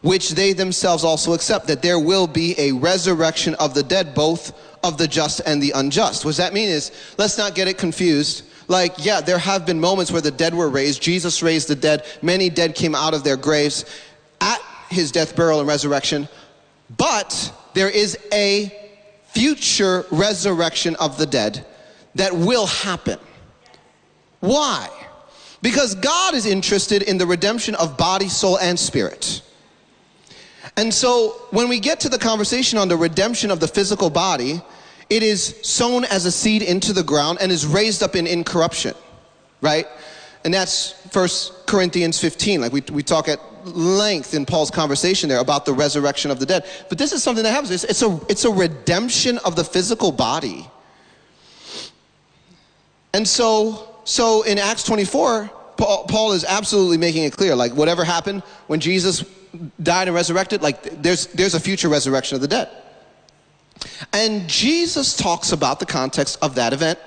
which 0.06 0.36
they 0.36 0.54
themselves 0.54 1.04
also 1.04 1.34
accept, 1.34 1.66
that 1.66 1.82
there 1.82 1.98
will 1.98 2.28
be 2.28 2.54
a 2.60 2.72
resurrection 2.74 3.56
of 3.56 3.74
the 3.74 3.82
dead, 3.82 4.14
both 4.14 4.54
of 4.84 5.00
the 5.00 5.08
just 5.08 5.42
and 5.48 5.62
the 5.64 5.72
unjust. 5.72 6.24
What 6.24 6.36
that 6.36 6.54
mean 6.54 6.70
is, 6.70 6.92
let's 7.18 7.40
not 7.40 7.56
get 7.56 7.68
it 7.68 7.80
confused. 7.80 8.44
Like, 8.68 9.04
yeah, 9.04 9.20
there 9.20 9.40
have 9.40 9.66
been 9.66 9.80
moments 9.80 10.12
where 10.12 10.22
the 10.22 10.30
dead 10.30 10.54
were 10.54 10.70
raised. 10.70 11.02
Jesus 11.02 11.42
raised 11.42 11.70
the 11.70 11.76
dead. 11.76 12.06
Many 12.22 12.52
dead 12.52 12.76
came 12.76 12.94
out 12.94 13.16
of 13.16 13.24
their 13.24 13.36
graves 13.36 13.84
at 14.42 14.62
his 14.92 15.12
death, 15.12 15.36
burial, 15.36 15.60
and 15.60 15.68
resurrection. 15.68 16.30
But 16.98 17.52
there 17.74 17.90
is 17.90 18.16
a 18.32 18.72
future 19.30 20.06
resurrection 20.12 20.96
of 20.98 21.18
the 21.18 21.26
dead 21.26 21.66
that 22.14 22.32
will 22.32 22.68
happen. 22.68 23.18
Why? 24.40 24.88
Because 25.64 25.96
God 25.96 26.36
is 26.36 26.46
interested 26.46 27.02
in 27.02 27.18
the 27.18 27.26
redemption 27.26 27.74
of 27.74 27.98
body, 27.98 28.30
soul, 28.30 28.60
and 28.60 28.78
spirit. 28.78 29.42
And 30.78 30.94
so 30.94 31.30
when 31.52 31.70
we 31.70 31.80
get 31.80 32.00
to 32.02 32.10
the 32.10 32.20
conversation 32.20 32.78
on 32.78 32.88
the 32.88 32.98
redemption 32.98 33.52
of 33.52 33.60
the 33.60 33.68
physical 33.68 34.10
body, 34.10 34.62
it 35.10 35.24
is 35.24 35.60
sown 35.62 36.04
as 36.06 36.26
a 36.26 36.32
seed 36.32 36.62
into 36.62 36.92
the 36.94 37.04
ground 37.04 37.38
and 37.42 37.52
is 37.52 37.66
raised 37.66 38.04
up 38.04 38.16
in 38.16 38.28
incorruption, 38.28 38.94
right? 39.62 39.88
And 40.44 40.54
that's 40.54 40.92
First 41.10 41.66
Corinthians 41.66 42.20
15. 42.20 42.62
Like 42.62 42.74
we, 42.74 42.82
we 42.92 43.04
talk 43.04 43.28
at 43.30 43.40
length 43.66 44.34
in 44.34 44.46
Paul's 44.46 44.70
conversation 44.70 45.30
there 45.30 45.40
about 45.40 45.66
the 45.66 45.74
resurrection 45.74 46.30
of 46.30 46.40
the 46.40 46.46
dead. 46.46 46.66
But 46.90 46.98
this 46.98 47.14
is 47.14 47.24
something 47.24 47.44
that 47.44 47.52
happens. 47.52 47.72
It's, 47.72 47.84
it's 47.86 48.02
a, 48.02 48.20
it's 48.30 48.46
a 48.46 48.52
redemption 48.52 49.38
of 49.40 49.56
the 49.56 49.64
physical 49.64 50.12
body 50.12 50.70
and 53.16 53.26
so, 53.26 53.96
so 54.04 54.42
in 54.42 54.58
Acts 54.58 54.84
24, 54.84 55.50
Paul, 55.78 56.04
Paul 56.04 56.34
is 56.34 56.44
absolutely 56.44 56.98
making 56.98 57.24
it 57.24 57.32
clear, 57.32 57.56
like 57.56 57.72
whatever 57.72 58.04
happened 58.04 58.44
when 58.68 58.82
Jesus 58.82 59.24
died 59.82 60.08
and 60.08 60.16
resurrected, 60.16 60.62
like 60.62 60.82
there's, 61.02 61.28
there's 61.28 61.54
a 61.54 61.60
future 61.60 61.90
resurrection 61.90 62.36
of 62.36 62.42
the 62.42 62.48
dead. 62.48 62.70
And 64.14 64.48
Jesus 64.48 65.16
talks 65.16 65.52
about 65.52 65.80
the 65.80 65.86
context 65.86 66.38
of 66.42 66.56
that 66.56 66.74
event 66.74 67.00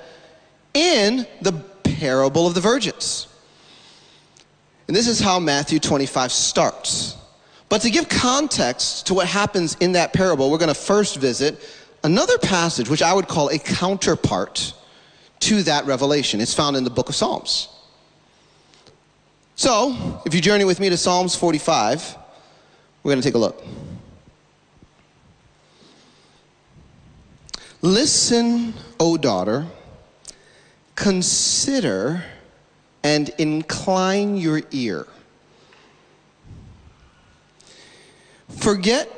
in 0.73 1.25
the 1.41 1.51
parable 1.83 2.47
of 2.47 2.53
the 2.53 2.61
virgins. 2.61 3.27
And 4.87 4.95
this 4.95 5.07
is 5.07 5.19
how 5.19 5.39
Matthew 5.39 5.79
25 5.79 6.31
starts. 6.31 7.15
But 7.69 7.81
to 7.81 7.91
give 7.91 8.09
context 8.09 9.07
to 9.07 9.13
what 9.13 9.27
happens 9.27 9.75
in 9.79 9.91
that 9.91 10.13
parable, 10.13 10.49
we're 10.49 10.57
going 10.57 10.69
to 10.69 10.73
first 10.73 11.17
visit 11.17 11.59
another 12.03 12.37
passage, 12.39 12.89
which 12.89 13.01
I 13.01 13.13
would 13.13 13.27
call 13.27 13.49
a 13.49 13.59
counterpart 13.59 14.73
to 15.41 15.63
that 15.63 15.85
revelation. 15.85 16.41
It's 16.41 16.53
found 16.53 16.75
in 16.75 16.83
the 16.83 16.89
book 16.89 17.09
of 17.09 17.15
Psalms. 17.15 17.69
So, 19.55 20.21
if 20.25 20.33
you 20.33 20.41
journey 20.41 20.63
with 20.63 20.79
me 20.79 20.89
to 20.89 20.97
Psalms 20.97 21.35
45, 21.35 22.17
we're 23.03 23.11
going 23.11 23.21
to 23.21 23.27
take 23.27 23.35
a 23.35 23.39
look. 23.39 23.63
Listen, 27.81 28.73
O 28.99 29.17
daughter, 29.17 29.65
consider 30.95 32.23
and 33.03 33.29
incline 33.37 34.35
your 34.35 34.61
ear. 34.71 35.07
Forget 38.49 39.09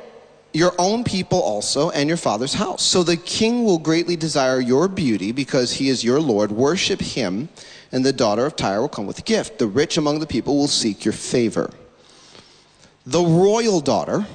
your 0.52 0.74
own 0.78 1.02
people 1.02 1.40
also 1.40 1.90
and 1.90 2.08
your 2.08 2.16
father's 2.16 2.54
house. 2.54 2.82
So 2.82 3.02
the 3.02 3.16
king 3.16 3.64
will 3.64 3.78
greatly 3.78 4.14
desire 4.14 4.60
your 4.60 4.86
beauty 4.86 5.32
because 5.32 5.72
he 5.72 5.88
is 5.88 6.04
your 6.04 6.20
Lord. 6.20 6.52
Worship 6.52 7.00
him, 7.00 7.48
and 7.90 8.04
the 8.04 8.12
daughter 8.12 8.46
of 8.46 8.54
Tyre 8.54 8.80
will 8.80 8.88
come 8.88 9.06
with 9.06 9.18
a 9.18 9.22
gift. 9.22 9.58
The 9.58 9.66
rich 9.66 9.96
among 9.96 10.20
the 10.20 10.26
people 10.26 10.56
will 10.56 10.68
seek 10.68 11.04
your 11.04 11.14
favor. 11.14 11.70
The 13.06 13.22
royal 13.22 13.80
daughter 13.80 14.26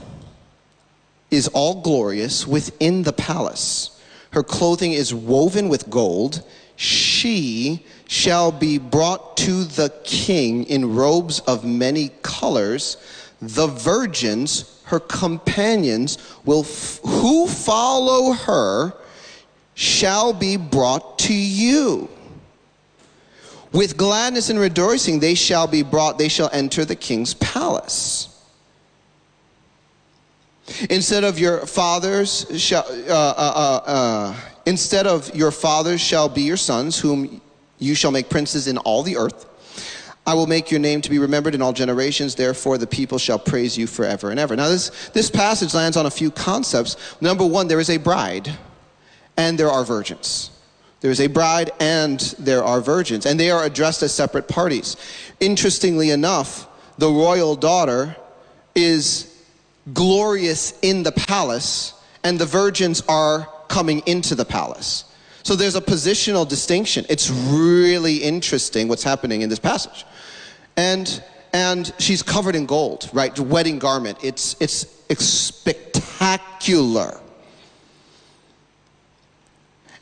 is 1.32 1.48
all 1.50 1.82
glorious 1.82 2.46
within 2.46 3.04
the 3.04 3.14
palace. 3.14 4.02
Her 4.32 4.44
clothing 4.44 4.92
is 4.92 5.14
woven 5.14 5.70
with 5.70 5.90
gold. 5.90 6.44
She 6.76 7.86
shall 8.08 8.52
be 8.52 8.78
brought 8.78 9.38
to 9.38 9.64
the 9.64 9.94
king 10.04 10.66
in 10.66 10.96
robes 10.96 11.40
of 11.42 11.64
many 11.64 12.12
colors. 12.22 12.98
The 13.42 13.68
virgins, 13.68 14.82
her 14.86 15.00
companions, 15.00 16.18
will 16.44 16.62
f- 16.64 17.00
who 17.04 17.48
follow 17.48 18.34
her 18.34 18.94
shall 19.76 20.34
be 20.34 20.58
brought 20.58 21.20
to 21.20 21.34
you. 21.34 22.10
With 23.72 23.96
gladness 23.96 24.50
and 24.50 24.60
rejoicing 24.60 25.20
they 25.20 25.36
shall 25.36 25.68
be 25.68 25.84
brought, 25.84 26.18
they 26.18 26.30
shall 26.30 26.50
enter 26.52 26.84
the 26.84 26.96
king's 26.96 27.34
palace. 27.36 28.37
Instead 30.90 31.24
of 31.24 31.40
your 31.40 31.66
fathers 31.66 32.46
shall, 32.62 32.86
uh, 32.88 33.14
uh, 33.14 33.54
uh, 33.56 33.90
uh, 33.90 34.36
instead 34.66 35.08
of 35.08 35.34
your 35.36 35.52
fathers 35.52 36.02
shall 36.02 36.28
be 36.28 36.42
your 36.42 36.58
sons, 36.58 37.00
whom 37.00 37.42
you 37.80 37.96
shall 37.96 38.12
make 38.12 38.30
princes 38.30 38.68
in 38.68 38.78
all 38.80 39.04
the 39.04 39.18
earth. 39.18 39.46
I 40.26 40.34
will 40.34 40.48
make 40.48 40.70
your 40.70 40.82
name 40.82 41.00
to 41.02 41.10
be 41.10 41.20
remembered 41.20 41.56
in 41.56 41.62
all 41.62 41.72
generations. 41.72 42.36
Therefore, 42.36 42.78
the 42.78 42.86
people 42.86 43.18
shall 43.18 43.40
praise 43.40 43.78
you 43.78 43.88
forever 43.88 44.30
and 44.30 44.38
ever. 44.38 44.58
Now, 44.58 44.68
this, 44.68 45.10
this 45.14 45.32
passage 45.32 45.74
lands 45.74 45.96
on 45.96 46.06
a 46.06 46.12
few 46.12 46.32
concepts. 46.32 46.98
Number 47.22 47.46
one, 47.46 47.70
there 47.70 47.80
is 47.80 47.90
a 47.90 47.98
bride 47.98 48.52
and 49.38 49.58
there 49.58 49.70
are 49.70 49.86
virgins. 49.86 50.52
There 51.00 51.12
is 51.12 51.22
a 51.22 51.28
bride 51.28 51.72
and 51.80 52.20
there 52.40 52.64
are 52.64 52.82
virgins, 52.82 53.26
and 53.26 53.40
they 53.40 53.52
are 53.52 53.64
addressed 53.64 54.02
as 54.02 54.14
separate 54.14 54.48
parties. 54.48 54.98
Interestingly 55.40 56.10
enough, 56.10 56.68
the 56.98 57.08
royal 57.08 57.56
daughter 57.56 58.16
is 58.76 59.27
glorious 59.94 60.78
in 60.82 61.04
the 61.04 61.12
palace, 61.12 61.94
and 62.24 62.40
the 62.40 62.46
virgins 62.46 63.02
are 63.08 63.48
coming 63.68 64.02
into 64.06 64.36
the 64.36 64.46
palace. 64.46 65.06
So 65.44 65.56
there's 65.56 65.76
a 65.76 65.82
positional 65.82 66.48
distinction. 66.48 67.06
It's 67.10 67.30
really 67.30 68.18
interesting 68.18 68.88
what's 68.90 69.04
happening 69.04 69.42
in 69.42 69.50
this 69.50 69.60
passage. 69.60 70.06
And 70.76 71.24
and 71.54 71.94
she's 71.98 72.22
covered 72.22 72.56
in 72.56 72.66
gold, 72.66 73.10
right? 73.14 73.34
The 73.34 73.44
wedding 73.44 73.80
garment. 73.80 74.18
It's 74.22 74.58
it's, 74.60 74.86
spectacular. 75.24 77.18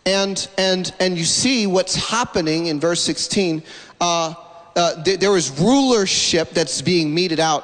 And 0.05 0.47
and 0.57 0.91
and 0.99 1.17
you 1.17 1.25
see 1.25 1.67
what's 1.67 1.95
happening 1.95 2.65
in 2.67 2.79
verse 2.79 3.01
16. 3.01 3.61
Uh, 4.01 4.33
uh, 4.75 5.03
th- 5.03 5.19
there 5.19 5.37
is 5.37 5.51
rulership 5.59 6.49
that's 6.51 6.81
being 6.81 7.13
meted 7.13 7.39
out 7.39 7.63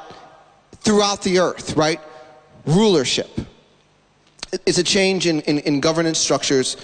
throughout 0.82 1.24
the 1.24 1.40
earth, 1.40 1.76
right? 1.76 2.00
Rulership. 2.66 3.30
It's 4.66 4.78
a 4.78 4.84
change 4.84 5.28
in, 5.28 5.42
in, 5.42 5.60
in, 5.60 5.80
governance 5.80 6.20
structures. 6.20 6.78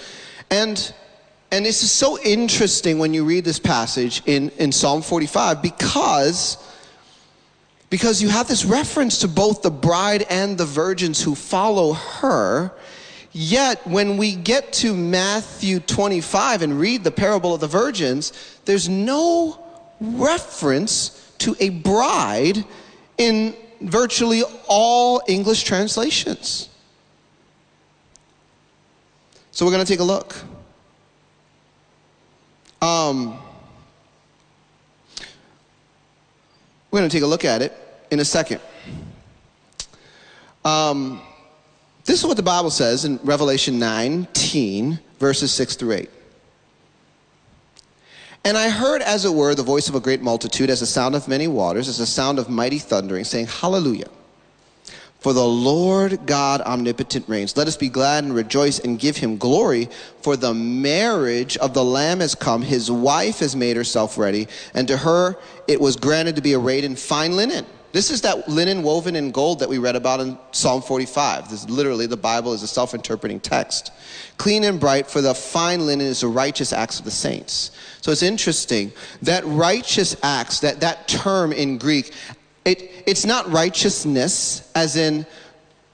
And, 0.50 0.92
and 1.50 1.66
this 1.66 1.82
is 1.82 1.90
so 1.92 2.18
interesting 2.20 2.98
when 2.98 3.12
you 3.12 3.24
read 3.24 3.44
this 3.44 3.58
passage 3.58 4.22
in, 4.26 4.50
in 4.50 4.72
Psalm 4.72 5.02
45 5.02 5.60
because, 5.60 6.56
because 7.90 8.22
you 8.22 8.30
have 8.30 8.48
this 8.48 8.64
reference 8.64 9.18
to 9.18 9.28
both 9.28 9.62
the 9.62 9.70
bride 9.70 10.24
and 10.30 10.56
the 10.56 10.64
virgins 10.64 11.22
who 11.22 11.34
follow 11.34 11.92
her. 11.92 12.72
Yet, 13.32 13.86
when 13.86 14.16
we 14.16 14.34
get 14.34 14.72
to 14.74 14.94
Matthew 14.94 15.80
25 15.80 16.62
and 16.62 16.80
read 16.80 17.04
the 17.04 17.10
parable 17.10 17.52
of 17.52 17.60
the 17.60 17.66
virgins, 17.66 18.32
there's 18.64 18.88
no 18.88 19.62
reference 20.00 21.32
to 21.38 21.54
a 21.60 21.68
bride 21.68 22.64
in 23.18 23.54
virtually 23.80 24.42
all 24.66 25.22
English 25.28 25.64
translations. 25.64 26.68
So 29.50 29.64
we're 29.64 29.72
going 29.72 29.84
to 29.84 29.92
take 29.92 30.00
a 30.00 30.04
look. 30.04 30.36
Um, 32.80 33.38
we're 36.90 37.00
going 37.00 37.10
to 37.10 37.16
take 37.16 37.24
a 37.24 37.26
look 37.26 37.44
at 37.44 37.60
it 37.62 37.72
in 38.10 38.20
a 38.20 38.24
second. 38.24 38.60
Um, 40.64 41.20
this 42.04 42.20
is 42.20 42.26
what 42.26 42.36
the 42.36 42.42
Bible 42.42 42.70
says 42.70 43.04
in 43.04 43.18
Revelation 43.24 43.78
19, 43.78 44.98
verses 45.18 45.52
6 45.52 45.76
through 45.76 45.92
8. 45.92 46.10
And 48.44 48.56
I 48.56 48.70
heard, 48.70 49.02
as 49.02 49.24
it 49.24 49.32
were, 49.32 49.54
the 49.54 49.62
voice 49.62 49.88
of 49.88 49.94
a 49.94 50.00
great 50.00 50.22
multitude, 50.22 50.70
as 50.70 50.80
the 50.80 50.86
sound 50.86 51.14
of 51.14 51.28
many 51.28 51.48
waters, 51.48 51.88
as 51.88 51.98
the 51.98 52.06
sound 52.06 52.38
of 52.38 52.48
mighty 52.48 52.78
thundering, 52.78 53.24
saying, 53.24 53.46
Hallelujah. 53.46 54.08
For 55.20 55.32
the 55.32 55.46
Lord 55.46 56.26
God 56.26 56.60
omnipotent 56.60 57.28
reigns. 57.28 57.56
Let 57.56 57.66
us 57.66 57.76
be 57.76 57.88
glad 57.88 58.22
and 58.22 58.32
rejoice 58.32 58.78
and 58.78 59.00
give 59.00 59.16
him 59.16 59.36
glory, 59.36 59.88
for 60.22 60.36
the 60.36 60.54
marriage 60.54 61.56
of 61.56 61.74
the 61.74 61.84
Lamb 61.84 62.20
has 62.20 62.36
come. 62.36 62.62
His 62.62 62.88
wife 62.88 63.40
has 63.40 63.56
made 63.56 63.76
herself 63.76 64.16
ready, 64.16 64.46
and 64.74 64.86
to 64.86 64.96
her 64.96 65.36
it 65.66 65.80
was 65.80 65.96
granted 65.96 66.36
to 66.36 66.42
be 66.42 66.54
arrayed 66.54 66.84
in 66.84 66.94
fine 66.94 67.34
linen 67.36 67.66
this 67.92 68.10
is 68.10 68.20
that 68.22 68.48
linen 68.48 68.82
woven 68.82 69.16
in 69.16 69.30
gold 69.30 69.60
that 69.60 69.68
we 69.68 69.78
read 69.78 69.96
about 69.96 70.20
in 70.20 70.38
Psalm 70.52 70.82
45. 70.82 71.50
This 71.50 71.64
is 71.64 71.70
literally 71.70 72.06
the 72.06 72.16
Bible 72.16 72.52
is 72.52 72.62
a 72.62 72.66
self-interpreting 72.66 73.40
text. 73.40 73.92
Clean 74.36 74.64
and 74.64 74.78
bright, 74.78 75.06
for 75.06 75.20
the 75.20 75.34
fine 75.34 75.86
linen 75.86 76.06
is 76.06 76.20
the 76.20 76.28
righteous 76.28 76.72
acts 76.72 76.98
of 76.98 77.04
the 77.04 77.10
saints. 77.10 77.70
So 78.02 78.12
it's 78.12 78.22
interesting 78.22 78.92
that 79.22 79.44
righteous 79.46 80.16
acts, 80.22 80.60
that, 80.60 80.80
that 80.80 81.08
term 81.08 81.52
in 81.52 81.78
Greek, 81.78 82.12
it, 82.64 82.90
it's 83.06 83.24
not 83.24 83.50
righteousness 83.50 84.70
as 84.74 84.96
in 84.96 85.26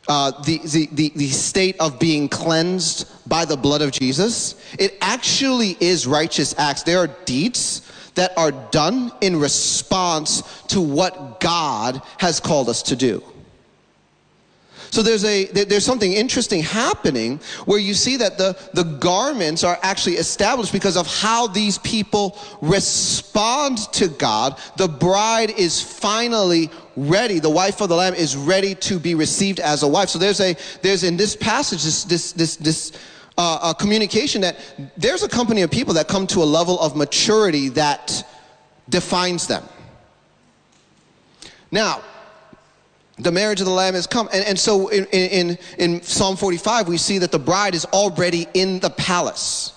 uh, 0.09 0.32
the, 0.42 0.59
the, 0.59 0.88
the, 0.92 1.12
the 1.16 1.28
state 1.28 1.76
of 1.80 1.99
being 1.99 2.28
cleansed 2.28 3.09
by 3.28 3.45
the 3.45 3.57
blood 3.57 3.82
of 3.82 3.92
Jesus. 3.92 4.61
It 4.78 4.99
actually 5.01 5.76
is 5.80 6.07
righteous 6.07 6.55
acts. 6.59 6.82
There 6.82 6.99
are 6.99 7.09
deeds 7.24 7.90
that 8.14 8.36
are 8.36 8.52
done 8.52 9.12
in 9.20 9.38
response 9.38 10.62
to 10.68 10.80
what 10.80 11.40
God 11.40 12.00
has 12.18 12.40
called 12.40 12.68
us 12.68 12.82
to 12.84 12.96
do. 12.96 13.22
So 14.94 15.02
there's 15.02 15.24
a 15.24 15.46
there's 15.46 15.84
something 15.84 16.12
interesting 16.12 16.62
happening 16.62 17.40
where 17.64 17.80
you 17.80 17.94
see 17.94 18.16
that 18.18 18.38
the, 18.38 18.56
the 18.74 18.84
garments 18.84 19.64
are 19.64 19.76
actually 19.82 20.18
established 20.18 20.72
because 20.72 20.96
of 20.96 21.08
how 21.08 21.48
these 21.48 21.78
people 21.78 22.38
respond 22.62 23.78
to 23.94 24.06
God. 24.06 24.56
The 24.76 24.86
bride 24.86 25.50
is 25.50 25.80
finally 25.82 26.70
ready. 26.94 27.40
The 27.40 27.50
wife 27.50 27.80
of 27.80 27.88
the 27.88 27.96
lamb 27.96 28.14
is 28.14 28.36
ready 28.36 28.76
to 28.76 29.00
be 29.00 29.16
received 29.16 29.58
as 29.58 29.82
a 29.82 29.88
wife. 29.88 30.10
So 30.10 30.20
there's 30.20 30.40
a 30.40 30.54
there's 30.82 31.02
in 31.02 31.16
this 31.16 31.34
passage 31.34 31.82
this 31.82 32.04
this 32.04 32.30
this 32.30 32.54
this 32.54 32.92
uh, 33.37 33.59
uh, 33.61 33.74
communication 33.74 34.41
that 34.43 34.57
there's 34.97 35.22
a 35.22 35.28
company 35.28 35.62
of 35.62 35.70
people 35.70 35.95
that 35.95 36.09
come 36.09 36.26
to 36.28 36.43
a 36.43 36.45
level 36.45 36.78
of 36.80 36.97
maturity 36.97 37.68
that 37.70 38.24
defines 38.89 39.47
them. 39.47 39.64
Now, 41.70 42.03
the 43.18 43.32
marriage 43.32 43.61
of 43.61 43.66
the 43.66 43.72
lamb 43.72 43.95
has 43.95 44.07
come 44.07 44.28
and, 44.32 44.45
and 44.45 44.59
so 44.59 44.89
in, 44.89 45.07
in, 45.07 45.59
in 45.78 46.03
psalm 46.03 46.37
45 46.37 46.89
we 46.89 46.97
see 46.97 47.18
that 47.18 47.30
the 47.30 47.39
bride 47.39 47.74
is 47.74 47.85
already 47.87 48.47
in 48.55 48.80
the 48.80 48.91
palace. 48.91 49.72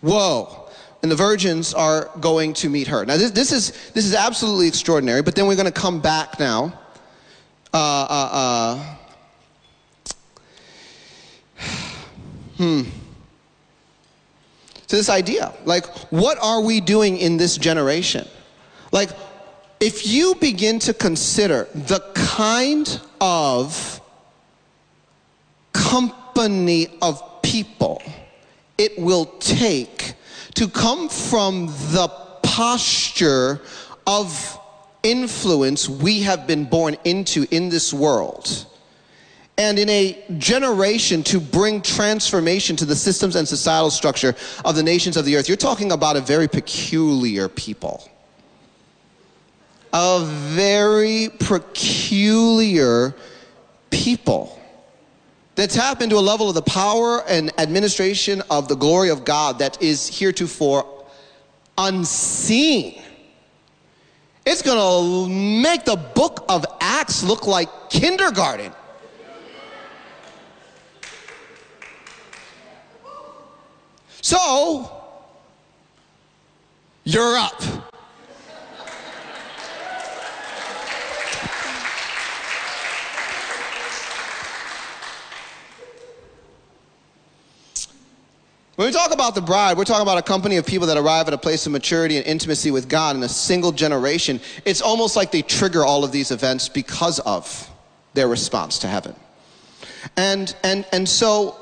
Whoa 0.00 0.68
and 1.02 1.10
the 1.10 1.16
virgins 1.16 1.74
are 1.74 2.10
going 2.20 2.54
to 2.54 2.70
meet 2.70 2.86
her. 2.88 3.04
Now 3.04 3.16
this, 3.16 3.30
this 3.30 3.52
is 3.52 3.72
this 3.92 4.06
is 4.06 4.14
absolutely 4.14 4.66
extraordinary 4.66 5.22
but 5.22 5.34
then 5.34 5.46
we're 5.46 5.54
going 5.54 5.66
to 5.66 5.72
come 5.72 6.00
back 6.00 6.40
now. 6.40 6.72
Uh, 7.72 8.06
uh, 8.08 8.28
uh, 8.32 8.96
hmm. 12.56 12.82
To 14.88 14.96
this 14.96 15.08
idea. 15.08 15.52
Like, 15.64 15.86
what 16.10 16.38
are 16.42 16.60
we 16.60 16.80
doing 16.80 17.16
in 17.16 17.36
this 17.36 17.56
generation? 17.56 18.28
Like, 18.92 19.10
if 19.80 20.06
you 20.06 20.34
begin 20.36 20.78
to 20.80 20.94
consider 20.94 21.68
the 21.74 22.00
kind 22.14 23.00
of 23.20 24.00
company 25.72 26.88
of 27.02 27.42
people 27.42 28.02
it 28.78 28.98
will 28.98 29.26
take 29.38 30.14
to 30.54 30.68
come 30.68 31.08
from 31.08 31.66
the 31.66 32.08
posture 32.42 33.60
of 34.06 34.58
influence 35.02 35.88
we 35.88 36.20
have 36.20 36.46
been 36.46 36.64
born 36.64 36.96
into 37.04 37.46
in 37.50 37.68
this 37.68 37.92
world 37.92 38.66
and 39.56 39.78
in 39.78 39.88
a 39.88 40.24
generation 40.38 41.22
to 41.22 41.40
bring 41.40 41.80
transformation 41.80 42.74
to 42.76 42.84
the 42.84 42.96
systems 42.96 43.36
and 43.36 43.46
societal 43.46 43.90
structure 43.90 44.34
of 44.64 44.74
the 44.74 44.82
nations 44.82 45.16
of 45.16 45.24
the 45.24 45.36
earth. 45.36 45.48
You're 45.48 45.56
talking 45.56 45.92
about 45.92 46.16
a 46.16 46.20
very 46.20 46.48
peculiar 46.48 47.48
people. 47.48 48.08
A 49.92 50.24
very 50.24 51.28
peculiar 51.38 53.14
people 53.90 54.60
that 55.54 55.70
tap 55.70 56.02
into 56.02 56.16
a 56.16 56.20
level 56.20 56.48
of 56.48 56.56
the 56.56 56.62
power 56.62 57.22
and 57.28 57.52
administration 57.60 58.42
of 58.50 58.66
the 58.66 58.74
glory 58.74 59.10
of 59.10 59.24
God 59.24 59.60
that 59.60 59.80
is 59.80 60.08
heretofore 60.08 60.84
unseen. 61.78 63.00
It's 64.44 64.62
to 64.62 65.28
make 65.28 65.84
the 65.84 65.96
book 65.96 66.44
of 66.48 66.66
Acts 66.80 67.22
look 67.22 67.46
like 67.46 67.68
kindergarten. 67.88 68.72
So, 74.24 74.90
you're 77.04 77.36
up. 77.36 77.62
When 88.76 88.86
we 88.86 88.92
talk 88.92 89.12
about 89.12 89.34
the 89.34 89.42
bride, 89.42 89.76
we're 89.76 89.84
talking 89.84 90.00
about 90.00 90.16
a 90.16 90.22
company 90.22 90.56
of 90.56 90.64
people 90.64 90.86
that 90.86 90.96
arrive 90.96 91.28
at 91.28 91.34
a 91.34 91.38
place 91.38 91.66
of 91.66 91.72
maturity 91.72 92.16
and 92.16 92.24
intimacy 92.24 92.70
with 92.70 92.88
God 92.88 93.16
in 93.16 93.22
a 93.22 93.28
single 93.28 93.72
generation. 93.72 94.40
It's 94.64 94.80
almost 94.80 95.16
like 95.16 95.32
they 95.32 95.42
trigger 95.42 95.84
all 95.84 96.02
of 96.02 96.12
these 96.12 96.30
events 96.30 96.70
because 96.70 97.18
of 97.18 97.70
their 98.14 98.28
response 98.28 98.78
to 98.78 98.88
heaven. 98.88 99.14
And, 100.16 100.56
and, 100.64 100.86
and 100.92 101.06
so, 101.06 101.58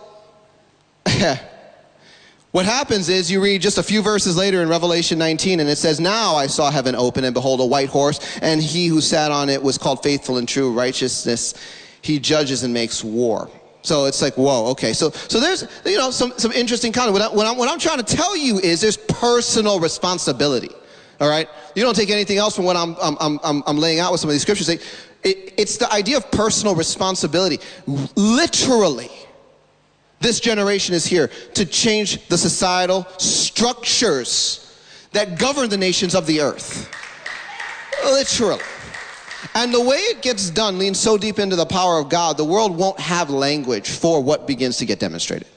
what 2.53 2.67
happens 2.67 3.09
is 3.09 3.31
you 3.31 3.43
read 3.43 3.63
just 3.63 3.79
a 3.79 3.83
few 3.83 4.03
verses 4.03 4.37
later 4.37 4.63
in 4.63 4.69
Revelation 4.69 5.19
19, 5.19 5.61
and 5.61 5.69
it 5.69 5.77
says, 5.77 5.99
Now 5.99 6.37
I 6.37 6.47
saw 6.47 6.71
heaven 6.71 6.95
open, 6.95 7.25
and 7.25 7.33
behold, 7.33 7.61
a 7.61 7.65
white 7.65 7.89
horse, 7.89 8.39
and 8.43 8.63
he 8.63 8.87
who 8.87 9.01
sat 9.01 9.33
on 9.33 9.49
it 9.49 9.63
was 9.63 9.79
called 9.79 10.03
faithful 10.03 10.37
and 10.37 10.47
true, 10.47 10.71
righteousness. 10.71 11.55
He 12.03 12.19
judges 12.19 12.63
and 12.63 12.75
makes 12.75 13.03
war. 13.03 13.51
So 13.81 14.05
it's 14.05 14.21
like, 14.21 14.35
whoa, 14.35 14.67
okay. 14.73 14.93
So, 14.93 15.11
so 15.11 15.41
there's, 15.41 15.67
you 15.85 15.97
know, 15.97 16.11
some, 16.11 16.33
some 16.37 16.53
interesting 16.53 16.93
content. 16.93 17.15
What, 17.15 17.23
I, 17.23 17.35
what, 17.35 17.47
I'm, 17.47 17.57
what 17.57 17.69
I'm 17.71 17.79
trying 17.79 17.99
to 17.99 18.17
tell 18.17 18.37
you 18.37 18.59
is 18.59 18.81
there's 18.81 18.97
personal 18.97 19.81
responsibility. 19.81 20.71
All 21.21 21.29
right? 21.29 21.49
You 21.75 21.83
don't 21.83 21.97
take 21.97 22.11
anything 22.11 22.39
else 22.39 22.55
from 22.55 22.65
what 22.65 22.77
I'm, 22.77 22.97
I'm, 23.01 23.41
I'm, 23.43 23.63
I'm 23.67 23.79
laying 23.79 23.99
out 23.99 24.13
with 24.13 24.21
some 24.21 24.29
of 24.29 24.35
these 24.35 24.43
scriptures. 24.43 24.69
It, 24.69 24.83
it, 25.25 25.55
it's 25.57 25.79
the 25.79 25.91
idea 25.93 26.17
of 26.17 26.31
personal 26.31 26.75
responsibility. 26.75 27.61
Literally, 28.15 29.11
this 30.23 30.41
generation 30.41 30.95
is 30.95 31.05
here 31.05 31.29
to 31.55 31.67
change 31.67 32.27
the 32.29 32.39
societal 32.39 33.07
structures 33.19 34.59
that 35.13 35.39
govern 35.39 35.69
the 35.69 35.77
nations 35.77 36.15
of 36.15 36.27
the 36.27 36.41
earth. 36.41 36.91
Literally. 38.05 38.63
And 39.55 39.75
the 39.75 39.81
way 39.81 39.97
it 39.97 40.23
gets 40.23 40.51
done 40.51 40.79
leans 40.79 40.99
so 40.99 41.19
deep 41.19 41.39
into 41.39 41.57
the 41.57 41.67
power 41.67 41.99
of 41.99 42.09
God, 42.09 42.37
the 42.37 42.45
world 42.45 42.77
won't 42.77 42.99
have 42.99 43.29
language 43.29 43.91
for 43.91 44.23
what 44.23 44.47
begins 44.47 44.79
to 44.79 44.87
get 44.87 44.99
demonstrated. 44.99 45.49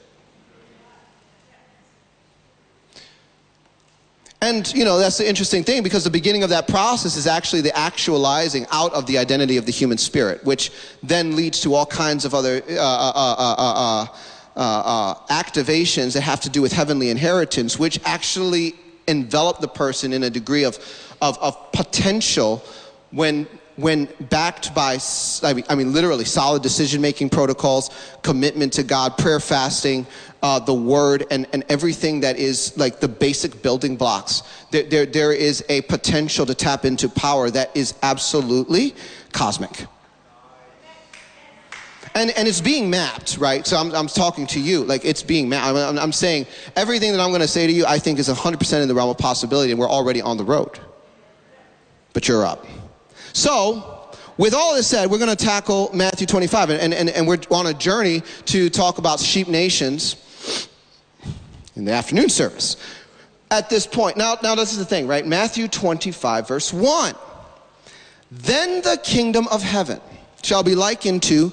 And, 4.42 4.72
you 4.74 4.84
know, 4.84 4.98
that's 4.98 5.18
the 5.18 5.26
interesting 5.26 5.64
thing 5.64 5.82
because 5.82 6.04
the 6.04 6.10
beginning 6.10 6.42
of 6.42 6.50
that 6.50 6.68
process 6.68 7.16
is 7.16 7.26
actually 7.26 7.62
the 7.62 7.76
actualizing 7.76 8.66
out 8.70 8.92
of 8.92 9.06
the 9.06 9.16
identity 9.16 9.56
of 9.56 9.64
the 9.64 9.72
human 9.72 9.96
spirit, 9.96 10.44
which 10.44 10.70
then 11.02 11.34
leads 11.34 11.60
to 11.62 11.74
all 11.74 11.86
kinds 11.86 12.24
of 12.24 12.34
other 12.34 12.62
uh, 12.68 12.74
uh, 12.74 13.54
uh, 13.58 14.06
activations 14.56 16.14
that 16.14 16.22
have 16.22 16.40
to 16.40 16.50
do 16.50 16.62
with 16.62 16.72
heavenly 16.72 17.10
inheritance, 17.10 17.78
which 17.78 18.00
actually 18.04 18.74
envelop 19.06 19.60
the 19.60 19.68
person 19.68 20.12
in 20.12 20.24
a 20.24 20.30
degree 20.30 20.64
of, 20.64 20.78
of, 21.20 21.38
of 21.38 21.72
potential 21.72 22.62
when 23.10 23.46
when 23.76 24.08
backed 24.30 24.74
by, 24.74 24.98
I 25.42 25.52
mean, 25.52 25.64
I 25.68 25.74
mean 25.74 25.92
literally 25.92 26.24
solid 26.24 26.62
decision 26.62 27.00
making 27.00 27.28
protocols, 27.30 27.90
commitment 28.22 28.72
to 28.74 28.82
God, 28.82 29.18
prayer, 29.18 29.38
fasting, 29.38 30.06
uh, 30.42 30.58
the 30.58 30.74
word, 30.74 31.26
and, 31.30 31.46
and 31.52 31.64
everything 31.68 32.20
that 32.20 32.38
is 32.38 32.76
like 32.76 33.00
the 33.00 33.08
basic 33.08 33.62
building 33.62 33.96
blocks, 33.96 34.42
there, 34.70 34.84
there, 34.84 35.06
there 35.06 35.32
is 35.32 35.64
a 35.68 35.82
potential 35.82 36.46
to 36.46 36.54
tap 36.54 36.84
into 36.84 37.08
power 37.08 37.50
that 37.50 37.76
is 37.76 37.94
absolutely 38.02 38.94
cosmic. 39.32 39.86
And, 42.16 42.30
and 42.30 42.48
it's 42.48 42.62
being 42.62 42.88
mapped, 42.88 43.36
right? 43.36 43.66
So 43.66 43.76
I'm, 43.76 43.94
I'm 43.94 44.06
talking 44.06 44.46
to 44.46 44.58
you, 44.58 44.84
like 44.84 45.04
it's 45.04 45.22
being 45.22 45.50
mapped. 45.50 45.76
I'm, 45.76 45.98
I'm 45.98 46.12
saying 46.12 46.46
everything 46.74 47.12
that 47.12 47.20
I'm 47.20 47.28
going 47.28 47.42
to 47.42 47.48
say 47.48 47.66
to 47.66 47.72
you, 47.72 47.84
I 47.84 47.98
think 47.98 48.18
is 48.18 48.30
100% 48.30 48.80
in 48.80 48.88
the 48.88 48.94
realm 48.94 49.10
of 49.10 49.18
possibility, 49.18 49.70
and 49.70 49.78
we're 49.78 49.90
already 49.90 50.22
on 50.22 50.38
the 50.38 50.44
road. 50.44 50.80
But 52.14 52.26
you're 52.26 52.46
up. 52.46 52.64
So, 53.34 54.08
with 54.38 54.54
all 54.54 54.74
this 54.74 54.86
said, 54.86 55.10
we're 55.10 55.18
going 55.18 55.36
to 55.36 55.44
tackle 55.44 55.90
Matthew 55.92 56.26
25, 56.26 56.70
and, 56.70 56.94
and, 56.94 57.10
and 57.10 57.28
we're 57.28 57.38
on 57.50 57.66
a 57.66 57.74
journey 57.74 58.22
to 58.46 58.70
talk 58.70 58.96
about 58.96 59.20
sheep 59.20 59.46
nations 59.46 60.16
in 61.74 61.84
the 61.84 61.92
afternoon 61.92 62.30
service. 62.30 62.78
At 63.50 63.68
this 63.68 63.86
point, 63.86 64.16
now, 64.16 64.38
now 64.42 64.54
this 64.54 64.72
is 64.72 64.78
the 64.78 64.86
thing, 64.86 65.06
right? 65.06 65.26
Matthew 65.26 65.68
25, 65.68 66.48
verse 66.48 66.72
1. 66.72 67.14
Then 68.30 68.80
the 68.80 68.98
kingdom 69.04 69.46
of 69.48 69.62
heaven 69.62 70.00
shall 70.42 70.62
be 70.62 70.74
likened 70.74 71.22
to 71.24 71.52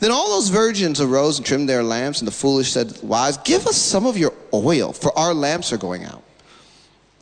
Then 0.00 0.12
all 0.12 0.30
those 0.30 0.48
virgins 0.48 1.00
arose 1.00 1.38
and 1.38 1.46
trimmed 1.46 1.68
their 1.68 1.82
lamps, 1.82 2.20
and 2.20 2.28
the 2.28 2.32
foolish 2.32 2.72
said 2.72 2.88
to 2.88 3.00
the 3.00 3.06
wise, 3.06 3.36
Give 3.38 3.66
us 3.66 3.76
some 3.76 4.06
of 4.06 4.16
your 4.16 4.32
oil, 4.54 4.92
for 4.92 5.16
our 5.18 5.34
lamps 5.34 5.72
are 5.72 5.78
going 5.78 6.04
out. 6.04 6.22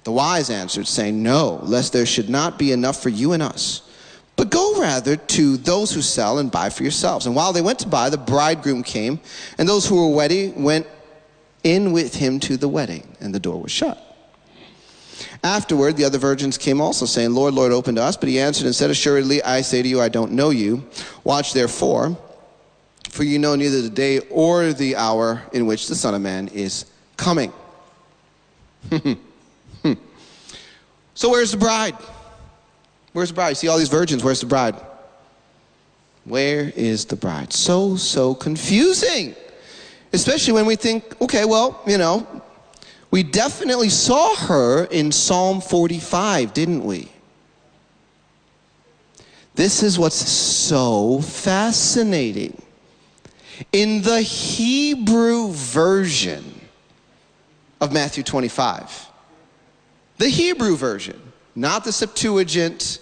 The 0.05 0.13
wise 0.13 0.51
answered, 0.51 0.87
saying, 0.87 1.23
No, 1.23 1.61
lest 1.63 1.93
there 1.93 2.07
should 2.07 2.29
not 2.29 2.59
be 2.59 2.73
enough 2.73 3.03
for 3.03 3.09
you 3.09 3.33
and 3.33 3.43
us. 3.43 3.83
But 4.37 4.51
go 4.51 4.79
rather 4.79 5.17
to 5.17 5.57
those 5.57 5.93
who 5.93 6.03
sell 6.03 6.39
and 6.39 6.51
buy 6.51 6.69
for 6.69 6.83
yourselves. 6.83 7.25
And 7.25 7.35
while 7.35 7.55
they 7.55 7.63
went 7.63 7.79
to 7.81 7.89
buy, 7.89 8.11
the 8.11 8.19
bridegroom 8.19 8.83
came, 8.83 9.19
and 9.57 9.67
those 9.67 9.87
who 9.87 9.97
were 9.97 10.15
wedding 10.15 10.63
went 10.63 10.87
in 11.65 11.93
with 11.93 12.15
him 12.15 12.39
to 12.41 12.59
the 12.59 12.69
wedding, 12.69 13.17
and 13.21 13.35
the 13.35 13.41
door 13.41 13.61
was 13.61 13.73
shut. 13.73 14.03
Afterward, 15.43 15.97
the 15.97 16.05
other 16.05 16.19
virgins 16.19 16.59
came 16.59 16.81
also, 16.81 17.07
saying, 17.07 17.33
Lord, 17.33 17.55
Lord, 17.55 17.73
open 17.73 17.95
to 17.95 18.03
us. 18.03 18.17
But 18.17 18.29
he 18.29 18.39
answered 18.39 18.67
and 18.67 18.75
said, 18.75 18.91
Assuredly, 18.91 19.43
I 19.43 19.63
say 19.63 19.83
to 19.83 19.89
you, 19.89 20.01
I 20.01 20.11
don't 20.11 20.33
know 20.33 20.51
you. 20.51 20.87
Watch 21.25 21.55
therefore, 21.55 22.17
for 23.17 23.25
you 23.25 23.39
know 23.39 23.57
neither 23.57 23.81
the 23.81 23.91
day 23.91 24.19
or 24.31 24.73
the 24.75 24.95
hour 24.95 25.43
in 25.53 25.67
which 25.67 25.89
the 25.89 25.95
Son 25.95 26.15
of 26.15 26.21
Man 26.21 26.49
is 26.49 26.85
coming. 27.17 27.53
so, 31.15 31.31
where's 31.31 31.51
the 31.51 31.57
bride? 31.57 31.97
Where's 33.15 33.31
the 33.31 33.35
bride? 33.35 33.49
You 33.49 33.55
see 33.55 33.69
all 33.69 33.79
these 33.79 33.89
virgins. 33.89 34.23
Where's 34.23 34.41
the 34.41 34.47
bride? 34.47 34.77
Where 36.27 36.73
is 36.77 37.07
the 37.07 37.17
bride? 37.17 37.53
So, 37.53 37.97
so 37.97 38.35
confusing. 38.35 39.35
Especially 40.13 40.53
when 40.53 40.67
we 40.67 40.77
think, 40.77 41.21
okay, 41.23 41.45
well, 41.45 41.81
you 41.87 41.99
know, 41.99 42.27
we 43.11 43.23
definitely 43.23 43.89
saw 43.89 44.37
her 44.37 44.85
in 44.85 45.11
Psalm 45.11 45.61
45, 45.61 46.53
didn't 46.53 46.85
we? 46.85 47.11
This 49.55 49.83
is 49.83 49.99
what's 49.99 50.17
so 50.17 51.21
fascinating. 51.23 52.63
In 53.73 54.03
the 54.03 54.21
Hebrew 54.21 55.53
version 55.53 56.61
of 57.81 57.93
Matthew 57.93 58.23
25, 58.23 59.09
the 60.19 60.29
Hebrew 60.29 60.77
version, 60.77 61.21
not 61.55 61.85
the 61.85 61.93
Septuagint, 61.93 62.99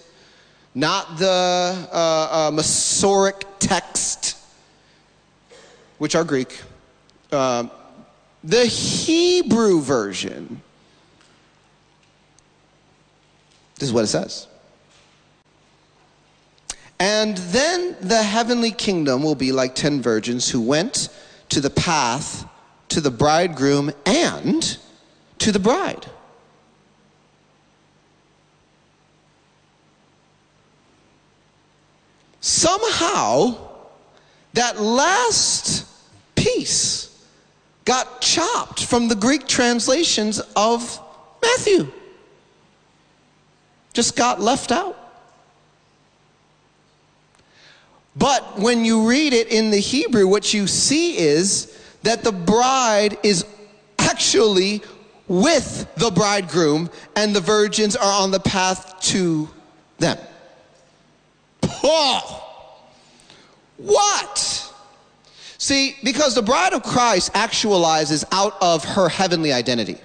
not 0.74 1.18
the 1.18 1.88
uh, 1.92 2.50
uh, 2.50 3.48
text, 3.58 4.36
which 5.98 6.14
are 6.14 6.24
Greek. 6.24 6.60
Uh, 7.30 7.68
the 8.42 8.66
Hebrew 8.66 9.80
version 9.80 10.60
This 13.78 13.88
is 13.88 13.92
what 13.92 14.04
it 14.04 14.08
says. 14.08 14.46
And 17.04 17.36
then 17.36 17.96
the 18.00 18.22
heavenly 18.22 18.70
kingdom 18.70 19.22
will 19.22 19.34
be 19.34 19.52
like 19.52 19.74
ten 19.74 20.00
virgins 20.00 20.48
who 20.48 20.62
went 20.62 21.10
to 21.50 21.60
the 21.60 21.68
path 21.68 22.48
to 22.88 23.02
the 23.02 23.10
bridegroom 23.10 23.92
and 24.06 24.78
to 25.36 25.52
the 25.52 25.58
bride. 25.58 26.06
Somehow, 32.40 33.58
that 34.54 34.80
last 34.80 35.86
piece 36.36 37.22
got 37.84 38.22
chopped 38.22 38.82
from 38.82 39.08
the 39.08 39.14
Greek 39.14 39.46
translations 39.46 40.40
of 40.56 40.98
Matthew. 41.42 41.92
Just 43.92 44.16
got 44.16 44.40
left 44.40 44.72
out. 44.72 45.03
But 48.16 48.58
when 48.58 48.84
you 48.84 49.08
read 49.08 49.32
it 49.32 49.48
in 49.48 49.70
the 49.70 49.78
Hebrew, 49.78 50.26
what 50.28 50.54
you 50.54 50.66
see 50.66 51.18
is 51.18 51.76
that 52.02 52.22
the 52.22 52.32
bride 52.32 53.18
is 53.22 53.44
actually 53.98 54.82
with 55.26 55.88
the 55.96 56.10
bridegroom, 56.10 56.90
and 57.16 57.34
the 57.34 57.40
virgins 57.40 57.96
are 57.96 58.22
on 58.22 58.30
the 58.30 58.40
path 58.40 59.00
to 59.00 59.48
them. 59.98 60.18
Paul! 61.62 62.42
what? 63.78 64.72
See, 65.58 65.96
because 66.04 66.34
the 66.34 66.42
bride 66.42 66.74
of 66.74 66.82
Christ 66.82 67.32
actualizes 67.32 68.24
out 68.32 68.54
of 68.60 68.84
her 68.84 69.08
heavenly 69.08 69.52
identity. 69.52 69.98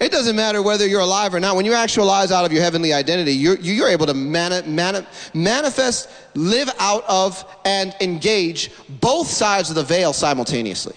It 0.00 0.12
doesn't 0.12 0.36
matter 0.36 0.62
whether 0.62 0.86
you're 0.86 1.00
alive 1.00 1.34
or 1.34 1.40
not. 1.40 1.56
When 1.56 1.64
you 1.64 1.72
actualize 1.72 2.30
out 2.30 2.44
of 2.44 2.52
your 2.52 2.62
heavenly 2.62 2.92
identity, 2.92 3.32
you're, 3.32 3.58
you're 3.58 3.88
able 3.88 4.06
to 4.06 4.14
mani- 4.14 4.66
mani- 4.68 5.06
manifest, 5.32 6.10
live 6.34 6.70
out 6.78 7.04
of, 7.08 7.44
and 7.64 7.94
engage 8.00 8.70
both 9.00 9.28
sides 9.28 9.70
of 9.70 9.76
the 9.76 9.82
veil 9.82 10.12
simultaneously. 10.12 10.96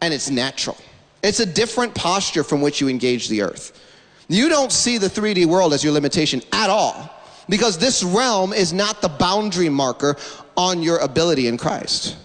And 0.00 0.14
it's 0.14 0.30
natural. 0.30 0.76
It's 1.22 1.40
a 1.40 1.46
different 1.46 1.94
posture 1.94 2.44
from 2.44 2.62
which 2.62 2.80
you 2.80 2.88
engage 2.88 3.28
the 3.28 3.42
earth. 3.42 3.78
You 4.28 4.48
don't 4.48 4.72
see 4.72 4.98
the 4.98 5.08
3D 5.08 5.46
world 5.46 5.72
as 5.72 5.84
your 5.84 5.92
limitation 5.92 6.42
at 6.52 6.70
all 6.70 7.10
because 7.48 7.78
this 7.78 8.02
realm 8.02 8.52
is 8.52 8.72
not 8.72 9.02
the 9.02 9.08
boundary 9.08 9.68
marker 9.68 10.16
on 10.56 10.82
your 10.82 10.98
ability 10.98 11.48
in 11.48 11.58
Christ. 11.58 12.16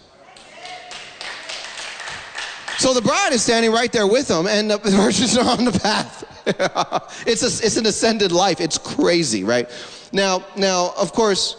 So 2.82 2.96
the 2.96 3.02
bride 3.04 3.32
is 3.32 3.44
standing 3.44 3.72
right 3.72 3.92
there 3.92 4.08
with 4.08 4.28
them, 4.28 4.48
and 4.48 4.72
the 4.72 4.78
virgins 4.84 5.38
are 5.38 5.48
on 5.48 5.66
the 5.66 5.72
path. 5.72 6.26
it's, 7.28 7.44
a, 7.44 7.64
it's 7.64 7.78
an 7.78 7.86
ascended 7.86 8.32
life. 8.32 8.60
It's 8.60 8.80
crazy, 8.80 9.44
right? 9.44 9.70
Now, 10.12 10.44
now, 10.56 10.92
of 10.98 11.14
course, 11.14 11.58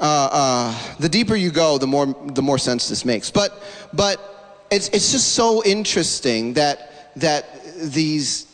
uh, 0.00 0.28
uh, 0.30 0.94
the 1.00 1.08
deeper 1.08 1.34
you 1.34 1.50
go, 1.50 1.78
the 1.78 1.88
more 1.88 2.06
the 2.06 2.42
more 2.42 2.56
sense 2.56 2.88
this 2.88 3.04
makes. 3.04 3.28
But 3.28 3.60
but 3.92 4.62
it's 4.70 4.88
it's 4.90 5.10
just 5.10 5.32
so 5.32 5.64
interesting 5.64 6.52
that 6.52 7.12
that 7.16 7.60
these 7.80 8.46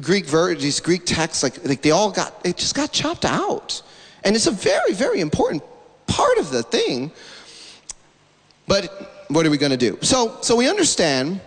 Greek 0.00 0.26
ver- 0.26 0.56
these 0.56 0.80
Greek 0.80 1.06
texts 1.06 1.44
like 1.44 1.64
like 1.64 1.80
they 1.80 1.92
all 1.92 2.10
got 2.10 2.34
it 2.44 2.56
just 2.56 2.74
got 2.74 2.90
chopped 2.90 3.24
out, 3.24 3.82
and 4.24 4.34
it's 4.34 4.48
a 4.48 4.50
very 4.50 4.94
very 4.94 5.20
important 5.20 5.62
part 6.08 6.38
of 6.38 6.50
the 6.50 6.64
thing. 6.64 7.12
But 8.66 9.13
what 9.34 9.44
are 9.44 9.50
we 9.50 9.58
going 9.58 9.72
to 9.72 9.76
do? 9.76 9.98
So, 10.00 10.38
so 10.42 10.54
we 10.54 10.68
understand, 10.68 11.40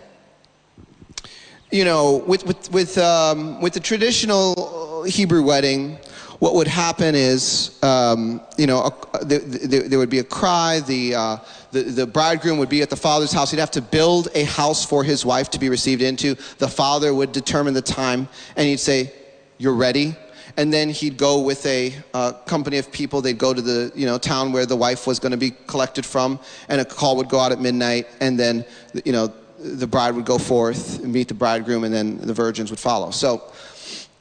you 1.70 1.84
know, 1.84 2.22
with, 2.26 2.44
with, 2.44 2.70
with, 2.70 2.98
um, 2.98 3.60
with 3.62 3.72
the 3.72 3.80
traditional 3.80 5.04
Hebrew 5.04 5.42
wedding, 5.42 5.98
what 6.38 6.54
would 6.54 6.68
happen 6.68 7.14
is, 7.14 7.82
um, 7.82 8.40
you 8.56 8.66
know, 8.66 8.92
a, 9.12 9.24
there, 9.24 9.40
there, 9.40 9.98
would 9.98 10.10
be 10.10 10.20
a 10.20 10.24
cry. 10.24 10.80
The, 10.80 11.14
uh, 11.14 11.36
the, 11.72 11.82
the 11.82 12.06
bridegroom 12.06 12.58
would 12.58 12.68
be 12.68 12.82
at 12.82 12.90
the 12.90 12.96
father's 12.96 13.32
house. 13.32 13.50
He'd 13.50 13.58
have 13.58 13.72
to 13.72 13.82
build 13.82 14.28
a 14.34 14.44
house 14.44 14.84
for 14.84 15.02
his 15.02 15.24
wife 15.24 15.50
to 15.50 15.58
be 15.58 15.68
received 15.68 16.02
into. 16.02 16.36
The 16.58 16.68
father 16.68 17.12
would 17.12 17.32
determine 17.32 17.74
the 17.74 17.82
time, 17.82 18.28
and 18.54 18.68
he'd 18.68 18.80
say, 18.80 19.12
You're 19.56 19.74
ready 19.74 20.14
and 20.58 20.72
then 20.72 20.90
he'd 20.90 21.16
go 21.16 21.40
with 21.40 21.64
a 21.66 21.94
uh, 22.12 22.32
company 22.44 22.78
of 22.78 22.90
people. 22.90 23.22
They'd 23.22 23.38
go 23.38 23.54
to 23.54 23.62
the 23.62 23.92
you 23.94 24.04
know 24.04 24.18
town 24.18 24.52
where 24.52 24.66
the 24.66 24.76
wife 24.76 25.06
was 25.06 25.20
going 25.20 25.30
to 25.30 25.38
be 25.38 25.52
collected 25.68 26.04
from, 26.04 26.38
and 26.68 26.80
a 26.80 26.84
call 26.84 27.16
would 27.16 27.28
go 27.28 27.38
out 27.38 27.52
at 27.52 27.60
midnight, 27.60 28.08
and 28.20 28.38
then 28.38 28.64
you 29.04 29.12
know 29.12 29.32
the 29.60 29.86
bride 29.86 30.14
would 30.16 30.26
go 30.26 30.36
forth 30.36 31.02
and 31.02 31.12
meet 31.12 31.28
the 31.28 31.34
bridegroom, 31.34 31.84
and 31.84 31.94
then 31.94 32.18
the 32.18 32.34
virgins 32.34 32.70
would 32.70 32.80
follow. 32.80 33.12
So 33.12 33.52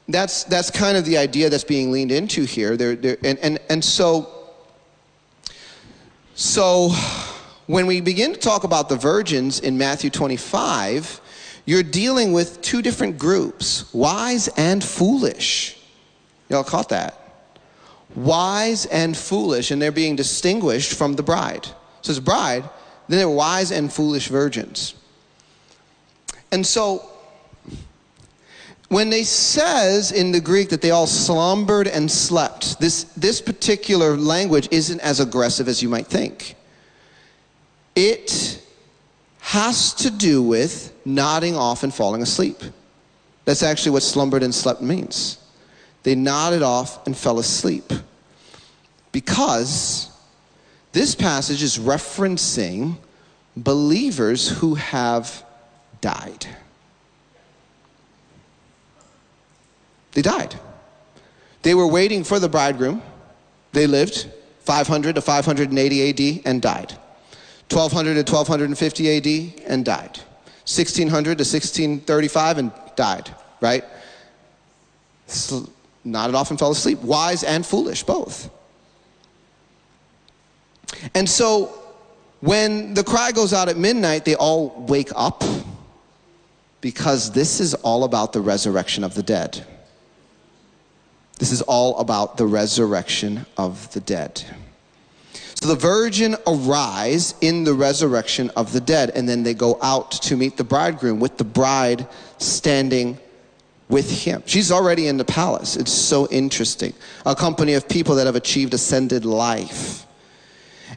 that's 0.07 0.43
that's 0.43 0.69
kind 0.69 0.95
of 0.95 1.05
the 1.05 1.17
idea 1.17 1.49
that's 1.49 1.63
being 1.63 1.91
leaned 1.91 2.11
into 2.11 2.43
here. 2.43 2.77
There, 2.77 2.95
there, 2.95 3.17
and 3.23 3.39
and 3.39 3.59
and 3.69 3.83
so 3.83 4.29
so 6.35 6.91
when 7.65 7.87
we 7.87 7.99
begin 7.99 8.33
to 8.33 8.39
talk 8.39 8.63
about 8.63 8.89
the 8.89 8.95
virgins 8.95 9.59
in 9.59 9.75
Matthew 9.75 10.11
25, 10.11 11.19
you're 11.65 11.81
dealing 11.81 12.31
with 12.31 12.61
two 12.61 12.83
different 12.83 13.17
groups, 13.17 13.91
wise 13.91 14.47
and 14.49 14.83
foolish. 14.83 15.76
Y'all 16.49 16.63
caught 16.63 16.89
that? 16.89 17.19
Wise 18.15 18.85
and 18.87 19.15
foolish, 19.15 19.71
and 19.71 19.81
they're 19.81 19.91
being 19.91 20.15
distinguished 20.15 20.93
from 20.93 21.13
the 21.13 21.23
bride. 21.23 21.67
So 22.01 22.11
it's 22.11 22.19
bride, 22.19 22.63
then 23.07 23.19
they're 23.19 23.29
wise 23.29 23.71
and 23.71 23.91
foolish 23.91 24.27
virgins. 24.27 24.95
And 26.51 26.65
so 26.65 27.09
when 28.89 29.09
they 29.09 29.23
says 29.23 30.13
in 30.13 30.31
the 30.31 30.39
Greek 30.39 30.69
that 30.69 30.81
they 30.81 30.91
all 30.91 31.07
slumbered 31.07 31.87
and 31.87 32.09
slept, 32.09 32.79
this, 32.79 33.03
this 33.15 33.41
particular 33.41 34.15
language 34.15 34.69
isn't 34.71 35.01
as 35.01 35.19
aggressive 35.19 35.67
as 35.67 35.83
you 35.83 35.89
might 35.89 36.07
think. 36.07 36.55
It 37.95 38.61
has 39.39 39.93
to 39.95 40.09
do 40.09 40.41
with 40.41 40.93
nodding 41.03 41.55
off 41.55 41.83
and 41.83 41.93
falling 41.93 42.21
asleep. 42.21 42.61
That's 43.43 43.63
actually 43.63 43.91
what 43.91 44.03
slumbered 44.03 44.43
and 44.43 44.53
slept 44.53 44.81
means. 44.81 45.39
They 46.07 46.15
nodded 46.15 46.63
off 46.63 47.05
and 47.05 47.17
fell 47.17 47.37
asleep. 47.37 47.91
Because 49.11 50.09
this 50.93 51.13
passage 51.13 51.61
is 51.61 51.77
referencing 51.77 52.95
believers 53.57 54.47
who 54.47 54.75
have 54.75 55.43
died. 55.99 56.47
They 60.13 60.21
died. 60.21 60.55
They 61.63 61.75
were 61.75 61.87
waiting 61.87 62.23
for 62.23 62.39
the 62.39 62.47
bridegroom. 62.47 63.01
They 63.73 63.85
lived 63.85 64.31
500 64.61 65.15
to 65.15 65.21
580 65.21 66.09
AD 66.09 66.41
and 66.45 66.61
died. 66.61 66.93
1200 67.69 68.25
to 68.25 68.33
1250 68.33 69.17
AD 69.17 69.61
and 69.69 69.83
died. 69.83 70.19
1600 70.63 71.09
to 71.37 71.43
1635 71.43 72.57
and 72.59 72.71
died, 72.95 73.35
right? 73.59 73.83
Nodded 76.11 76.35
off 76.35 76.49
and 76.49 76.59
fell 76.59 76.71
asleep. 76.71 76.99
Wise 76.99 77.43
and 77.43 77.65
foolish, 77.65 78.03
both. 78.03 78.49
And 81.13 81.29
so 81.29 81.67
when 82.41 82.93
the 82.93 83.03
cry 83.03 83.31
goes 83.31 83.53
out 83.53 83.69
at 83.69 83.77
midnight, 83.77 84.25
they 84.25 84.35
all 84.35 84.85
wake 84.87 85.11
up 85.15 85.43
because 86.81 87.31
this 87.31 87.59
is 87.59 87.73
all 87.75 88.03
about 88.03 88.33
the 88.33 88.41
resurrection 88.41 89.03
of 89.03 89.15
the 89.15 89.23
dead. 89.23 89.65
This 91.39 91.51
is 91.51 91.61
all 91.63 91.97
about 91.99 92.37
the 92.37 92.45
resurrection 92.45 93.45
of 93.57 93.91
the 93.93 93.99
dead. 93.99 94.43
So 95.55 95.67
the 95.67 95.75
virgin 95.75 96.35
arise 96.45 97.33
in 97.41 97.63
the 97.63 97.73
resurrection 97.73 98.51
of 98.55 98.73
the 98.73 98.79
dead, 98.79 99.11
and 99.15 99.27
then 99.27 99.41
they 99.41 99.55
go 99.55 99.79
out 99.81 100.11
to 100.11 100.35
meet 100.35 100.55
the 100.57 100.63
bridegroom 100.63 101.19
with 101.19 101.37
the 101.37 101.43
bride 101.43 102.07
standing 102.37 103.19
with 103.89 104.09
him. 104.25 104.43
She's 104.45 104.71
already 104.71 105.07
in 105.07 105.17
the 105.17 105.25
palace. 105.25 105.77
It's 105.77 105.91
so 105.91 106.27
interesting. 106.29 106.93
A 107.25 107.35
company 107.35 107.73
of 107.73 107.87
people 107.87 108.15
that 108.15 108.25
have 108.25 108.35
achieved 108.35 108.73
ascended 108.73 109.25
life. 109.25 110.05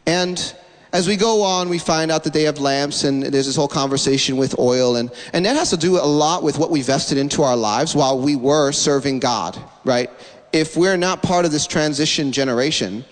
And 0.06 0.54
as 0.92 1.06
we 1.06 1.16
go 1.16 1.42
on, 1.42 1.68
we 1.68 1.78
find 1.78 2.10
out 2.10 2.24
that 2.24 2.32
they 2.32 2.42
have 2.44 2.58
lamps, 2.58 3.04
and 3.04 3.22
there's 3.22 3.46
this 3.46 3.54
whole 3.54 3.68
conversation 3.68 4.36
with 4.36 4.58
oil, 4.58 4.96
and, 4.96 5.10
and 5.32 5.46
that 5.46 5.54
has 5.56 5.70
to 5.70 5.76
do 5.76 5.98
a 5.98 6.04
lot 6.04 6.42
with 6.42 6.58
what 6.58 6.70
we 6.70 6.82
vested 6.82 7.16
into 7.16 7.42
our 7.42 7.56
lives 7.56 7.94
while 7.94 8.18
we 8.18 8.34
were 8.34 8.72
serving 8.72 9.20
God, 9.20 9.56
right? 9.84 10.10
If 10.52 10.76
we're 10.76 10.96
not 10.96 11.22
part 11.22 11.44
of 11.44 11.52
this 11.52 11.66
transition 11.66 12.32
generation, 12.32 13.04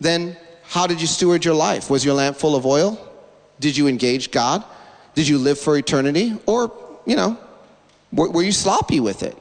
then 0.00 0.36
how 0.64 0.86
did 0.86 1.00
you 1.00 1.06
steward 1.06 1.46
your 1.46 1.54
life? 1.54 1.88
Was 1.88 2.04
your 2.04 2.14
lamp 2.14 2.36
full 2.36 2.54
of 2.54 2.66
oil? 2.66 3.00
Did 3.58 3.74
you 3.74 3.88
engage 3.88 4.30
God? 4.30 4.62
Did 5.14 5.26
you 5.26 5.38
live 5.38 5.58
for 5.58 5.78
eternity? 5.78 6.36
Or, 6.44 6.72
you 7.06 7.16
know, 7.16 7.38
were 8.14 8.42
you 8.42 8.52
sloppy 8.52 9.00
with 9.00 9.22
it? 9.22 9.36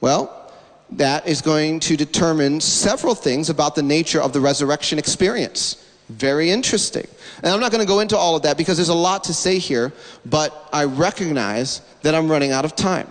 Well, 0.00 0.52
that 0.92 1.26
is 1.26 1.42
going 1.42 1.80
to 1.80 1.96
determine 1.96 2.60
several 2.60 3.14
things 3.14 3.50
about 3.50 3.74
the 3.74 3.82
nature 3.82 4.20
of 4.20 4.32
the 4.32 4.40
resurrection 4.40 4.98
experience. 4.98 5.80
Very 6.08 6.50
interesting. 6.50 7.06
And 7.42 7.52
I'm 7.52 7.60
not 7.60 7.72
going 7.72 7.80
to 7.80 7.88
go 7.88 8.00
into 8.00 8.16
all 8.16 8.36
of 8.36 8.42
that 8.42 8.56
because 8.56 8.76
there's 8.76 8.90
a 8.90 8.94
lot 8.94 9.24
to 9.24 9.34
say 9.34 9.58
here, 9.58 9.92
but 10.26 10.68
I 10.72 10.84
recognize 10.84 11.80
that 12.02 12.14
I'm 12.14 12.30
running 12.30 12.52
out 12.52 12.64
of 12.64 12.76
time. 12.76 13.10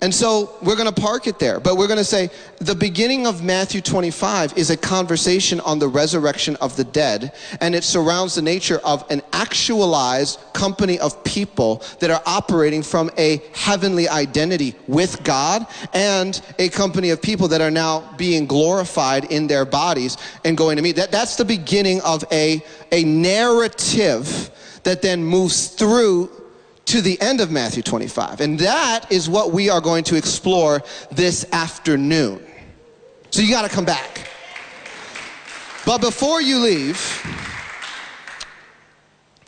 And 0.00 0.14
so 0.14 0.56
we're 0.62 0.76
going 0.76 0.92
to 0.92 1.00
park 1.00 1.26
it 1.26 1.38
there, 1.38 1.60
but 1.60 1.76
we're 1.76 1.86
going 1.86 1.98
to 1.98 2.04
say 2.04 2.30
the 2.58 2.74
beginning 2.74 3.26
of 3.26 3.42
Matthew 3.42 3.80
25 3.80 4.56
is 4.56 4.70
a 4.70 4.76
conversation 4.76 5.60
on 5.60 5.78
the 5.78 5.88
resurrection 5.88 6.56
of 6.56 6.76
the 6.76 6.84
dead, 6.84 7.32
and 7.60 7.74
it 7.74 7.84
surrounds 7.84 8.34
the 8.34 8.42
nature 8.42 8.80
of 8.84 9.04
an 9.10 9.22
actualized 9.32 10.40
company 10.52 10.98
of 10.98 11.22
people 11.24 11.82
that 12.00 12.10
are 12.10 12.22
operating 12.26 12.82
from 12.82 13.10
a 13.18 13.42
heavenly 13.54 14.08
identity 14.08 14.74
with 14.86 15.22
God 15.22 15.66
and 15.92 16.40
a 16.58 16.68
company 16.68 17.10
of 17.10 17.20
people 17.20 17.48
that 17.48 17.60
are 17.60 17.70
now 17.70 18.12
being 18.16 18.46
glorified 18.46 19.24
in 19.30 19.46
their 19.46 19.64
bodies 19.64 20.16
and 20.44 20.56
going 20.56 20.76
to 20.76 20.82
meet. 20.82 20.96
That, 20.96 21.10
that's 21.10 21.36
the 21.36 21.44
beginning 21.44 22.00
of 22.02 22.24
a, 22.32 22.62
a 22.90 23.04
narrative 23.04 24.50
that 24.84 25.02
then 25.02 25.24
moves 25.24 25.68
through 25.68 26.41
to 26.86 27.00
the 27.00 27.20
end 27.20 27.40
of 27.40 27.50
Matthew 27.50 27.82
25. 27.82 28.40
And 28.40 28.58
that 28.58 29.10
is 29.10 29.28
what 29.28 29.52
we 29.52 29.70
are 29.70 29.80
going 29.80 30.04
to 30.04 30.16
explore 30.16 30.82
this 31.10 31.46
afternoon. 31.52 32.44
So 33.30 33.40
you 33.40 33.50
got 33.50 33.62
to 33.62 33.74
come 33.74 33.84
back. 33.84 34.28
But 35.86 36.00
before 36.00 36.40
you 36.40 36.58
leave, 36.58 37.00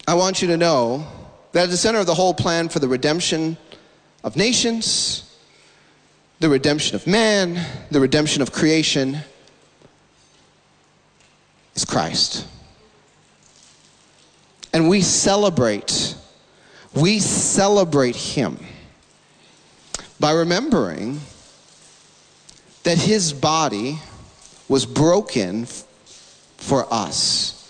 I 0.06 0.14
want 0.14 0.42
you 0.42 0.48
to 0.48 0.56
know 0.56 1.06
that 1.52 1.64
at 1.64 1.70
the 1.70 1.76
center 1.76 1.98
of 1.98 2.06
the 2.06 2.14
whole 2.14 2.34
plan 2.34 2.68
for 2.68 2.78
the 2.78 2.88
redemption 2.88 3.56
of 4.22 4.36
nations, 4.36 5.36
the 6.40 6.48
redemption 6.48 6.96
of 6.96 7.06
man, 7.06 7.64
the 7.90 8.00
redemption 8.00 8.42
of 8.42 8.52
creation 8.52 9.18
is 11.74 11.84
Christ. 11.84 12.46
And 14.72 14.88
we 14.88 15.00
celebrate 15.00 16.16
we 16.94 17.18
celebrate 17.18 18.16
him 18.16 18.58
by 20.20 20.32
remembering 20.32 21.20
that 22.84 22.98
his 22.98 23.32
body 23.32 23.98
was 24.68 24.86
broken 24.86 25.66
for 26.56 26.86
us. 26.92 27.60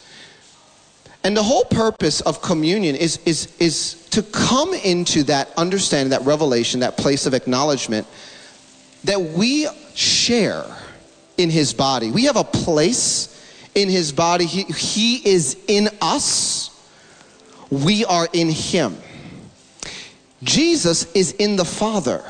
And 1.22 1.34
the 1.34 1.42
whole 1.42 1.64
purpose 1.64 2.20
of 2.20 2.42
communion 2.42 2.94
is, 2.94 3.18
is, 3.24 3.56
is 3.58 4.06
to 4.10 4.22
come 4.22 4.74
into 4.74 5.22
that 5.24 5.50
understanding, 5.56 6.10
that 6.10 6.22
revelation, 6.22 6.80
that 6.80 6.98
place 6.98 7.24
of 7.24 7.32
acknowledgement 7.32 8.06
that 9.04 9.20
we 9.20 9.66
share 9.94 10.64
in 11.38 11.50
his 11.50 11.72
body. 11.72 12.10
We 12.10 12.24
have 12.24 12.36
a 12.36 12.44
place 12.44 13.30
in 13.74 13.88
his 13.88 14.12
body. 14.12 14.44
He, 14.44 14.64
he 14.64 15.28
is 15.28 15.56
in 15.66 15.88
us, 16.00 16.70
we 17.70 18.04
are 18.04 18.28
in 18.32 18.50
him. 18.50 18.96
Jesus 20.44 21.10
is 21.14 21.32
in 21.32 21.56
the 21.56 21.64
Father, 21.64 22.22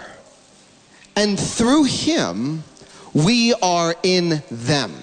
and 1.16 1.38
through 1.38 1.84
him, 1.84 2.62
we 3.12 3.54
are 3.54 3.94
in 4.02 4.42
them. 4.50 4.94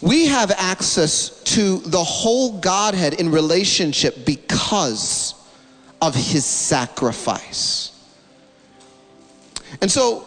We 0.00 0.26
have 0.26 0.52
access 0.52 1.42
to 1.54 1.78
the 1.78 2.04
whole 2.04 2.60
Godhead 2.60 3.14
in 3.14 3.32
relationship 3.32 4.24
because 4.24 5.34
of 6.00 6.14
his 6.14 6.44
sacrifice. 6.44 7.92
And 9.80 9.90
so, 9.90 10.26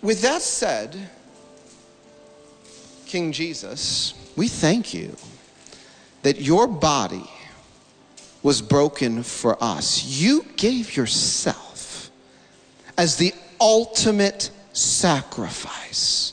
with 0.00 0.22
that 0.22 0.42
said, 0.42 0.96
King 3.06 3.32
Jesus, 3.32 4.14
we 4.36 4.48
thank 4.48 4.94
you 4.94 5.14
that 6.22 6.40
your 6.40 6.66
body 6.66 7.28
was 8.42 8.60
broken 8.60 9.22
for 9.22 9.62
us. 9.62 10.04
You 10.04 10.44
gave 10.56 10.96
yourself 10.96 12.10
as 12.98 13.16
the 13.16 13.32
ultimate 13.60 14.50
sacrifice 14.72 16.32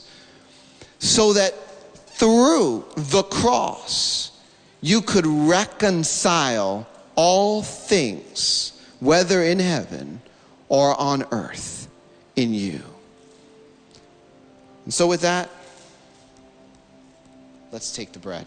so 0.98 1.32
that 1.32 1.54
through 1.94 2.84
the 2.96 3.22
cross 3.22 4.32
you 4.80 5.02
could 5.02 5.26
reconcile 5.26 6.86
all 7.14 7.62
things, 7.62 8.80
whether 9.00 9.42
in 9.42 9.58
heaven 9.58 10.20
or 10.68 10.98
on 10.98 11.24
earth, 11.32 11.88
in 12.36 12.54
you. 12.54 12.80
And 14.84 14.94
so, 14.94 15.06
with 15.06 15.20
that, 15.20 15.50
let's 17.72 17.94
take 17.94 18.12
the 18.12 18.18
bread. 18.18 18.46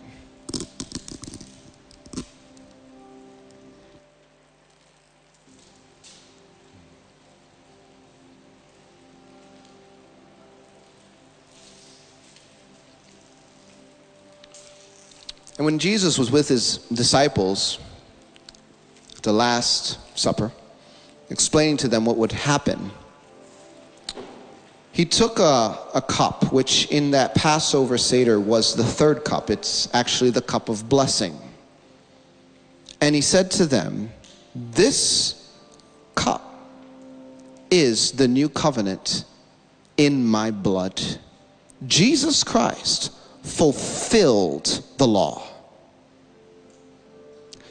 And 15.57 15.65
when 15.65 15.79
Jesus 15.79 16.17
was 16.17 16.31
with 16.31 16.47
his 16.47 16.77
disciples, 16.91 17.79
at 19.15 19.23
the 19.23 19.33
Last 19.33 19.99
Supper, 20.17 20.51
explaining 21.29 21.77
to 21.77 21.87
them 21.87 22.05
what 22.05 22.17
would 22.17 22.31
happen, 22.31 22.91
he 24.91 25.05
took 25.05 25.39
a, 25.39 25.77
a 25.95 26.01
cup, 26.01 26.51
which 26.53 26.85
in 26.91 27.11
that 27.11 27.33
Passover 27.33 27.97
Seder 27.97 28.39
was 28.39 28.75
the 28.75 28.83
third 28.83 29.25
cup. 29.25 29.49
It's 29.49 29.93
actually 29.93 30.29
the 30.29 30.41
cup 30.41 30.69
of 30.69 30.87
blessing. 30.87 31.37
And 33.01 33.15
he 33.15 33.21
said 33.21 33.49
to 33.51 33.65
them, 33.65 34.11
This 34.55 35.51
cup 36.13 36.41
is 37.71 38.11
the 38.11 38.27
new 38.27 38.49
covenant 38.49 39.25
in 39.97 40.23
my 40.23 40.51
blood. 40.51 41.01
Jesus 41.87 42.43
Christ 42.43 43.11
fulfilled 43.43 44.83
the 44.97 45.07
law 45.07 45.47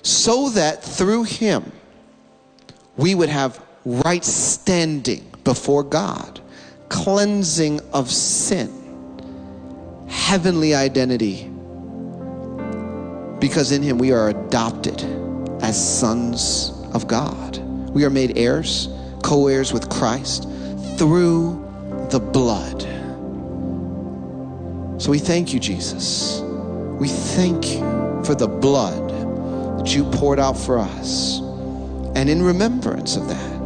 so 0.03 0.51
that 0.51 0.83
through 0.83 1.25
him 1.25 1.73
we 2.97 3.15
would 3.15 3.29
have 3.29 3.63
right 3.85 4.25
standing 4.25 5.25
before 5.45 5.83
God, 5.83 6.41
cleansing 6.89 7.81
of 7.93 8.11
sin, 8.11 8.71
heavenly 10.09 10.75
identity, 10.75 11.49
because 13.41 13.73
in 13.73 13.83
him 13.83 13.99
we 13.99 14.13
are 14.13 14.29
adopted 14.29 15.03
as 15.63 15.99
sons 15.99 16.73
of 16.93 17.09
God. 17.09 17.59
We 17.91 18.05
are 18.05 18.11
made 18.11 18.39
heirs, 18.39 18.89
co 19.23 19.49
heirs 19.49 19.73
with 19.73 19.89
Christ 19.89 20.45
through 20.97 21.59
the 22.11 22.21
blood. 22.21 22.83
So 25.03 25.11
we 25.11 25.19
thank 25.19 25.53
you, 25.53 25.59
Jesus. 25.59 26.43
We 27.01 27.09
thank 27.09 27.73
you 27.73 27.81
for 28.25 28.37
the 28.37 28.47
blood 28.47 29.11
that 29.81 29.93
you 29.93 30.05
poured 30.05 30.39
out 30.39 30.57
for 30.57 30.79
us. 30.79 31.41
And 32.15 32.31
in 32.31 32.41
remembrance 32.41 33.17
of 33.17 33.27
that, 33.27 33.61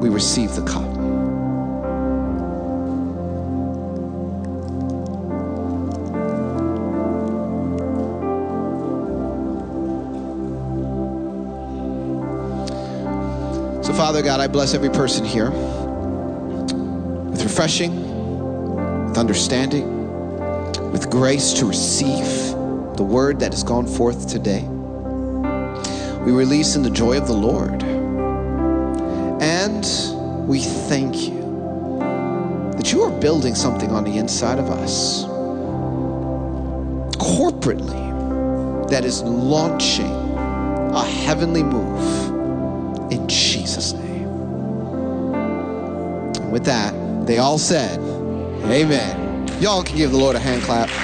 we 0.00 0.08
receive 0.08 0.52
the 0.56 0.62
cup. 0.62 0.92
So, 13.84 13.92
Father 13.92 14.20
God, 14.20 14.40
I 14.40 14.48
bless 14.48 14.74
every 14.74 14.90
person 14.90 15.24
here 15.24 15.50
with 17.30 17.40
refreshing, 17.44 19.06
with 19.06 19.16
understanding, 19.16 19.93
with 20.94 21.10
grace 21.10 21.52
to 21.52 21.66
receive 21.66 22.26
the 22.96 23.04
word 23.04 23.40
that 23.40 23.52
has 23.52 23.62
gone 23.62 23.86
forth 23.86 24.28
today 24.28 24.66
we 26.24 26.32
release 26.32 26.74
in 26.74 26.82
the 26.82 26.88
joy 26.88 27.18
of 27.18 27.26
the 27.26 27.34
Lord. 27.34 27.82
And 29.42 29.84
we 30.48 30.60
thank 30.60 31.28
you 31.28 31.38
that 32.78 32.92
you 32.92 33.02
are 33.02 33.20
building 33.20 33.54
something 33.54 33.90
on 33.90 34.04
the 34.04 34.16
inside 34.16 34.58
of 34.58 34.70
us 34.70 35.24
corporately 37.16 38.88
that 38.88 39.04
is 39.04 39.22
launching 39.22 40.06
a 40.06 41.04
heavenly 41.04 41.62
move 41.62 43.12
in 43.12 43.28
Jesus' 43.28 43.92
name. 43.92 44.28
And 46.36 46.52
with 46.52 46.64
that, 46.64 46.94
they 47.26 47.36
all 47.36 47.58
said, 47.58 47.98
Amen. 48.64 49.23
Y'all 49.60 49.84
can 49.84 49.96
give 49.96 50.10
the 50.10 50.16
Lord 50.16 50.34
a 50.34 50.40
hand 50.40 50.62
clap. 50.62 51.03